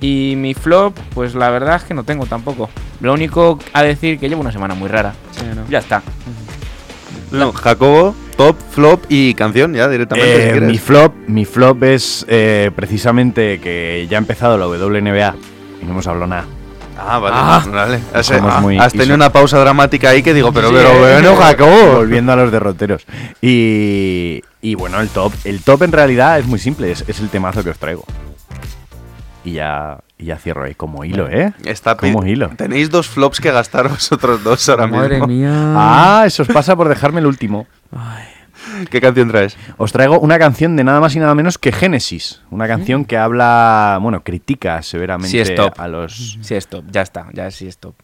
Y 0.04 0.36
mi 0.36 0.52
flop, 0.52 0.94
pues 1.14 1.34
la 1.34 1.48
verdad 1.48 1.76
es 1.76 1.84
que 1.84 1.94
no 1.94 2.04
tengo 2.04 2.26
tampoco. 2.26 2.68
Lo 3.00 3.14
único 3.14 3.58
a 3.72 3.82
decir 3.82 4.18
que 4.18 4.28
llevo 4.28 4.42
una 4.42 4.52
semana 4.52 4.74
muy 4.74 4.88
rara. 4.90 5.14
Ya 5.70 5.78
está. 5.78 6.02
No, 7.30 7.52
Jacobo, 7.52 8.14
top, 8.36 8.54
flop 8.70 9.04
y 9.08 9.32
canción 9.32 9.72
ya 9.72 9.88
directamente. 9.88 10.58
Eh, 10.58 10.60
mi 10.60 10.76
flop, 10.76 11.14
mi 11.26 11.46
flop 11.46 11.82
es 11.84 12.26
eh, 12.28 12.70
precisamente 12.76 13.60
que 13.60 14.06
ya 14.10 14.18
ha 14.18 14.20
empezado 14.20 14.58
la 14.58 14.66
WNBA 14.66 15.34
y 15.80 15.84
no 15.86 15.92
hemos 15.92 16.06
hablado 16.06 16.26
nada. 16.26 16.44
Ah, 16.98 17.18
vale, 17.18 17.36
Ah. 17.38 17.64
vale. 17.66 17.98
Has, 18.12 18.30
ah, 18.30 18.60
muy- 18.60 18.78
has 18.78 18.92
tenido 18.92 19.14
una 19.14 19.32
pausa 19.32 19.58
dramática 19.58 20.10
ahí 20.10 20.22
que 20.22 20.32
digo, 20.34 20.52
pero, 20.52 20.68
Sí, 20.68 20.74
pero 20.76 20.90
eh, 21.08 21.14
bueno, 21.14 21.34
Jacobo. 21.40 21.92
Volviendo 21.96 22.32
a 22.32 22.36
los 22.36 22.52
derroteros. 22.52 23.04
Y, 23.40 24.42
y 24.60 24.74
bueno, 24.76 25.00
el 25.00 25.08
top. 25.08 25.32
El 25.44 25.62
top 25.62 25.82
en 25.82 25.92
realidad 25.92 26.38
es 26.38 26.46
muy 26.46 26.58
simple, 26.58 26.92
es, 26.92 27.04
es 27.08 27.18
el 27.20 27.30
temazo 27.30 27.64
que 27.64 27.70
os 27.70 27.78
traigo. 27.78 28.04
Y 29.44 29.52
ya, 29.52 29.98
y 30.18 30.24
ya 30.26 30.36
cierro 30.38 30.64
ahí 30.64 30.74
como 30.74 31.04
hilo, 31.04 31.28
¿eh? 31.28 31.52
Está 31.64 31.96
como 31.96 32.24
hilo. 32.26 32.48
Tenéis 32.56 32.90
dos 32.90 33.08
flops 33.08 33.40
que 33.40 33.50
gastar 33.50 33.88
vosotros 33.90 34.42
dos 34.42 34.68
ahora 34.68 34.86
Madre 34.86 35.14
mismo. 35.16 35.26
mía. 35.26 35.50
Ah, 35.76 36.24
eso 36.26 36.42
os 36.42 36.48
pasa 36.48 36.74
por 36.74 36.88
dejarme 36.88 37.20
el 37.20 37.26
último. 37.26 37.66
¿Qué 38.90 39.00
canción 39.00 39.28
traes? 39.28 39.56
Os 39.76 39.92
traigo 39.92 40.18
una 40.20 40.38
canción 40.38 40.74
de 40.76 40.84
nada 40.84 40.98
más 41.00 41.14
y 41.14 41.18
nada 41.20 41.34
menos 41.34 41.58
que 41.58 41.70
Génesis. 41.72 42.40
Una 42.50 42.66
canción 42.66 43.04
que 43.04 43.16
habla, 43.18 43.98
bueno, 44.00 44.22
critica 44.24 44.82
severamente 44.82 45.28
Sí, 45.30 45.38
stop. 45.52 45.78
a 45.78 45.88
los. 45.88 46.38
Sí, 46.40 46.54
stop. 46.54 46.84
Ya 46.90 47.02
está. 47.02 47.26
Ya 47.34 47.50
sí, 47.50 47.66
stop. 47.68 47.94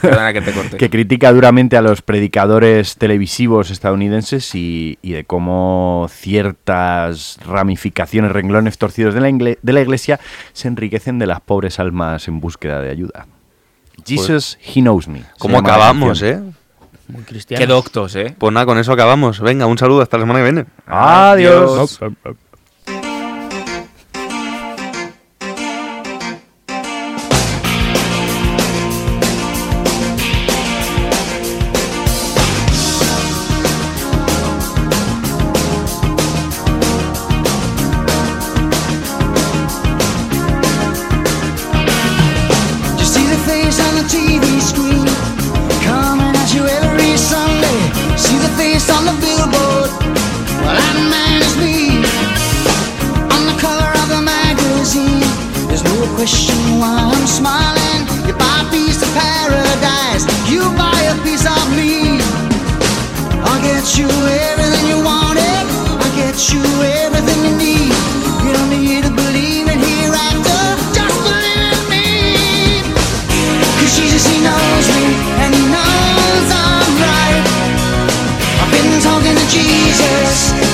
Perdona 0.00 0.32
que 0.32 0.40
te 0.42 0.52
corte. 0.52 0.76
que 0.78 0.90
critica 0.90 1.32
duramente 1.32 1.76
a 1.76 1.82
los 1.82 2.02
predicadores 2.02 2.96
televisivos 2.96 3.70
estadounidenses 3.70 4.54
y, 4.54 4.98
y 5.02 5.12
de 5.12 5.24
cómo 5.24 6.08
ciertas 6.10 7.38
ramificaciones, 7.46 8.32
renglones 8.32 8.78
torcidos 8.78 9.14
de 9.14 9.20
la, 9.20 9.28
ingle- 9.30 9.58
de 9.62 9.72
la 9.72 9.80
iglesia 9.80 10.20
se 10.52 10.68
enriquecen 10.68 11.18
de 11.18 11.26
las 11.26 11.40
pobres 11.40 11.78
almas 11.80 12.28
en 12.28 12.40
búsqueda 12.40 12.80
de 12.80 12.90
ayuda. 12.90 13.26
Jesus, 14.06 14.58
He 14.62 14.80
Knows 14.82 15.08
Me. 15.08 15.22
¿Cómo 15.38 15.58
acabamos, 15.58 16.22
eh? 16.22 16.40
Muy 17.08 17.22
cristiano. 17.22 17.60
Qué 17.60 17.66
doctos, 17.66 18.16
¿eh? 18.16 18.34
Pues 18.36 18.52
nada, 18.52 18.66
con 18.66 18.78
eso 18.78 18.92
acabamos. 18.92 19.40
Venga, 19.40 19.66
un 19.66 19.78
saludo 19.78 20.02
hasta 20.02 20.16
la 20.18 20.24
semana 20.24 20.40
que 20.40 20.44
viene. 20.52 20.66
Adiós. 20.86 21.98
Question 56.26 56.80
why 56.80 56.90
I'm 56.90 57.26
smiling. 57.26 58.02
You 58.26 58.34
buy 58.34 58.66
a 58.66 58.70
piece 58.74 59.00
of 59.00 59.10
paradise, 59.14 60.26
you 60.50 60.58
buy 60.74 60.98
a 61.06 61.14
piece 61.22 61.46
of 61.46 61.62
me. 61.78 62.18
I'll 63.46 63.62
get 63.62 63.86
you 63.94 64.10
everything 64.50 64.90
you 64.90 64.98
wanted. 65.06 65.62
I'll 66.02 66.16
get 66.18 66.34
you 66.50 66.66
everything 67.06 67.38
you 67.46 67.54
need. 67.54 67.94
You 68.42 68.50
don't 68.58 68.70
need 68.74 69.04
to 69.06 69.12
believe 69.14 69.70
in 69.70 69.78
hereafter. 69.78 70.62
Just 70.98 71.14
believe 71.22 71.62
in 71.70 71.82
me. 71.94 72.82
Cause 73.78 73.94
Jesus, 73.94 74.26
he 74.26 74.42
knows 74.42 74.86
me, 74.98 75.06
and 75.46 75.54
he 75.54 75.62
knows 75.70 76.48
I'm 76.50 76.90
right. 77.06 77.42
I've 78.66 78.72
been 78.74 78.98
talking 78.98 79.36
to 79.38 79.46
Jesus 79.46 80.65